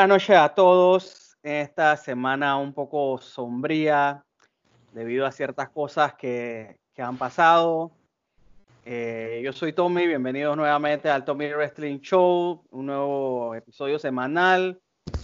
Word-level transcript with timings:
Buenas 0.00 0.22
noches 0.22 0.36
a 0.38 0.48
todos. 0.54 1.36
Esta 1.42 1.94
semana 1.94 2.56
un 2.56 2.72
poco 2.72 3.18
sombría 3.18 4.24
debido 4.94 5.26
a 5.26 5.30
ciertas 5.30 5.68
cosas 5.68 6.14
que, 6.14 6.78
que 6.94 7.02
han 7.02 7.18
pasado. 7.18 7.90
Eh, 8.86 9.42
yo 9.44 9.52
soy 9.52 9.74
Tommy, 9.74 10.06
bienvenidos 10.06 10.56
nuevamente 10.56 11.10
al 11.10 11.26
Tommy 11.26 11.52
Wrestling 11.52 11.98
Show, 11.98 12.64
un 12.70 12.86
nuevo 12.86 13.54
episodio 13.54 13.98
semanal. 13.98 14.80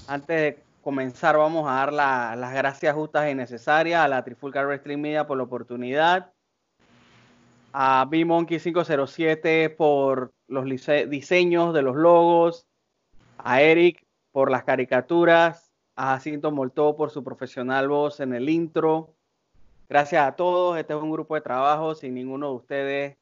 Antes 0.08 0.36
de 0.36 0.62
comenzar 0.82 1.38
vamos 1.38 1.66
a 1.66 1.76
dar 1.76 1.92
la- 1.94 2.36
las 2.36 2.52
gracias 2.52 2.94
justas 2.94 3.30
y 3.30 3.34
necesarias 3.34 4.02
a 4.04 4.08
la 4.08 4.22
Trifulca 4.22 4.62
Wrestling 4.62 4.98
Media 4.98 5.26
por 5.26 5.38
la 5.38 5.44
oportunidad, 5.44 6.34
a 7.72 8.06
B-Monkey 8.10 8.60
507 8.60 9.70
por 9.70 10.32
los 10.48 10.66
diseños 10.66 11.72
de 11.72 11.80
los 11.80 11.96
logos, 11.96 12.66
a 13.38 13.62
Eric 13.62 14.05
por 14.36 14.50
las 14.50 14.64
caricaturas, 14.64 15.72
a 15.94 16.08
Jacinto 16.08 16.50
Moltó 16.50 16.94
por 16.94 17.10
su 17.10 17.24
profesional 17.24 17.88
voz 17.88 18.20
en 18.20 18.34
el 18.34 18.50
intro. 18.50 19.14
Gracias 19.88 20.28
a 20.28 20.32
todos, 20.32 20.76
este 20.76 20.92
es 20.92 21.00
un 21.00 21.10
grupo 21.10 21.36
de 21.36 21.40
trabajo, 21.40 21.94
sin 21.94 22.12
ninguno 22.12 22.50
de 22.50 22.56
ustedes 22.56 23.16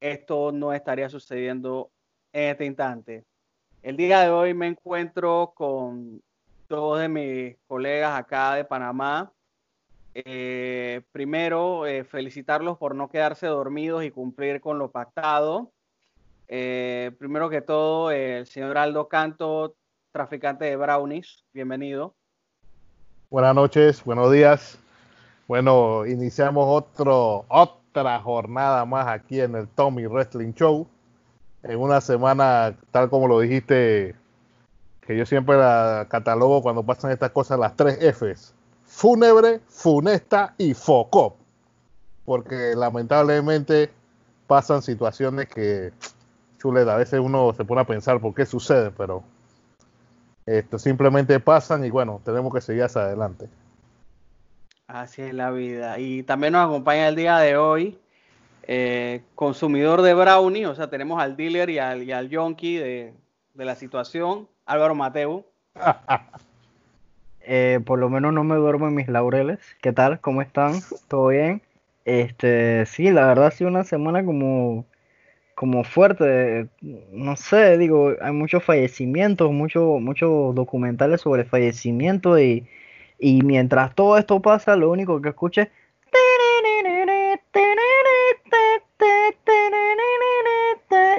esto 0.00 0.52
no 0.52 0.72
estaría 0.72 1.08
sucediendo 1.08 1.90
en 2.32 2.50
este 2.50 2.66
instante. 2.66 3.24
El 3.82 3.96
día 3.96 4.20
de 4.20 4.30
hoy 4.30 4.54
me 4.54 4.68
encuentro 4.68 5.54
con 5.56 6.22
dos 6.68 7.00
de 7.00 7.08
mis 7.08 7.56
colegas 7.66 8.16
acá 8.16 8.54
de 8.54 8.64
Panamá. 8.64 9.32
Eh, 10.14 11.02
primero, 11.10 11.84
eh, 11.84 12.04
felicitarlos 12.04 12.78
por 12.78 12.94
no 12.94 13.08
quedarse 13.08 13.48
dormidos 13.48 14.04
y 14.04 14.12
cumplir 14.12 14.60
con 14.60 14.78
lo 14.78 14.92
pactado. 14.92 15.72
Eh, 16.46 17.10
primero 17.18 17.50
que 17.50 17.60
todo, 17.60 18.12
el 18.12 18.46
señor 18.46 18.78
Aldo 18.78 19.08
Canto, 19.08 19.74
traficante 20.14 20.66
de 20.66 20.76
brownies, 20.76 21.42
bienvenido. 21.52 22.14
Buenas 23.30 23.52
noches, 23.52 24.04
buenos 24.04 24.30
días. 24.30 24.78
Bueno, 25.48 26.06
iniciamos 26.06 26.86
otra 27.48 28.20
jornada 28.20 28.84
más 28.84 29.08
aquí 29.08 29.40
en 29.40 29.56
el 29.56 29.66
Tommy 29.66 30.06
Wrestling 30.06 30.52
Show. 30.52 30.86
En 31.64 31.80
una 31.80 32.00
semana, 32.00 32.76
tal 32.92 33.10
como 33.10 33.26
lo 33.26 33.40
dijiste, 33.40 34.14
que 35.00 35.16
yo 35.16 35.26
siempre 35.26 35.56
la 35.56 36.06
catalogo 36.08 36.62
cuando 36.62 36.84
pasan 36.84 37.10
estas 37.10 37.32
cosas, 37.32 37.58
las 37.58 37.74
tres 37.74 37.98
Fs. 37.98 38.54
Fúnebre, 38.84 39.62
funesta 39.66 40.54
y 40.58 40.74
foco. 40.74 41.36
Porque 42.24 42.74
lamentablemente 42.76 43.90
pasan 44.46 44.80
situaciones 44.80 45.48
que, 45.48 45.90
chuleta, 46.58 46.94
a 46.94 46.98
veces 46.98 47.18
uno 47.18 47.52
se 47.52 47.64
pone 47.64 47.80
a 47.80 47.84
pensar 47.84 48.20
por 48.20 48.32
qué 48.32 48.46
sucede, 48.46 48.92
pero 48.92 49.24
esto 50.46 50.78
simplemente 50.78 51.40
pasan 51.40 51.84
y 51.84 51.90
bueno, 51.90 52.20
tenemos 52.24 52.52
que 52.52 52.60
seguir 52.60 52.84
hacia 52.84 53.02
adelante. 53.02 53.48
Así 54.86 55.22
es 55.22 55.32
la 55.32 55.50
vida. 55.50 55.98
Y 55.98 56.22
también 56.22 56.52
nos 56.52 56.66
acompaña 56.66 57.08
el 57.08 57.16
día 57.16 57.38
de 57.38 57.56
hoy, 57.56 57.98
eh, 58.64 59.22
consumidor 59.34 60.02
de 60.02 60.14
brownie, 60.14 60.66
o 60.66 60.74
sea, 60.74 60.90
tenemos 60.90 61.22
al 61.22 61.36
dealer 61.36 61.70
y 61.70 61.78
al, 61.78 62.02
y 62.02 62.12
al 62.12 62.28
yonki 62.28 62.76
de, 62.76 63.14
de 63.54 63.64
la 63.64 63.74
situación, 63.74 64.48
Álvaro 64.66 64.94
Mateo. 64.94 65.44
Eh, 67.46 67.80
por 67.84 67.98
lo 67.98 68.08
menos 68.08 68.32
no 68.32 68.42
me 68.42 68.56
duermo 68.56 68.88
en 68.88 68.94
mis 68.94 69.06
laureles. 69.06 69.58
¿Qué 69.82 69.92
tal? 69.92 70.18
¿Cómo 70.20 70.40
están? 70.40 70.80
¿Todo 71.08 71.28
bien? 71.28 71.60
Este, 72.06 72.86
sí, 72.86 73.10
la 73.10 73.26
verdad 73.26 73.48
ha 73.48 73.50
sido 73.50 73.68
una 73.68 73.84
semana 73.84 74.24
como, 74.24 74.86
como 75.54 75.84
fuerte. 75.84 76.68
No 76.80 77.36
sé, 77.36 77.78
digo, 77.78 78.14
hay 78.20 78.32
muchos 78.32 78.64
fallecimientos, 78.64 79.52
muchos, 79.52 80.00
muchos 80.00 80.54
documentales 80.54 81.20
sobre 81.22 81.44
fallecimientos 81.44 82.40
y, 82.40 82.66
y 83.18 83.42
mientras 83.42 83.94
todo 83.94 84.18
esto 84.18 84.40
pasa, 84.40 84.76
lo 84.76 84.90
único 84.90 85.20
que 85.20 85.30
escucho 85.30 85.62
es 85.62 85.68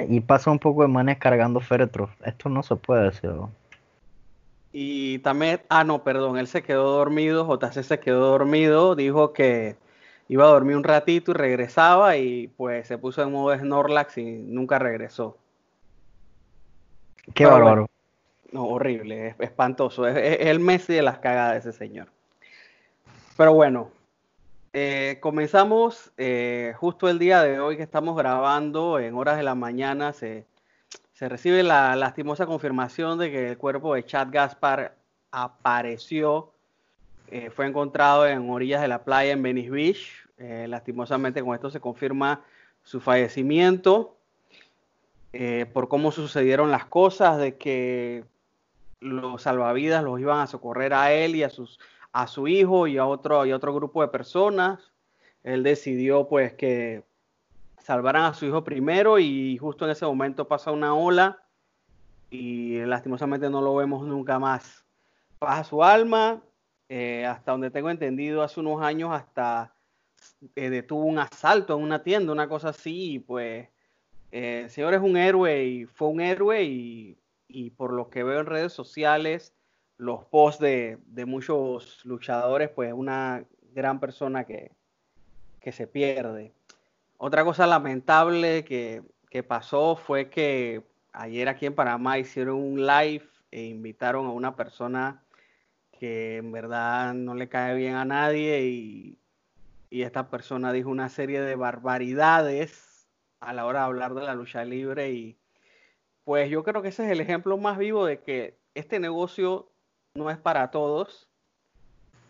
y 0.08 0.20
pasa 0.20 0.50
un 0.50 0.58
poco 0.58 0.82
de 0.82 0.88
manes 0.88 1.18
cargando 1.18 1.60
féretros. 1.60 2.10
Esto 2.24 2.48
no 2.48 2.62
se 2.62 2.76
puede 2.76 3.04
decir. 3.04 3.30
Y 4.72 5.18
también, 5.20 5.60
ah, 5.68 5.84
no, 5.84 6.02
perdón, 6.02 6.38
él 6.38 6.46
se 6.46 6.62
quedó 6.62 6.90
dormido, 6.92 7.46
JC 7.46 7.82
se 7.82 7.98
quedó 7.98 8.30
dormido, 8.30 8.94
dijo 8.94 9.32
que 9.32 9.76
iba 10.28 10.44
a 10.44 10.48
dormir 10.48 10.76
un 10.76 10.84
ratito 10.84 11.30
y 11.30 11.34
regresaba 11.34 12.16
y 12.16 12.48
pues 12.48 12.88
se 12.88 12.98
puso 12.98 13.22
en 13.22 13.32
modo 13.32 13.56
Snorlax 13.56 14.18
y 14.18 14.24
nunca 14.24 14.78
regresó. 14.78 15.38
Qué 17.34 17.44
Pero 17.44 17.50
bárbaro. 17.50 17.90
No, 18.52 18.66
horrible, 18.66 19.28
es 19.28 19.36
espantoso. 19.40 20.06
Es, 20.06 20.16
es 20.16 20.46
el 20.46 20.60
Messi 20.60 20.94
de 20.94 21.02
las 21.02 21.18
cagadas 21.18 21.66
ese 21.66 21.72
señor. 21.72 22.08
Pero 23.36 23.52
bueno, 23.52 23.90
eh, 24.78 25.16
comenzamos 25.20 26.12
eh, 26.18 26.74
justo 26.76 27.08
el 27.08 27.18
día 27.18 27.42
de 27.42 27.58
hoy 27.60 27.78
que 27.78 27.82
estamos 27.82 28.14
grabando 28.14 28.98
en 28.98 29.14
horas 29.14 29.38
de 29.38 29.42
la 29.42 29.54
mañana. 29.54 30.12
Se, 30.12 30.44
se 31.14 31.30
recibe 31.30 31.62
la 31.62 31.96
lastimosa 31.96 32.44
confirmación 32.44 33.18
de 33.18 33.30
que 33.30 33.48
el 33.48 33.56
cuerpo 33.56 33.94
de 33.94 34.04
Chad 34.04 34.28
Gaspar 34.30 34.94
apareció. 35.30 36.52
Eh, 37.28 37.50
fue 37.50 37.66
encontrado 37.66 38.26
en 38.26 38.48
orillas 38.50 38.80
de 38.80 38.88
la 38.88 39.04
playa 39.04 39.32
en 39.32 39.42
Venice 39.42 39.70
Beach. 39.70 40.28
Eh, 40.38 40.66
lastimosamente 40.68 41.42
con 41.42 41.54
esto 41.54 41.70
se 41.70 41.80
confirma 41.80 42.44
su 42.82 43.00
fallecimiento 43.00 44.16
eh, 45.32 45.66
por 45.72 45.88
cómo 45.88 46.12
sucedieron 46.12 46.70
las 46.70 46.86
cosas, 46.86 47.38
de 47.38 47.56
que 47.56 48.24
los 49.00 49.42
salvavidas 49.42 50.02
los 50.02 50.20
iban 50.20 50.40
a 50.40 50.46
socorrer 50.46 50.94
a 50.94 51.12
él 51.12 51.36
y 51.36 51.42
a, 51.42 51.50
sus, 51.50 51.78
a 52.12 52.26
su 52.26 52.48
hijo 52.48 52.86
y 52.86 52.96
a 52.98 53.06
otro, 53.06 53.44
y 53.44 53.50
a 53.50 53.56
otro 53.56 53.74
grupo 53.74 54.02
de 54.02 54.08
personas. 54.08 54.92
Él 55.42 55.62
decidió 55.62 56.28
pues 56.28 56.54
que 56.54 57.02
salvaran 57.82 58.24
a 58.24 58.34
su 58.34 58.46
hijo 58.46 58.64
primero 58.64 59.18
y 59.18 59.58
justo 59.58 59.84
en 59.84 59.92
ese 59.92 60.06
momento 60.06 60.48
pasa 60.48 60.72
una 60.72 60.94
ola 60.94 61.42
y 62.30 62.78
lastimosamente 62.80 63.50
no 63.50 63.60
lo 63.60 63.76
vemos 63.76 64.06
nunca 64.06 64.38
más. 64.38 64.84
Pasa 65.38 65.64
su 65.64 65.84
alma, 65.84 66.42
eh, 66.88 67.24
hasta 67.26 67.52
donde 67.52 67.70
tengo 67.70 67.90
entendido, 67.90 68.42
hace 68.42 68.60
unos 68.60 68.82
años 68.82 69.10
hasta 69.12 69.74
eh, 70.54 70.70
detuvo 70.70 71.04
un 71.04 71.18
asalto 71.18 71.76
en 71.76 71.82
una 71.82 72.02
tienda, 72.02 72.32
una 72.32 72.48
cosa 72.48 72.70
así, 72.70 73.18
pues 73.18 73.68
eh, 74.32 74.60
el 74.64 74.70
señor 74.70 74.94
es 74.94 75.00
un 75.00 75.16
héroe 75.16 75.64
y 75.64 75.84
fue 75.86 76.08
un 76.08 76.20
héroe 76.20 76.62
y, 76.64 77.18
y 77.48 77.70
por 77.70 77.92
lo 77.92 78.08
que 78.10 78.22
veo 78.22 78.40
en 78.40 78.46
redes 78.46 78.72
sociales, 78.72 79.52
los 79.98 80.24
posts 80.24 80.60
de, 80.60 80.98
de 81.06 81.24
muchos 81.24 82.04
luchadores, 82.04 82.68
pues 82.70 82.92
una 82.92 83.44
gran 83.72 84.00
persona 84.00 84.44
que, 84.44 84.72
que 85.60 85.72
se 85.72 85.86
pierde. 85.86 86.52
Otra 87.18 87.44
cosa 87.44 87.66
lamentable 87.66 88.64
que, 88.64 89.02
que 89.30 89.42
pasó 89.42 89.96
fue 89.96 90.28
que 90.28 90.82
ayer 91.12 91.48
aquí 91.48 91.66
en 91.66 91.74
Panamá 91.74 92.18
hicieron 92.18 92.56
un 92.56 92.86
live 92.86 93.26
e 93.50 93.64
invitaron 93.64 94.26
a 94.26 94.32
una 94.32 94.54
persona 94.54 95.22
que 95.98 96.36
en 96.38 96.52
verdad 96.52 97.14
no 97.14 97.34
le 97.34 97.48
cae 97.48 97.74
bien 97.74 97.94
a 97.94 98.04
nadie 98.04 98.66
y, 98.66 99.18
y 99.90 100.02
esta 100.02 100.30
persona 100.30 100.72
dijo 100.72 100.90
una 100.90 101.08
serie 101.08 101.40
de 101.40 101.56
barbaridades 101.56 103.08
a 103.40 103.52
la 103.52 103.66
hora 103.66 103.80
de 103.80 103.86
hablar 103.86 104.14
de 104.14 104.22
la 104.22 104.34
lucha 104.34 104.64
libre 104.64 105.12
y 105.12 105.38
pues 106.24 106.50
yo 106.50 106.64
creo 106.64 106.82
que 106.82 106.88
ese 106.88 107.04
es 107.04 107.10
el 107.10 107.20
ejemplo 107.20 107.56
más 107.58 107.78
vivo 107.78 108.04
de 108.04 108.20
que 108.20 108.58
este 108.74 108.98
negocio 108.98 109.70
no 110.14 110.30
es 110.30 110.38
para 110.38 110.70
todos 110.70 111.28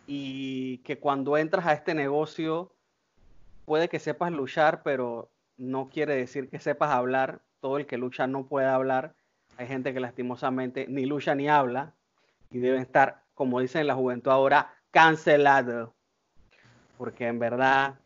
y 0.07 0.79
que 0.79 0.99
cuando 0.99 1.37
entras 1.37 1.67
a 1.67 1.73
este 1.73 1.95
negocio 1.95 2.73
puede 3.65 3.89
que 3.89 3.99
sepas 3.99 4.33
luchar, 4.33 4.83
pero 4.83 5.31
no 5.57 5.89
quiere 5.89 6.15
decir 6.15 6.49
que 6.49 6.61
sepas 6.61 6.91
hablar. 6.91 7.43
Todo 7.61 7.79
el 7.79 7.87
que 7.87 7.99
lucha 7.99 8.27
no 8.27 8.47
puede 8.47 8.67
hablar. 8.67 9.15
hay 9.57 9.67
gente 9.67 9.93
que 9.93 10.01
lastimosamente 10.01 10.87
ni 10.89 11.07
lucha 11.07 11.35
ni 11.35 11.49
habla 11.49 11.95
y 12.51 12.59
deben 12.59 12.83
estar, 12.83 13.23
como 13.37 13.61
dicen 13.61 13.83
en 13.83 13.87
la 13.87 13.95
juventud 13.95 14.33
ahora, 14.33 14.75
cancelado. 14.91 15.95
Porque 16.97 17.27
en 17.27 17.39
verdad, 17.39 18.01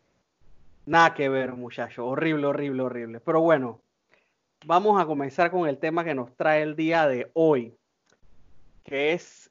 nada 0.85 1.13
que 1.13 1.29
ver, 1.29 1.53
muchachos. 1.53 2.05
Horrible, 2.05 2.47
horrible, 2.47 2.83
horrible. 2.83 3.19
Pero 3.21 3.39
bueno, 3.39 3.81
vamos 4.65 5.01
a 5.01 5.05
comenzar 5.05 5.49
con 5.49 5.69
el 5.69 5.79
tema 5.79 6.03
que 6.03 6.13
nos 6.13 6.35
trae 6.35 6.61
el 6.61 6.75
día 6.75 7.07
de 7.07 7.31
hoy, 7.33 7.73
que 8.83 9.13
es 9.13 9.49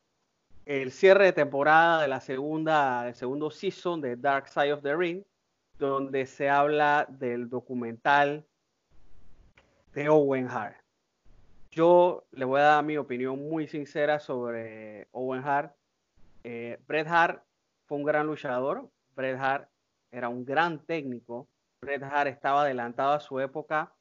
el 0.67 0.93
cierre 0.93 1.25
de 1.25 1.33
temporada 1.33 2.03
de 2.03 2.09
la 2.09 2.21
segunda, 2.21 3.05
del 3.05 3.15
segundo 3.15 3.51
season 3.51 4.03
de 4.03 4.17
Dark 4.17 4.49
Side 4.49 4.75
of 4.75 4.83
the 4.83 4.95
Ring, 4.95 5.25
donde 5.79 6.27
se 6.27 6.51
habla 6.51 7.07
del 7.09 7.49
documental 7.49 8.47
de 9.95 10.11
Owen 10.11 10.47
Hart. 10.47 10.80
Yo 11.73 12.25
le 12.33 12.45
voy 12.45 12.61
a 12.61 12.65
dar 12.65 12.85
mi 12.85 12.97
opinión 12.97 13.49
muy 13.49 13.69
sincera 13.69 14.19
sobre 14.19 15.07
Owen 15.13 15.45
Hart. 15.45 15.73
Eh, 16.43 16.81
Bret 16.89 17.07
Hart 17.07 17.45
fue 17.87 17.99
un 17.99 18.05
gran 18.05 18.27
luchador. 18.27 18.89
Bret 19.15 19.39
Hart 19.39 19.69
era 20.11 20.29
un 20.29 20.45
gran 20.45 20.85
técnico. 20.85 21.47
Bret 21.81 22.03
Hart 22.03 22.29
estaba 22.29 22.63
adelantado 22.63 23.13
a 23.13 23.21
su 23.21 23.39
época. 23.39 23.93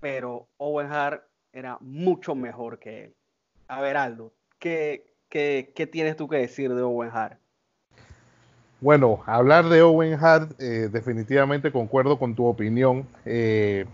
Pero 0.00 0.48
Owen 0.56 0.90
Hart 0.90 1.22
era 1.52 1.76
mucho 1.80 2.34
mejor 2.34 2.78
que 2.78 3.04
él. 3.04 3.14
A 3.68 3.82
ver, 3.82 3.98
Aldo, 3.98 4.32
¿qué, 4.58 5.04
qué, 5.28 5.88
tienes 5.92 6.16
tú 6.16 6.28
que 6.28 6.38
decir 6.38 6.74
de 6.74 6.80
Owen 6.80 7.10
Hart? 7.12 7.38
Bueno, 8.80 9.22
hablar 9.26 9.68
de 9.68 9.82
Owen 9.82 10.14
Hart, 10.14 10.58
eh, 10.58 10.88
definitivamente 10.90 11.70
concuerdo 11.70 12.18
con 12.18 12.34
tu 12.34 12.46
opinión. 12.46 13.06
Eh, 13.26 13.84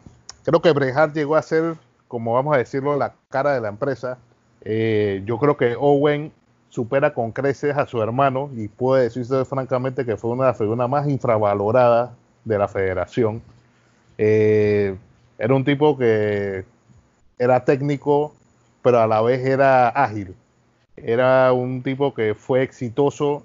creo 0.45 0.63
que 0.63 0.71
Bret 0.71 0.97
Hart 0.97 1.13
llegó 1.13 1.35
a 1.35 1.43
ser 1.43 1.77
como 2.09 2.35
vamos 2.35 2.55
a 2.55 2.59
decirlo, 2.59 2.97
la 2.97 3.15
cara 3.29 3.55
de 3.55 3.61
la 3.61 3.69
empresa. 3.69 4.19
Eh, 4.63 5.23
yo 5.25 5.39
creo 5.39 5.57
que 5.57 5.77
Owen 5.79 6.33
supera 6.69 7.15
con 7.15 7.33
creces 7.33 7.77
a 7.77 7.87
su 7.87 8.03
hermano 8.03 8.51
y 8.57 8.69
puede 8.69 9.05
decirse 9.05 9.45
francamente 9.45 10.05
que 10.05 10.17
fue 10.17 10.31
una 10.31 10.45
de 10.45 10.51
las 10.51 10.59
figuras 10.59 10.89
más 10.89 11.09
infravaloradas 11.09 12.11
de 12.45 12.59
la 12.59 12.69
federación. 12.69 13.43
Eh, 14.19 14.97
era 15.39 15.55
un 15.55 15.65
tipo 15.65 15.97
que 15.97 16.65
era 17.39 17.65
técnico, 17.65 18.35
pero 18.83 19.01
a 19.01 19.07
la 19.07 19.21
vez 19.21 19.45
era 19.45 19.89
ágil. 19.89 20.35
Era 20.97 21.53
un 21.53 21.83
tipo 21.83 22.15
que 22.15 22.35
fue 22.35 22.63
exitoso 22.63 23.43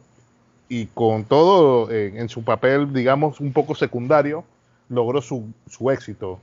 y 0.69 0.85
con 0.87 1.25
todo 1.25 1.91
eh, 1.91 2.13
en 2.15 2.29
su 2.29 2.43
papel, 2.43 2.93
digamos, 2.93 3.41
un 3.41 3.51
poco 3.51 3.75
secundario, 3.75 4.45
logró 4.87 5.21
su, 5.21 5.49
su 5.67 5.91
éxito. 5.91 6.39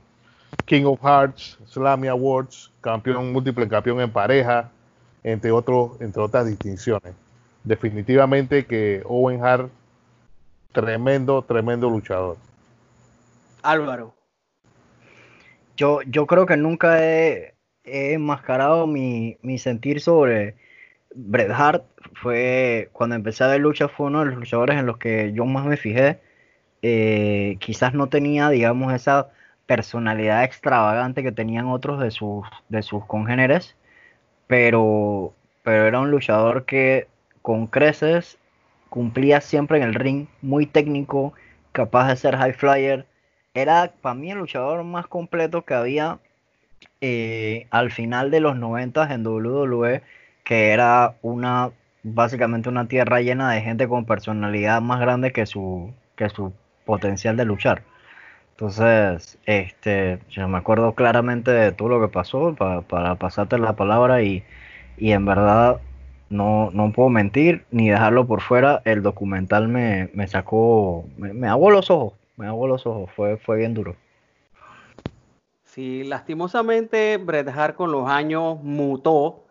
King 0.65 0.85
of 0.85 0.99
Hearts, 1.01 1.57
Slammy 1.67 2.07
Awards, 2.07 2.71
campeón, 2.81 3.31
múltiple 3.31 3.67
campeón 3.67 4.01
en 4.01 4.11
pareja, 4.11 4.71
entre, 5.23 5.51
otros, 5.51 5.99
entre 6.01 6.21
otras 6.21 6.45
distinciones. 6.47 7.13
Definitivamente 7.63 8.65
que 8.65 9.01
Owen 9.05 9.43
Hart, 9.43 9.69
tremendo, 10.71 11.41
tremendo 11.41 11.89
luchador. 11.89 12.37
Álvaro. 13.61 14.15
Yo, 15.75 16.01
yo 16.03 16.27
creo 16.27 16.45
que 16.45 16.57
nunca 16.57 17.03
he, 17.03 17.55
enmascarado 17.83 18.85
mi, 18.85 19.37
sentir 19.57 20.01
sobre 20.01 20.55
Bret 21.15 21.51
Hart. 21.51 21.83
Fue 22.21 22.89
cuando 22.91 23.15
empecé 23.15 23.43
a 23.43 23.47
ver 23.47 23.61
lucha, 23.61 23.87
fue 23.87 24.07
uno 24.07 24.19
de 24.19 24.25
los 24.27 24.35
luchadores 24.35 24.77
en 24.77 24.85
los 24.85 24.97
que 24.97 25.31
yo 25.33 25.45
más 25.45 25.65
me 25.65 25.77
fijé. 25.77 26.19
Eh, 26.81 27.57
quizás 27.59 27.93
no 27.93 28.07
tenía, 28.07 28.49
digamos, 28.49 28.93
esa 28.93 29.29
personalidad 29.69 30.43
extravagante 30.43 31.21
que 31.21 31.31
tenían 31.31 31.67
otros 31.67 31.99
de 31.99 32.09
sus, 32.09 32.43
de 32.69 32.81
sus 32.81 33.05
congéneres, 33.05 33.75
pero, 34.47 35.35
pero 35.61 35.85
era 35.85 35.99
un 35.99 36.09
luchador 36.09 36.65
que 36.65 37.07
con 37.43 37.67
creces 37.67 38.39
cumplía 38.89 39.41
siempre 39.41 39.77
en 39.77 39.83
el 39.83 39.93
ring, 39.93 40.25
muy 40.41 40.65
técnico, 40.65 41.33
capaz 41.71 42.07
de 42.07 42.15
ser 42.15 42.35
high 42.35 42.53
flyer. 42.53 43.05
Era 43.53 43.93
para 44.01 44.15
mí 44.15 44.31
el 44.31 44.39
luchador 44.39 44.83
más 44.83 45.05
completo 45.05 45.63
que 45.63 45.75
había 45.75 46.17
eh, 46.99 47.67
al 47.69 47.91
final 47.91 48.31
de 48.31 48.39
los 48.39 48.55
90 48.57 49.13
en 49.13 49.27
WWE, 49.27 50.01
que 50.43 50.71
era 50.71 51.15
una 51.21 51.71
básicamente 52.01 52.69
una 52.69 52.87
tierra 52.87 53.21
llena 53.21 53.51
de 53.51 53.61
gente 53.61 53.87
con 53.87 54.05
personalidad 54.05 54.81
más 54.81 54.99
grande 54.99 55.31
que 55.31 55.45
su, 55.45 55.93
que 56.15 56.29
su 56.29 56.53
potencial 56.85 57.37
de 57.37 57.45
luchar. 57.45 57.83
Entonces, 58.59 59.37
este, 59.45 60.19
yo 60.29 60.45
me 60.49 60.57
acuerdo 60.57 60.93
claramente 60.93 61.49
de 61.49 61.71
todo 61.71 61.87
lo 61.87 62.01
que 62.01 62.09
pasó 62.09 62.53
para, 62.57 63.15
pasarte 63.15 63.57
la 63.57 63.77
palabra 63.77 64.21
y, 64.21 64.43
en 64.97 65.25
verdad 65.25 65.79
no, 66.29 66.69
no 66.73 66.91
puedo 66.91 67.07
mentir 67.07 67.63
ni 67.71 67.89
dejarlo 67.89 68.27
por 68.27 68.41
fuera. 68.41 68.81
El 68.83 69.01
documental 69.01 69.69
me, 69.69 70.09
sacó, 70.27 71.05
me, 71.15 71.31
me 71.31 71.47
los 71.47 71.89
ojos, 71.89 72.15
me 72.35 72.47
hago 72.47 72.67
los 72.67 72.85
ojos, 72.85 73.09
fue, 73.15 73.37
fue 73.37 73.59
bien 73.59 73.73
duro. 73.73 73.95
Sí, 75.63 76.03
lastimosamente 76.03 77.15
Bret 77.15 77.47
Hart 77.47 77.77
con 77.77 77.93
los 77.93 78.09
años 78.09 78.61
mutó 78.61 79.45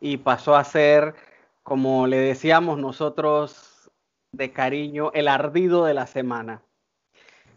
y 0.00 0.18
pasó 0.18 0.54
a 0.54 0.62
ser, 0.62 1.16
como 1.64 2.06
le 2.06 2.18
decíamos 2.18 2.78
nosotros 2.78 3.90
de 4.30 4.52
cariño, 4.52 5.10
el 5.12 5.26
ardido 5.26 5.84
de 5.86 5.94
la 5.94 6.06
semana 6.06 6.62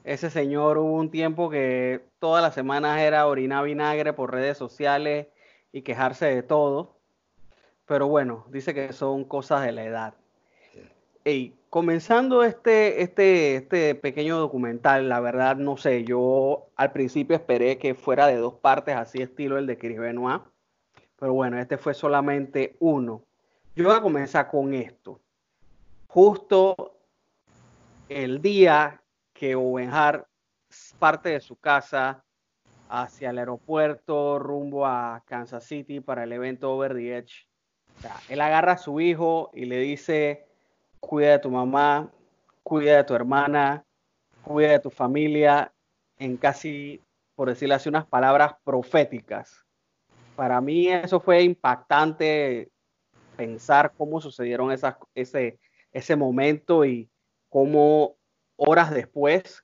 ese 0.07 0.29
señor 0.29 0.77
hubo 0.77 0.93
un 0.93 1.11
tiempo 1.11 1.49
que 1.49 2.01
todas 2.19 2.41
las 2.41 2.53
semanas 2.53 3.01
era 3.01 3.27
orinar 3.27 3.65
vinagre 3.65 4.13
por 4.13 4.31
redes 4.31 4.57
sociales 4.57 5.27
y 5.73 5.81
quejarse 5.81 6.27
de 6.27 6.43
todo. 6.43 6.95
Pero 7.85 8.07
bueno, 8.07 8.45
dice 8.49 8.73
que 8.73 8.93
son 8.93 9.25
cosas 9.25 9.65
de 9.65 9.73
la 9.73 9.83
edad. 9.83 10.13
Y 11.25 11.55
comenzando 11.69 12.45
este, 12.45 13.01
este, 13.01 13.57
este 13.57 13.95
pequeño 13.95 14.39
documental, 14.39 15.09
la 15.09 15.19
verdad 15.19 15.57
no 15.57 15.75
sé, 15.75 16.05
yo 16.05 16.69
al 16.77 16.93
principio 16.93 17.35
esperé 17.35 17.77
que 17.77 17.93
fuera 17.93 18.27
de 18.27 18.37
dos 18.37 18.53
partes, 18.53 18.95
así 18.95 19.21
estilo 19.21 19.57
el 19.57 19.67
de 19.67 19.77
Chris 19.77 19.99
Benoit. 19.99 20.41
Pero 21.19 21.33
bueno, 21.33 21.59
este 21.59 21.77
fue 21.77 21.93
solamente 21.93 22.77
uno. 22.79 23.23
Yo 23.75 23.83
voy 23.83 23.97
a 23.97 24.01
comenzar 24.01 24.49
con 24.49 24.73
esto. 24.73 25.19
Justo 26.07 26.95
el 28.07 28.41
día 28.41 29.01
que 29.37 29.55
Owen 29.55 29.91
Hart 29.91 30.25
parte 30.97 31.29
de 31.29 31.39
su 31.39 31.55
casa 31.57 32.23
hacia 32.89 33.29
el 33.29 33.37
aeropuerto 33.37 34.39
rumbo 34.39 34.85
a 34.85 35.23
Kansas 35.25 35.63
City 35.63 35.99
para 35.99 36.23
el 36.23 36.31
evento 36.33 36.73
Over 36.73 36.95
the 36.95 37.17
Edge. 37.17 37.47
él 38.29 38.41
agarra 38.41 38.73
a 38.73 38.77
su 38.77 38.99
hijo 38.99 39.51
y 39.53 39.65
le 39.65 39.77
dice, 39.79 40.47
cuida 40.99 41.31
de 41.31 41.39
tu 41.39 41.51
mamá, 41.51 42.11
cuida 42.63 42.97
de 42.97 43.03
tu 43.03 43.13
hermana, 43.13 43.85
cuida 44.43 44.71
de 44.71 44.79
tu 44.79 44.89
familia, 44.89 45.71
en 46.17 46.37
casi, 46.37 47.01
por 47.35 47.49
decirlo 47.49 47.75
así, 47.75 47.89
unas 47.89 48.07
palabras 48.07 48.55
proféticas. 48.63 49.65
Para 50.35 50.59
mí 50.61 50.87
eso 50.87 51.19
fue 51.19 51.43
impactante 51.43 52.71
pensar 53.35 53.93
cómo 53.95 54.19
sucedieron 54.19 54.71
esas, 54.71 54.95
ese, 55.13 55.59
ese 55.91 56.15
momento 56.15 56.85
y 56.85 57.09
cómo 57.49 58.16
horas 58.57 58.91
después, 58.91 59.63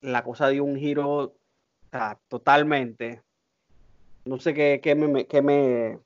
la 0.00 0.22
cosa 0.22 0.48
dio 0.48 0.64
un 0.64 0.76
giro 0.76 1.34
totalmente. 2.28 3.22
No 4.24 4.38
sé 4.38 4.54
qué, 4.54 4.80
qué 4.82 4.94
me, 4.94 5.26
qué 5.26 5.42
me, 5.42 5.98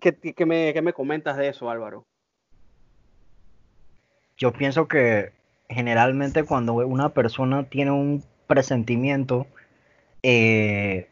qué, 0.00 0.46
me, 0.46 0.72
qué 0.72 0.82
me 0.82 0.92
comentas 0.92 1.36
de 1.36 1.48
eso, 1.48 1.70
Álvaro. 1.70 2.06
Yo 4.36 4.52
pienso 4.52 4.86
que 4.86 5.32
generalmente 5.68 6.44
cuando 6.44 6.74
una 6.74 7.08
persona 7.08 7.64
tiene 7.64 7.90
un 7.90 8.22
presentimiento, 8.46 9.46
eh, 10.22 11.08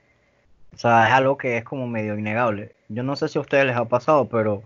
o 0.74 0.76
sea, 0.76 1.08
es 1.08 1.14
algo 1.14 1.38
que 1.38 1.56
es 1.56 1.64
como 1.64 1.86
medio 1.86 2.18
innegable. 2.18 2.74
Yo 2.88 3.02
no 3.02 3.16
sé 3.16 3.28
si 3.28 3.38
a 3.38 3.42
ustedes 3.42 3.64
les 3.64 3.76
ha 3.76 3.86
pasado, 3.86 4.28
pero 4.28 4.62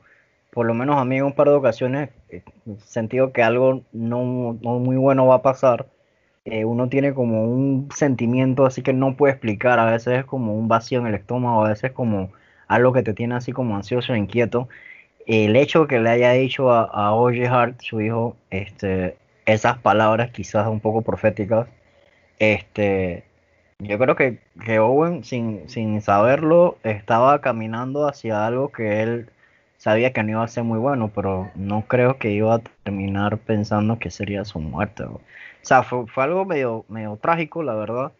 por 0.50 0.67
lo 0.67 0.75
menos 0.75 0.97
a 0.97 1.05
mí 1.05 1.19
en 1.19 1.25
un 1.25 1.35
par 1.35 1.49
de 1.49 1.55
ocasiones 1.55 2.11
sentido 2.85 3.32
que 3.32 3.42
algo 3.42 3.82
no, 3.92 4.54
muy 4.62 4.97
bueno 4.97 5.26
va 5.26 5.37
a 5.37 5.42
pasar. 5.42 5.87
Eh, 6.44 6.64
uno 6.64 6.88
tiene 6.88 7.14
como 7.14 7.44
un 7.44 7.88
sentimiento 7.94 8.64
así 8.66 8.82
que 8.82 8.92
no 8.92 9.16
puede 9.16 9.35
explicar, 9.35 9.78
a 9.78 9.90
veces 9.90 10.20
es 10.20 10.25
como 10.25 10.54
un 10.56 10.68
vacío 10.68 11.00
en 11.00 11.06
el 11.06 11.14
estómago, 11.14 11.64
a 11.64 11.68
veces 11.70 11.92
como 11.92 12.32
algo 12.68 12.92
que 12.92 13.02
te 13.02 13.14
tiene 13.14 13.35
así 13.35 13.52
como 13.52 13.76
ansioso 13.76 14.14
e 14.14 14.18
inquieto. 14.18 14.68
El 15.26 15.56
hecho 15.56 15.87
que 15.87 16.00
le 16.00 16.11
haya 16.11 16.32
dicho 16.32 16.70
a, 16.73 16.85
a 16.85 17.11
Hart, 17.50 17.80
su 17.82 18.00
hijo, 18.00 18.37
este, 18.50 19.16
esas 19.47 19.78
palabras 19.78 20.30
quizás 20.30 20.68
un 20.68 20.80
poco 20.80 21.02
proféticas, 21.02 21.68
este, 22.38 23.25
yo 23.78 23.99
creo 23.99 24.16
que, 24.16 24.38
que 24.64 24.78
Owen, 24.80 25.25
sin, 25.25 25.68
sin 25.68 26.00
saberlo, 26.02 26.78
estaba 26.85 27.40
caminando 27.40 28.08
hacia 28.08 28.47
algo 28.47 28.73
que 28.73 29.02
él 29.02 29.30
sabía 29.78 30.12
que 30.14 30.23
no 30.25 30.30
iba 30.32 30.44
a 30.44 30.49
ser 30.49 30.64
muy 30.64 30.78
bueno, 30.80 31.12
pero 31.14 31.52
no 31.56 31.87
creo 31.88 32.18
que 32.18 32.32
iba 32.32 32.56
a 32.56 32.62
terminar 32.85 33.38
pensando 33.38 33.99
que 34.00 34.11
sería 34.11 34.44
su 34.47 34.61
muerte. 34.61 35.04
O 35.04 35.23
sea, 35.62 35.85
fue, 35.85 36.06
algo 36.16 36.44
medio, 36.47 36.87
medio 36.88 37.16
trágico, 37.18 37.62
la 37.64 37.75
verdad. 37.76 38.12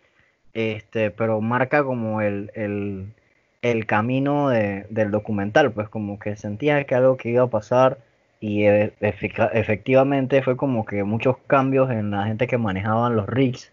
este, 0.55 1.11
pero 1.11 1.41
marca 1.41 1.85
como 1.85 2.21
el, 2.23 2.51
el, 2.55 3.15
el 3.63 3.87
camino 3.87 4.49
de, 4.51 4.87
del 4.91 5.11
documental, 5.11 5.73
pues 5.73 5.89
como 5.89 6.19
que 6.19 6.37
sentía 6.37 6.85
que 6.85 6.95
algo 6.95 7.17
que 7.17 7.31
iba 7.31 7.45
a 7.45 7.51
pasar 7.51 7.99
y 8.41 8.65
e- 8.65 8.95
efectivamente 9.01 10.43
fue 10.43 10.57
como 10.57 10.85
que 10.87 11.05
muchos 11.05 11.39
cambios 11.47 11.91
en 11.91 12.11
la 12.11 12.27
gente 12.27 12.47
que 12.47 12.59
manejaban 12.59 13.17
los 13.17 13.27
rigs 13.29 13.73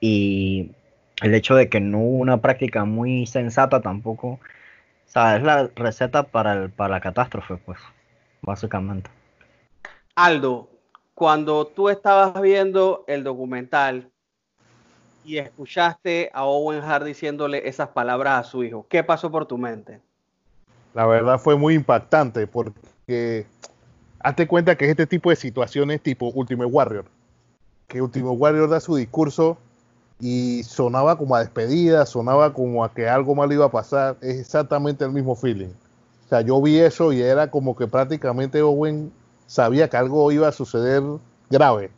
y 0.00 0.72
el 1.22 1.34
hecho 1.34 1.54
de 1.54 1.68
que 1.68 1.80
no 1.80 1.98
hubo 2.00 2.18
una 2.18 2.40
práctica 2.42 2.84
muy 2.84 3.26
sensata 3.26 3.80
tampoco, 3.80 4.40
o 5.06 5.08
sea, 5.08 5.36
es 5.36 5.42
la 5.42 5.70
receta 5.74 6.24
para, 6.24 6.52
el, 6.52 6.70
para 6.70 6.94
la 6.94 7.00
catástrofe, 7.00 7.56
pues, 7.56 7.78
básicamente. 8.42 9.10
Aldo, 10.14 10.68
cuando 11.14 11.66
tú 11.66 11.88
estabas 11.88 12.40
viendo 12.40 13.04
el 13.06 13.24
documental 13.24 14.10
y 15.24 15.38
escuchaste 15.38 16.30
a 16.34 16.44
Owen 16.44 16.82
Hart 16.82 17.04
diciéndole 17.04 17.68
esas 17.68 17.88
palabras 17.88 18.40
a 18.40 18.50
su 18.50 18.64
hijo, 18.64 18.86
¿qué 18.88 19.02
pasó 19.02 19.30
por 19.30 19.46
tu 19.46 19.58
mente? 19.58 20.00
La 20.94 21.06
verdad 21.06 21.38
fue 21.38 21.56
muy 21.56 21.74
impactante 21.74 22.46
porque 22.46 23.46
hazte 24.20 24.46
cuenta 24.46 24.76
que 24.76 24.86
es 24.86 24.90
este 24.90 25.06
tipo 25.06 25.30
de 25.30 25.36
situaciones 25.36 26.02
tipo 26.02 26.28
Ultimate 26.28 26.70
Warrior. 26.70 27.04
Que 27.86 28.02
Ultimate 28.02 28.36
Warrior 28.36 28.68
da 28.68 28.80
su 28.80 28.96
discurso 28.96 29.58
y 30.20 30.62
sonaba 30.64 31.18
como 31.18 31.36
a 31.36 31.40
despedida, 31.40 32.06
sonaba 32.06 32.52
como 32.54 32.84
a 32.84 32.92
que 32.94 33.08
algo 33.08 33.34
mal 33.34 33.52
iba 33.52 33.66
a 33.66 33.70
pasar. 33.70 34.16
Es 34.22 34.38
exactamente 34.40 35.04
el 35.04 35.12
mismo 35.12 35.34
feeling. 35.36 35.68
O 36.26 36.28
sea, 36.28 36.40
yo 36.40 36.60
vi 36.62 36.78
eso 36.78 37.12
y 37.12 37.22
era 37.22 37.50
como 37.50 37.76
que 37.76 37.86
prácticamente 37.86 38.62
Owen 38.62 39.12
sabía 39.46 39.88
que 39.88 39.96
algo 39.96 40.32
iba 40.32 40.48
a 40.48 40.52
suceder 40.52 41.02
grave. 41.50 41.90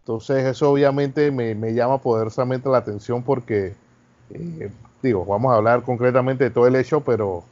Entonces 0.00 0.44
eso 0.46 0.72
obviamente 0.72 1.30
me, 1.30 1.54
me 1.54 1.74
llama 1.74 1.98
poderosamente 1.98 2.68
la 2.68 2.78
atención 2.78 3.22
porque, 3.22 3.74
eh, 4.30 4.70
digo, 5.02 5.24
vamos 5.26 5.52
a 5.52 5.56
hablar 5.56 5.82
concretamente 5.82 6.44
de 6.44 6.50
todo 6.50 6.66
el 6.66 6.76
hecho, 6.76 7.00
pero, 7.00 7.44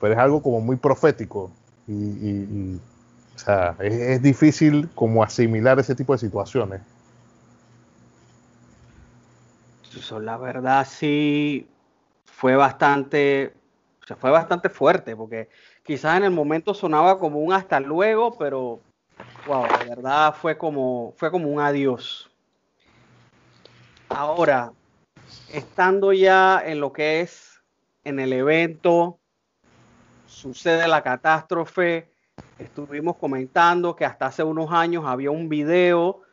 pero 0.00 0.14
es 0.14 0.18
algo 0.20 0.42
como 0.42 0.60
muy 0.60 0.76
profético. 0.76 1.50
Y, 1.88 1.92
y- 1.94 2.80
o 3.34 3.38
sea, 3.38 3.76
es, 3.80 3.92
es 3.94 4.22
difícil 4.22 4.88
como 4.94 5.22
asimilar 5.22 5.78
ese 5.78 5.94
tipo 5.94 6.12
de 6.14 6.18
situaciones. 6.18 6.80
La 10.20 10.36
verdad 10.36 10.86
sí 10.86 11.66
fue 12.26 12.54
bastante, 12.54 13.54
o 14.02 14.06
sea, 14.06 14.16
fue 14.16 14.30
bastante 14.30 14.68
fuerte, 14.68 15.16
porque 15.16 15.48
quizás 15.82 16.18
en 16.18 16.24
el 16.24 16.30
momento 16.30 16.74
sonaba 16.74 17.18
como 17.18 17.38
un 17.40 17.54
hasta 17.54 17.80
luego, 17.80 18.36
pero 18.36 18.82
wow, 19.46 19.72
de 19.74 19.88
verdad 19.88 20.34
fue 20.34 20.58
como, 20.58 21.14
fue 21.16 21.30
como 21.30 21.48
un 21.48 21.60
adiós. 21.60 22.30
Ahora, 24.10 24.72
estando 25.48 26.12
ya 26.12 26.62
en 26.64 26.80
lo 26.80 26.92
que 26.92 27.22
es 27.22 27.62
en 28.04 28.20
el 28.20 28.34
evento, 28.34 29.18
sucede 30.26 30.86
la 30.88 31.02
catástrofe, 31.02 32.12
estuvimos 32.58 33.16
comentando 33.16 33.96
que 33.96 34.04
hasta 34.04 34.26
hace 34.26 34.42
unos 34.42 34.70
años 34.72 35.04
había 35.06 35.30
un 35.30 35.48
video 35.48 36.25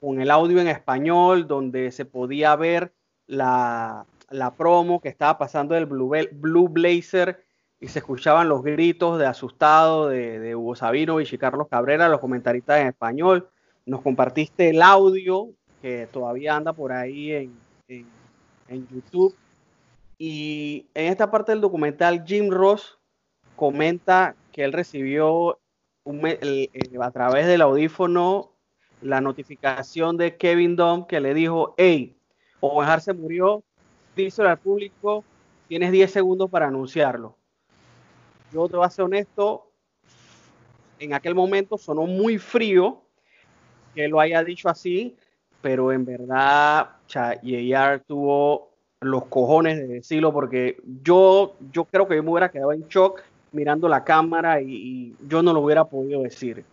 con 0.00 0.20
el 0.20 0.30
audio 0.30 0.60
en 0.60 0.68
español 0.68 1.46
donde 1.46 1.90
se 1.90 2.04
podía 2.04 2.54
ver 2.56 2.92
la, 3.26 4.04
la 4.30 4.54
promo 4.54 5.00
que 5.00 5.08
estaba 5.08 5.38
pasando 5.38 5.74
del 5.74 5.86
Blue, 5.86 6.12
Blue 6.32 6.68
Blazer 6.68 7.44
y 7.80 7.88
se 7.88 7.98
escuchaban 7.98 8.48
los 8.48 8.62
gritos 8.62 9.18
de 9.18 9.26
asustado 9.26 10.08
de, 10.08 10.54
Hugo 10.54 10.76
Sabinovich 10.76 11.32
y 11.32 11.38
Carlos 11.38 11.66
Cabrera, 11.68 12.08
los 12.08 12.20
comentaristas 12.20 12.80
en 12.80 12.88
español. 12.88 13.48
Nos 13.86 14.02
compartiste 14.02 14.70
el 14.70 14.82
audio 14.82 15.48
que 15.80 16.06
todavía 16.12 16.54
anda 16.54 16.72
por 16.72 16.92
ahí 16.92 17.32
en, 17.32 17.58
en- 17.88 18.86
YouTube. 18.88 19.34
Y 20.16 20.86
en 20.94 21.06
esta 21.10 21.30
parte 21.30 21.52
del 21.52 21.60
documental, 21.60 22.24
Jim 22.24 22.50
Ross 22.50 22.98
comenta 23.56 24.36
que 24.52 24.62
él 24.62 24.72
recibió 24.72 25.58
a 27.00 27.10
través 27.10 27.46
del 27.48 27.62
audífono 27.62 28.51
la 29.02 29.20
notificación 29.20 30.16
de 30.16 30.36
Kevin 30.36 30.76
Dunn 30.76 31.06
que 31.06 31.20
le 31.20 31.34
dijo, 31.34 31.74
hey, 31.76 32.16
Owen 32.60 32.88
Hart 32.88 33.02
se 33.02 33.12
murió, 33.12 33.62
díselo 34.16 34.48
al 34.48 34.58
público, 34.58 35.24
tienes 35.68 35.92
10 35.92 36.10
segundos 36.10 36.50
para 36.50 36.68
anunciarlo. 36.68 37.36
Yo 38.52 38.68
te 38.68 38.76
voy 38.76 38.86
a 38.86 38.90
ser 38.90 39.04
honesto, 39.04 39.70
en 40.98 41.14
aquel 41.14 41.34
momento 41.34 41.76
sonó 41.76 42.06
muy 42.06 42.38
frío 42.38 43.02
que 43.94 44.08
lo 44.08 44.20
haya 44.20 44.44
dicho 44.44 44.68
así, 44.68 45.16
pero 45.60 45.92
en 45.92 46.04
verdad 46.04 46.90
tuvo 48.06 48.70
los 49.00 49.24
cojones 49.26 49.78
de 49.78 49.86
decirlo 49.88 50.32
porque 50.32 50.80
yo, 51.02 51.56
yo 51.72 51.84
creo 51.84 52.06
que 52.06 52.16
yo 52.16 52.22
me 52.22 52.30
hubiera 52.30 52.50
quedado 52.50 52.72
en 52.72 52.86
shock 52.88 53.22
mirando 53.50 53.88
la 53.88 54.04
cámara 54.04 54.60
y 54.60 55.14
yo 55.26 55.42
no 55.42 55.52
lo 55.52 55.60
hubiera 55.60 55.84
podido 55.84 56.22
decir. 56.22 56.64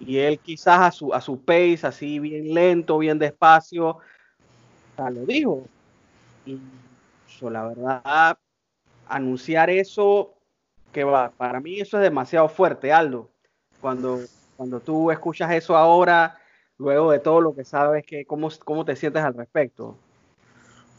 Y 0.00 0.18
él 0.18 0.38
quizás 0.38 0.78
a 0.80 0.90
su, 0.90 1.12
a 1.12 1.20
su 1.20 1.40
pace, 1.40 1.80
así 1.82 2.18
bien 2.18 2.54
lento, 2.54 2.98
bien 2.98 3.18
despacio, 3.18 3.88
o 3.88 4.00
sea, 4.96 5.10
lo 5.10 5.26
dijo. 5.26 5.64
Y 6.46 6.58
so, 7.26 7.50
la 7.50 7.66
verdad, 7.66 8.38
anunciar 9.08 9.70
eso, 9.70 10.34
que 10.92 11.04
va, 11.04 11.30
para 11.30 11.60
mí 11.60 11.80
eso 11.80 11.98
es 11.98 12.02
demasiado 12.02 12.48
fuerte, 12.48 12.92
Aldo. 12.92 13.28
Cuando, 13.80 14.20
cuando 14.56 14.80
tú 14.80 15.10
escuchas 15.10 15.52
eso 15.52 15.76
ahora, 15.76 16.38
luego 16.78 17.10
de 17.10 17.18
todo 17.18 17.40
lo 17.40 17.54
que 17.54 17.64
sabes, 17.64 18.04
que, 18.06 18.24
¿cómo, 18.24 18.48
cómo 18.64 18.84
te 18.84 18.96
sientes 18.96 19.22
al 19.22 19.34
respecto? 19.34 19.96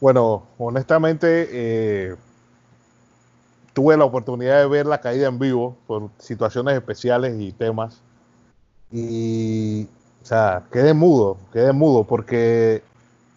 Bueno, 0.00 0.46
honestamente, 0.58 1.48
eh, 1.50 2.16
tuve 3.74 3.96
la 3.96 4.04
oportunidad 4.04 4.60
de 4.60 4.66
ver 4.66 4.86
la 4.86 5.00
caída 5.00 5.28
en 5.28 5.38
vivo 5.38 5.76
por 5.86 6.10
situaciones 6.18 6.74
especiales 6.74 7.38
y 7.38 7.52
temas. 7.52 8.02
Y, 8.92 9.84
o 10.22 10.24
sea, 10.26 10.64
quedé 10.72 10.94
mudo, 10.94 11.38
quedé 11.52 11.72
mudo, 11.72 12.04
porque, 12.04 12.82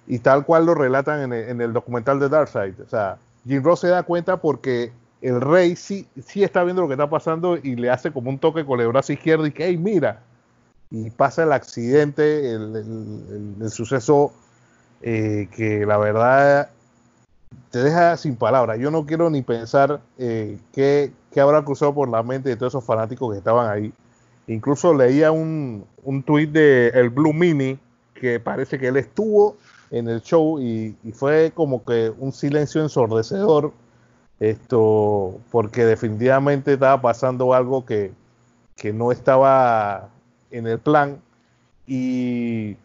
y 0.08 0.20
tal 0.20 0.46
cual 0.46 0.66
lo 0.66 0.76
relatan 0.76 1.22
en 1.22 1.34
el, 1.34 1.50
en 1.50 1.62
el 1.62 1.74
documental 1.74 2.20
de 2.20 2.30
Darkseid, 2.30 2.82
o 2.82 2.90
sea, 2.90 3.18
Jim 3.48 3.64
Ross 3.64 3.82
se 3.82 3.90
da 3.90 4.04
cuenta 4.04 4.38
porque 4.38 4.92
el 5.22 5.42
rey 5.42 5.76
sí, 5.76 6.08
sí 6.26 6.44
está 6.44 6.64
viendo 6.64 6.82
lo 6.84 6.88
que 6.88 6.96
está 6.96 7.10
pasando 7.10 7.58
y 7.58 7.76
le 7.76 7.90
hace 7.92 8.12
como 8.12 8.30
un 8.30 8.40
toque 8.40 8.66
con 8.66 8.80
el 8.82 8.88
brazo 8.90 9.14
izquierdo 9.14 9.46
y 9.46 9.52
que, 9.52 9.68
hey, 9.68 9.78
mira, 9.78 10.22
y 10.92 11.10
pasa 11.12 11.44
el 11.44 11.54
accidente, 11.54 12.54
el, 12.54 12.76
el- 13.62 13.72
suceso 13.72 14.34
eh, 15.02 15.50
que 15.56 15.86
la 15.86 15.98
verdad 15.98 16.70
te 17.72 17.80
deja 17.80 18.18
sin 18.18 18.36
palabras. 18.36 18.80
Yo 18.80 18.92
no 18.92 19.06
quiero 19.06 19.30
ni 19.30 19.42
pensar 19.42 20.02
eh, 20.18 20.58
qué, 20.74 21.12
qué 21.32 21.42
habrá 21.42 21.64
cruzado 21.64 21.94
por 21.94 22.10
la 22.10 22.24
mente 22.24 22.50
de 22.50 22.56
todos 22.56 22.72
esos 22.74 22.86
fanáticos 22.86 23.32
que 23.32 23.38
estaban 23.40 23.70
ahí. 23.70 23.94
Incluso 24.48 24.94
leía 24.94 25.32
un, 25.32 25.86
un 26.04 26.24
tuit 26.24 26.52
de 26.52 26.90
el 26.90 27.10
Blue 27.10 27.34
Mini 27.34 27.80
que 28.14 28.40
parece 28.40 28.78
que 28.80 28.88
él 28.88 28.98
estuvo 28.98 29.58
en 29.92 30.10
el 30.10 30.22
show 30.22 30.60
y, 30.60 30.96
fue 31.14 31.52
como 31.54 31.84
que 31.86 32.12
un 32.18 32.32
silencio 32.32 32.82
ensordecedor 32.82 33.74
esto 34.40 35.40
porque 35.52 35.86
definitivamente 35.86 36.74
estaba 36.74 37.02
pasando 37.02 37.54
algo 37.54 37.86
que, 37.86 38.12
que 38.76 38.92
no 38.92 39.12
estaba 39.12 40.10
en 40.52 40.68
el 40.68 40.80
plan. 40.80 41.22
Y, 41.86 42.76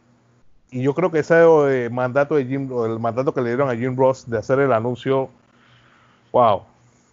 y 0.70 0.82
yo 0.82 0.94
creo 0.94 1.10
que 1.10 1.20
ese 1.20 1.42
eh, 1.68 1.88
mandato 1.90 2.34
de 2.34 2.44
Jim, 2.44 2.68
el 2.84 2.98
mandato 2.98 3.32
que 3.32 3.40
le 3.40 3.48
dieron 3.48 3.70
a 3.70 3.76
Jim 3.76 3.96
Ross 3.96 4.28
de 4.28 4.38
hacer 4.38 4.60
el 4.60 4.72
anuncio, 4.72 5.30
wow, 6.32 6.62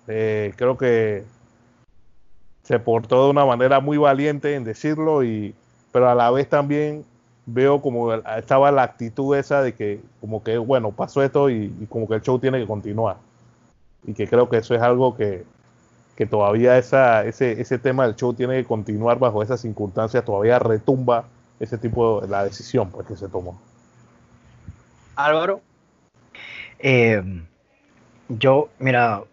eh, 0.07 0.53
creo 0.57 0.77
que 0.77 1.23
se 2.65 2.79
portó 2.79 3.25
de 3.25 3.29
una 3.31 3.45
manera 3.45 3.79
muy 3.79 3.97
valiente 3.97 4.55
en 4.55 4.65
decirlo 4.65 5.23
y 5.23 5.55
pero 5.91 6.09
a 6.09 6.15
la 6.15 6.29
vez 6.29 6.49
también 6.49 7.05
veo 7.45 7.81
como 7.81 8.13
estaba 8.13 8.71
la 8.71 8.83
actitud 8.83 9.37
esa 9.37 9.61
de 9.61 9.73
que 9.73 10.01
como 10.19 10.43
que 10.43 10.57
bueno 10.57 10.91
pasó 10.91 11.23
esto 11.23 11.49
y, 11.49 11.73
y 11.79 11.85
como 11.85 12.07
que 12.07 12.15
el 12.15 12.21
show 12.21 12.37
tiene 12.39 12.59
que 12.59 12.67
continuar 12.67 13.17
y 14.07 14.13
que 14.13 14.27
creo 14.27 14.49
que 14.49 14.57
eso 14.57 14.75
es 14.75 14.81
algo 14.81 15.15
que, 15.15 15.45
que 16.15 16.25
todavía 16.25 16.77
esa, 16.77 17.25
ese, 17.25 17.59
ese 17.59 17.77
tema 17.77 18.05
del 18.05 18.15
show 18.15 18.33
tiene 18.33 18.55
que 18.55 18.65
continuar 18.65 19.19
bajo 19.19 19.43
esas 19.43 19.61
circunstancias, 19.61 20.23
todavía 20.23 20.59
retumba 20.59 21.25
ese 21.59 21.77
tipo 21.77 22.21
de 22.21 22.27
la 22.27 22.43
decisión 22.43 22.89
pues, 22.91 23.07
que 23.07 23.15
se 23.15 23.27
tomó. 23.27 23.59
Álvaro, 25.15 25.61
Eh, 26.79 27.23
yo, 28.27 28.69
mira, 28.79 29.23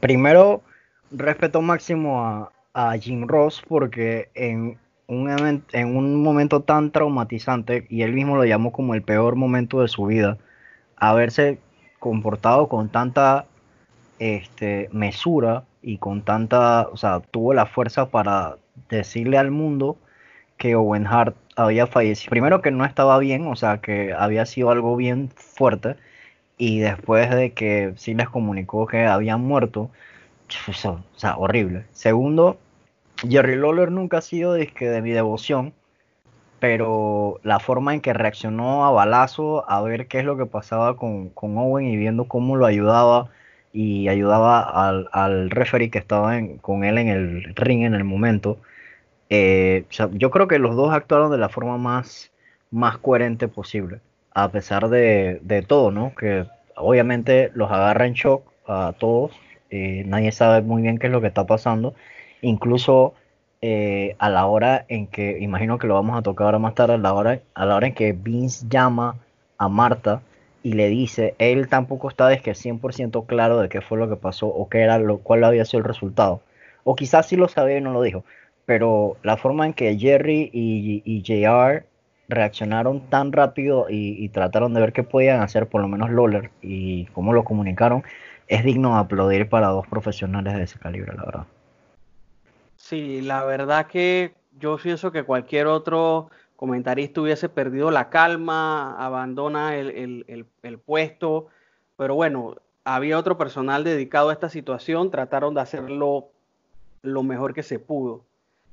primero 0.00 0.62
respeto 1.10 1.62
máximo 1.62 2.24
a, 2.24 2.52
a 2.74 2.96
Jim 2.98 3.26
Ross 3.26 3.62
porque 3.66 4.30
en 4.34 4.78
un, 5.08 5.64
en 5.72 5.96
un 5.96 6.22
momento 6.22 6.62
tan 6.62 6.90
traumatizante, 6.90 7.86
y 7.88 8.02
él 8.02 8.12
mismo 8.12 8.36
lo 8.36 8.44
llamó 8.44 8.72
como 8.72 8.94
el 8.94 9.02
peor 9.02 9.36
momento 9.36 9.80
de 9.80 9.88
su 9.88 10.06
vida, 10.06 10.38
haberse 10.96 11.58
comportado 11.98 12.68
con 12.68 12.90
tanta 12.90 13.46
este, 14.18 14.88
mesura 14.92 15.64
y 15.82 15.98
con 15.98 16.22
tanta, 16.22 16.88
o 16.88 16.96
sea, 16.96 17.20
tuvo 17.20 17.54
la 17.54 17.66
fuerza 17.66 18.10
para 18.10 18.56
decirle 18.88 19.38
al 19.38 19.50
mundo 19.50 19.98
que 20.58 20.74
Owen 20.76 21.06
Hart 21.06 21.36
había 21.56 21.86
fallecido. 21.86 22.30
Primero 22.30 22.62
que 22.62 22.70
no 22.70 22.84
estaba 22.84 23.18
bien, 23.18 23.46
o 23.46 23.56
sea, 23.56 23.80
que 23.80 24.12
había 24.14 24.46
sido 24.46 24.70
algo 24.70 24.96
bien 24.96 25.30
fuerte. 25.36 25.96
y 26.58 26.80
después 26.80 27.30
de 27.30 27.52
que 27.52 27.94
sí 27.96 28.14
les 28.14 28.28
comunicó 28.30 28.86
que 28.86 29.06
habían 29.06 29.42
muerto, 29.42 29.90
o 30.68 31.00
sea, 31.16 31.36
horrible. 31.36 31.84
Segundo, 31.92 32.58
Jerry 33.28 33.56
Lawler 33.56 33.90
nunca 33.90 34.18
ha 34.18 34.22
sido 34.22 34.52
de 34.52 35.00
mi 35.02 35.10
devoción, 35.10 35.72
pero 36.60 37.40
la 37.42 37.60
forma 37.60 37.94
en 37.94 38.00
que 38.00 38.12
reaccionó 38.12 38.86
a 38.86 38.90
balazo, 38.90 39.68
a 39.70 39.80
ver 39.82 40.06
qué 40.06 40.20
es 40.20 40.24
lo 40.24 40.36
que 40.36 40.46
pasaba 40.46 40.96
con, 40.96 41.32
Owen 41.34 41.86
y 41.86 41.96
viendo 41.96 42.24
cómo 42.24 42.56
lo 42.56 42.66
ayudaba 42.66 43.28
y 43.72 44.08
ayudaba 44.08 44.60
al, 44.60 45.08
al 45.12 45.50
referee 45.50 45.90
que 45.90 45.98
estaba 45.98 46.38
con 46.62 46.84
él 46.84 46.98
en 46.98 47.08
el 47.08 47.54
ring 47.54 47.84
en 47.84 47.94
el 47.94 48.04
momento. 48.04 48.58
Eh, 49.28 49.84
yo 50.12 50.30
creo 50.30 50.48
que 50.48 50.58
los 50.58 50.76
dos 50.76 50.92
actuaron 50.92 51.30
de 51.30 51.38
la 51.38 51.48
forma 51.48 51.76
más, 51.78 52.32
más 52.70 52.98
coherente 52.98 53.48
posible, 53.48 54.00
a 54.32 54.50
pesar 54.50 54.88
de, 54.88 55.40
de 55.42 55.62
todo, 55.62 55.90
¿no? 55.90 56.14
Que 56.14 56.46
obviamente 56.76 57.50
los 57.54 57.70
agarra 57.70 58.06
en 58.06 58.14
shock 58.14 58.44
a 58.66 58.94
todos, 58.98 59.32
eh, 59.70 60.04
nadie 60.06 60.32
sabe 60.32 60.62
muy 60.62 60.82
bien 60.82 60.98
qué 60.98 61.06
es 61.08 61.12
lo 61.12 61.20
que 61.20 61.26
está 61.28 61.46
pasando, 61.46 61.94
incluso 62.42 63.14
eh, 63.62 64.16
a 64.18 64.28
la 64.30 64.46
hora 64.46 64.84
en 64.88 65.06
que, 65.06 65.38
imagino 65.40 65.78
que 65.78 65.86
lo 65.86 65.94
vamos 65.94 66.18
a 66.18 66.22
tocar 66.22 66.46
ahora 66.46 66.58
más 66.58 66.74
tarde, 66.74 66.94
a 66.94 66.98
la 66.98 67.14
hora, 67.14 67.40
a 67.54 67.66
la 67.66 67.76
hora 67.76 67.86
en 67.88 67.94
que 67.94 68.12
Vince 68.12 68.66
llama 68.68 69.16
a 69.58 69.68
Marta 69.68 70.22
y 70.62 70.72
le 70.74 70.88
dice, 70.88 71.34
él 71.38 71.68
tampoco 71.68 72.08
está 72.08 72.28
de 72.28 72.40
que 72.40 72.52
100% 72.54 73.26
claro 73.26 73.60
de 73.60 73.68
qué 73.68 73.80
fue 73.80 73.98
lo 73.98 74.08
que 74.08 74.16
pasó 74.16 74.48
o 74.48 74.68
qué 74.68 74.80
era 74.80 74.98
lo 74.98 75.18
cuál 75.18 75.44
había 75.44 75.64
sido 75.64 75.78
el 75.80 75.84
resultado. 75.84 76.40
O 76.84 76.94
quizás 76.96 77.26
sí 77.28 77.36
lo 77.36 77.48
sabía 77.48 77.78
y 77.78 77.80
no 77.80 77.92
lo 77.92 78.02
dijo, 78.02 78.24
pero 78.64 79.16
la 79.22 79.36
forma 79.36 79.66
en 79.66 79.72
que 79.74 79.96
Jerry 79.98 80.50
y, 80.52 81.02
y 81.04 81.22
JR 81.22 81.84
reaccionaron 82.28 83.00
tan 83.08 83.32
rápido 83.32 83.86
y, 83.88 84.28
trataron 84.30 84.74
de 84.74 84.80
ver 84.80 84.92
qué 84.92 85.02
podían 85.02 85.40
hacer, 85.42 85.68
por 85.68 85.80
lo 85.80 85.88
menos 85.88 86.10
Loller, 86.10 86.50
y 86.62 87.06
cómo 87.06 87.32
lo 87.32 87.44
comunicaron, 87.44 88.02
es 88.48 88.64
digno 88.64 88.94
de 88.94 89.00
aplaudir 89.00 89.48
para 89.48 89.68
dos 89.68 89.86
profesionales 89.86 90.54
de 90.54 90.62
ese 90.64 90.78
calibre, 90.78 91.12
la 91.16 91.24
verdad. 91.24 91.46
Sí, 92.76 93.20
la 93.22 93.44
verdad 93.44 93.86
que 93.86 94.34
yo 94.58 94.76
pienso 94.76 95.10
que 95.12 95.24
cualquier 95.24 95.66
otro 95.66 96.30
comentarista 96.56 97.20
hubiese 97.20 97.48
perdido 97.48 97.90
la 97.90 98.08
calma, 98.08 98.96
abandona 99.04 99.76
el, 99.76 100.46
puesto, 100.84 101.48
pero 101.96 102.14
bueno, 102.14 102.56
había 102.84 103.18
otro 103.18 103.36
personal 103.36 103.84
dedicado 103.84 104.30
a 104.30 104.32
esta 104.32 104.48
situación, 104.48 105.10
trataron 105.10 105.54
de 105.54 105.60
hacerlo 105.60 106.30
lo 107.02 107.22
mejor 107.22 107.54
que 107.54 107.62
se 107.62 107.78
pudo. 107.78 108.24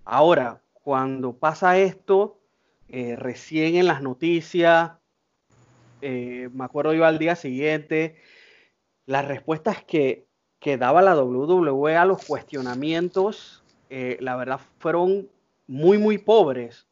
Ahora, 0.06 0.62
cuando 0.84 1.34
pasa 1.34 1.78
esto, 1.78 2.38
eh, 2.90 3.16
recién 3.16 3.76
en 3.76 3.88
las 3.88 4.02
noticias, 4.02 4.92
eh, 6.02 6.50
me 6.54 6.66
acuerdo 6.66 6.94
yo 6.94 7.06
al 7.06 7.18
día 7.18 7.36
siguiente, 7.36 8.18
las 9.06 9.28
respuestas 9.28 9.84
que, 9.84 10.28
daba 10.80 11.02
la 11.02 11.22
WWE 11.22 11.98
a 11.98 12.06
los 12.06 12.26
cuestionamientos 12.26 13.64
eh, 13.96 14.18
la 14.22 14.36
verdad 14.36 14.60
fueron 14.80 15.30
muy, 15.68 16.00
muy 16.00 16.18
pobres. 16.18 16.88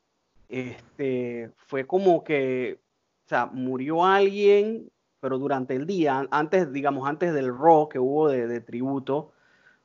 Este, 0.49 1.49
fue 1.55 1.87
como 1.87 2.23
que, 2.23 2.79
o 3.25 3.29
sea, 3.29 3.47
murió 3.47 4.05
alguien, 4.05 4.91
pero 5.19 5.39
durante 5.39 5.75
el 5.75 5.87
día, 5.87 6.27
antes, 6.29 6.71
digamos, 6.71 7.09
antes 7.09 7.33
del 7.33 7.47
rock 7.47 7.93
que 7.93 7.99
hubo 7.99 8.27
de, 8.27 8.61
tributo, 8.61 9.31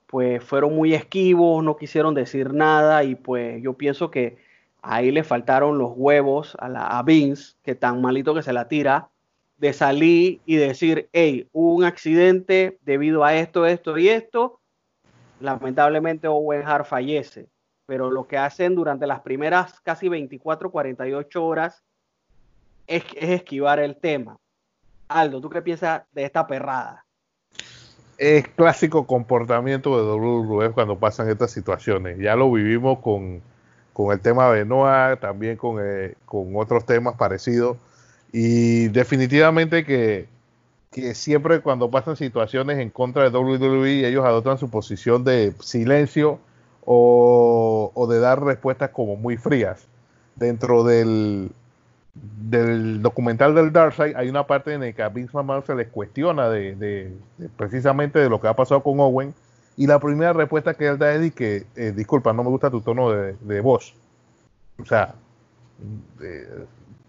pues 0.06 0.44
fueron 0.44 0.74
muy 0.74 0.92
esquivos, 0.92 1.64
no 1.64 1.76
quisieron 1.76 2.14
decir 2.14 2.52
nada 2.52 3.02
y 3.02 3.14
pues 3.14 3.62
yo 3.62 3.74
pienso 3.74 4.10
que 4.10 4.36
ahí 4.86 5.10
le 5.10 5.24
faltaron 5.24 5.78
los 5.78 5.92
huevos 5.96 6.56
a, 6.60 6.68
la, 6.68 7.02
Vince, 7.02 7.54
que 7.62 7.74
tan 7.74 8.00
malito 8.00 8.34
que 8.34 8.42
se 8.42 8.52
la 8.52 8.68
tira, 8.68 9.08
de 9.58 9.72
salir 9.72 10.40
y 10.46 10.56
decir, 10.56 11.08
hey, 11.12 11.48
hubo 11.52 11.74
un 11.74 11.84
accidente 11.84 12.78
debido 12.82 13.24
a 13.24 13.34
esto, 13.34 13.66
esto 13.66 13.98
y 13.98 14.08
esto, 14.08 14.60
lamentablemente 15.40 16.28
Owen 16.28 16.62
Hart 16.66 16.86
fallece, 16.86 17.48
pero 17.86 18.10
lo 18.10 18.28
que 18.28 18.38
hacen 18.38 18.74
durante 18.74 19.06
las 19.06 19.20
primeras 19.20 19.80
casi 19.80 20.08
24, 20.08 20.70
48 20.70 21.44
horas 21.44 21.82
es, 22.86 23.04
esquivar 23.16 23.80
el 23.80 23.96
tema. 23.96 24.38
Aldo, 25.08 25.40
¿tú 25.40 25.50
qué 25.50 25.62
piensas 25.62 26.02
de 26.12 26.24
esta 26.24 26.46
perrada? 26.46 27.04
Es 28.18 28.46
clásico 28.48 29.06
comportamiento 29.06 29.96
de 29.96 30.12
WWE 30.12 30.70
cuando 30.72 30.98
pasan 30.98 31.28
estas 31.28 31.50
situaciones. 31.50 32.18
Ya 32.18 32.34
lo 32.36 32.50
vivimos 32.50 33.00
con, 33.00 33.42
el 34.12 34.20
tema 34.20 34.50
de 34.50 34.64
Noah, 34.64 35.16
también 35.16 35.56
con, 35.56 35.78
eh, 35.80 36.14
con 36.24 36.54
otros 36.56 36.84
temas 36.84 37.16
parecidos. 37.16 37.76
Y 38.32 38.88
definitivamente 38.88 39.84
que 39.84 40.28
que 40.96 41.14
siempre 41.14 41.60
cuando 41.60 41.90
pasan 41.90 42.16
situaciones 42.16 42.78
en 42.78 42.88
contra 42.88 43.28
de 43.28 43.36
WWE, 43.36 44.08
ellos 44.08 44.24
adoptan 44.24 44.56
su 44.56 44.70
posición 44.70 45.24
de 45.24 45.52
silencio 45.60 46.38
o, 46.86 48.06
de 48.08 48.18
dar 48.18 48.42
respuestas 48.42 48.90
como 48.90 49.14
muy 49.16 49.36
frías. 49.36 49.86
Dentro 50.36 50.84
del, 50.84 51.50
del 52.14 53.02
documental 53.02 53.54
del 53.54 53.74
Darkseid 53.74 54.16
hay 54.16 54.30
una 54.30 54.46
parte 54.46 54.72
en 54.72 54.80
la 54.80 54.92
que 54.92 55.02
a 55.02 55.10
Vince 55.10 55.36
McMahon 55.36 55.66
se 55.66 55.74
les 55.74 55.88
cuestiona 55.88 56.48
de, 56.48 57.14
precisamente 57.58 58.18
de 58.18 58.30
lo 58.30 58.40
que 58.40 58.48
ha 58.48 58.54
pasado 58.54 58.82
con 58.82 58.98
Owen 58.98 59.34
y 59.76 59.86
la 59.86 59.98
primera 59.98 60.32
respuesta 60.32 60.74
que 60.74 60.86
él 60.86 60.98
da 60.98 61.14
es 61.14 61.34
que, 61.34 61.66
eh, 61.76 61.92
disculpa, 61.94 62.32
no 62.32 62.42
me 62.44 62.50
gusta 62.50 62.70
tu 62.70 62.80
tono 62.80 63.10
de, 63.10 63.60
voz. 63.60 63.94
O 64.78 64.84
sea, 64.84 65.14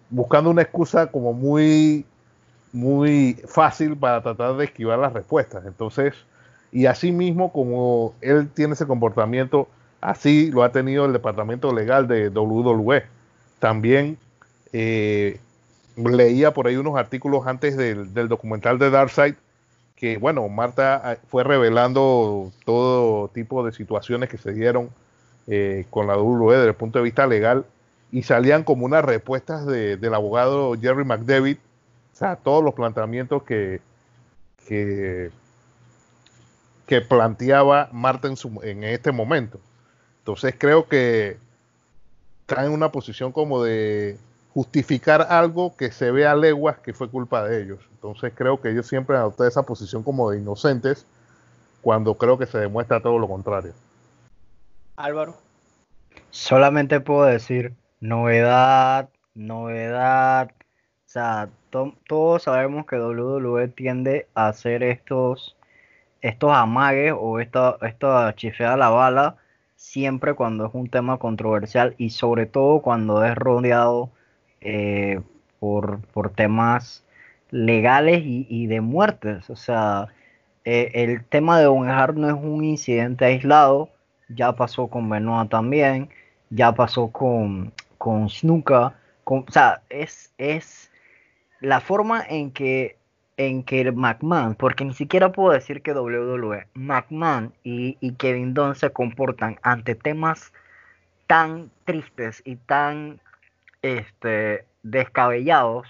buscando 0.10 0.50
una 0.50 0.62
excusa 0.62 1.08
como 1.08 1.34
muy 1.34 2.06
muy 2.74 3.42
fácil 3.48 3.98
para 3.98 4.22
tratar 4.22 4.56
de 4.58 4.66
esquivar 4.66 5.00
las 5.00 5.14
respuestas. 5.14 5.66
Entonces, 5.66 6.14
y 6.72 6.86
así 6.86 7.12
mismo 7.12 7.52
como 7.52 8.14
él 8.22 8.50
tiene 8.50 8.74
ese 8.74 8.86
comportamiento, 8.86 9.68
así 10.02 10.52
lo 10.52 10.64
ha 10.64 10.72
tenido 10.72 11.06
el 11.06 11.14
departamento 11.14 11.74
legal 11.74 12.08
de 12.08 12.30
WWE. 12.30 13.04
También 13.60 14.18
eh, 14.74 15.40
leía 15.96 16.54
por 16.54 16.68
ahí 16.68 16.76
unos 16.76 16.98
artículos 16.98 17.48
antes 17.48 17.78
del, 17.78 18.14
documental 18.28 18.78
de 18.80 18.90
Darkseid 18.90 19.36
que, 19.98 20.18
bueno, 20.18 20.48
Marta 20.48 21.02
ah, 21.04 21.18
fue 21.28 21.44
revelando 21.44 22.52
todo 22.64 23.28
tipo 23.30 23.66
de 23.66 23.74
situaciones 23.74 24.30
que 24.30 24.38
se 24.38 24.54
dieron 24.54 24.90
eh, 25.48 25.86
con 25.90 26.08
la 26.08 26.18
WWE 26.18 26.56
desde 26.56 26.70
el 26.70 26.76
punto 26.76 27.00
de 27.00 27.04
vista 27.04 27.28
legal 27.28 27.66
y 28.12 28.24
salían 28.24 28.64
como 28.64 28.86
unas 28.86 29.04
respuestas 29.04 29.66
del 29.66 30.14
abogado 30.14 30.76
Jerry 30.80 31.04
McDevitt 31.04 31.60
o 32.14 32.20
sea, 32.20 32.36
todos 32.36 32.64
los 32.64 32.74
planteamientos 32.74 33.44
que, 33.44 33.80
que, 34.68 35.32
planteaba 37.08 37.90
Marta 37.92 38.28
en, 38.64 38.84
este 38.84 39.12
momento. 39.12 39.60
Entonces 40.22 40.56
creo 40.58 40.88
que 40.88 41.38
está 42.42 42.66
en 42.66 42.72
una 42.72 42.92
posición 42.92 43.32
como 43.32 43.62
de 43.62 44.18
justificar 44.58 45.28
algo 45.30 45.78
que 45.78 45.92
se 45.92 46.10
ve 46.10 46.26
a 46.26 46.34
leguas 46.34 46.80
que 46.80 46.92
fue 46.92 47.12
culpa 47.12 47.44
de 47.44 47.62
ellos. 47.62 47.78
Entonces 47.92 48.34
creo 48.36 48.60
que 48.60 48.72
ellos 48.72 48.88
siempre 48.88 49.16
han 49.16 49.32
esa 49.48 49.62
posición 49.62 50.02
como 50.02 50.32
de 50.32 50.40
inocentes 50.40 51.06
cuando 51.84 52.16
creo 52.16 52.40
que 52.40 52.48
se 52.48 52.58
demuestra 52.58 53.00
todo 53.00 53.20
lo 53.20 53.28
contrario. 53.28 53.74
Álvaro. 54.96 55.36
Solamente 56.32 57.00
puedo 57.00 57.26
decir 57.26 57.76
novedad, 58.00 59.10
novedad. 59.36 60.50
O 60.50 61.06
sea, 61.06 61.50
todos 62.08 62.42
sabemos 62.42 62.88
que 62.88 62.96
WWE 62.96 63.68
tiende 63.68 64.26
a 64.34 64.48
hacer 64.48 64.82
estos, 64.82 65.56
estos 66.22 66.52
amagues 66.52 67.14
o 67.16 67.40
esta, 67.40 67.78
esta 67.84 68.34
chifeada 68.34 68.74
a 68.74 68.78
la 68.78 68.90
bala 68.90 69.36
siempre 69.76 70.34
cuando 70.34 70.66
es 70.66 70.74
un 70.74 70.90
tema 70.90 71.20
controversial 71.20 71.94
y 72.00 72.10
sobre 72.10 72.48
todo 72.48 72.82
cuando 72.82 73.24
es 73.24 73.36
rodeado 73.36 74.10
eh, 74.62 75.22
por, 75.60 76.00
por, 76.14 76.32
temas 76.32 77.04
legales 77.52 78.22
y, 78.24 78.68
de 78.68 78.82
muertes. 78.82 79.50
O 79.50 79.56
sea, 79.56 80.08
eh, 80.66 80.92
el 80.94 81.24
tema 81.26 81.60
de 81.60 81.68
Owen 81.68 81.90
no 82.16 82.28
es 82.28 82.36
un 82.36 82.64
incidente 82.64 83.26
aislado, 83.26 83.90
ya 84.30 84.54
pasó 84.54 84.88
con 84.88 85.10
Benoit 85.10 85.50
también, 85.50 86.10
ya 86.50 86.74
pasó 86.74 87.08
con, 87.10 87.74
con 87.98 88.30
Snuka, 88.30 88.94
o 89.26 89.46
sea, 89.50 89.82
es, 89.90 90.32
es 90.38 90.92
la 91.60 91.82
forma 91.82 92.24
en 92.28 92.52
que 92.52 92.98
en 93.38 93.64
que 93.64 93.92
McMahon, 93.92 94.56
porque 94.56 94.84
ni 94.84 94.94
siquiera 94.94 95.32
puedo 95.32 95.54
decir 95.54 95.84
que 95.84 95.94
WWE, 95.94 96.68
McMahon 96.74 97.54
y, 97.64 97.96
Kevin 98.18 98.56
Dunn 98.56 98.76
se 98.76 98.90
comportan 98.90 99.60
ante 99.62 99.94
temas 99.94 100.52
tan 101.28 101.70
tristes 101.86 102.42
y 102.46 102.56
tan 102.56 103.20
este, 103.82 104.66
descabellados 104.84 105.88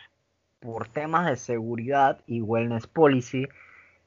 por 0.60 0.88
temas 0.88 1.28
de 1.30 1.36
seguridad 1.36 2.20
y 2.28 2.42
wellness 2.42 2.88
policy, 2.88 3.48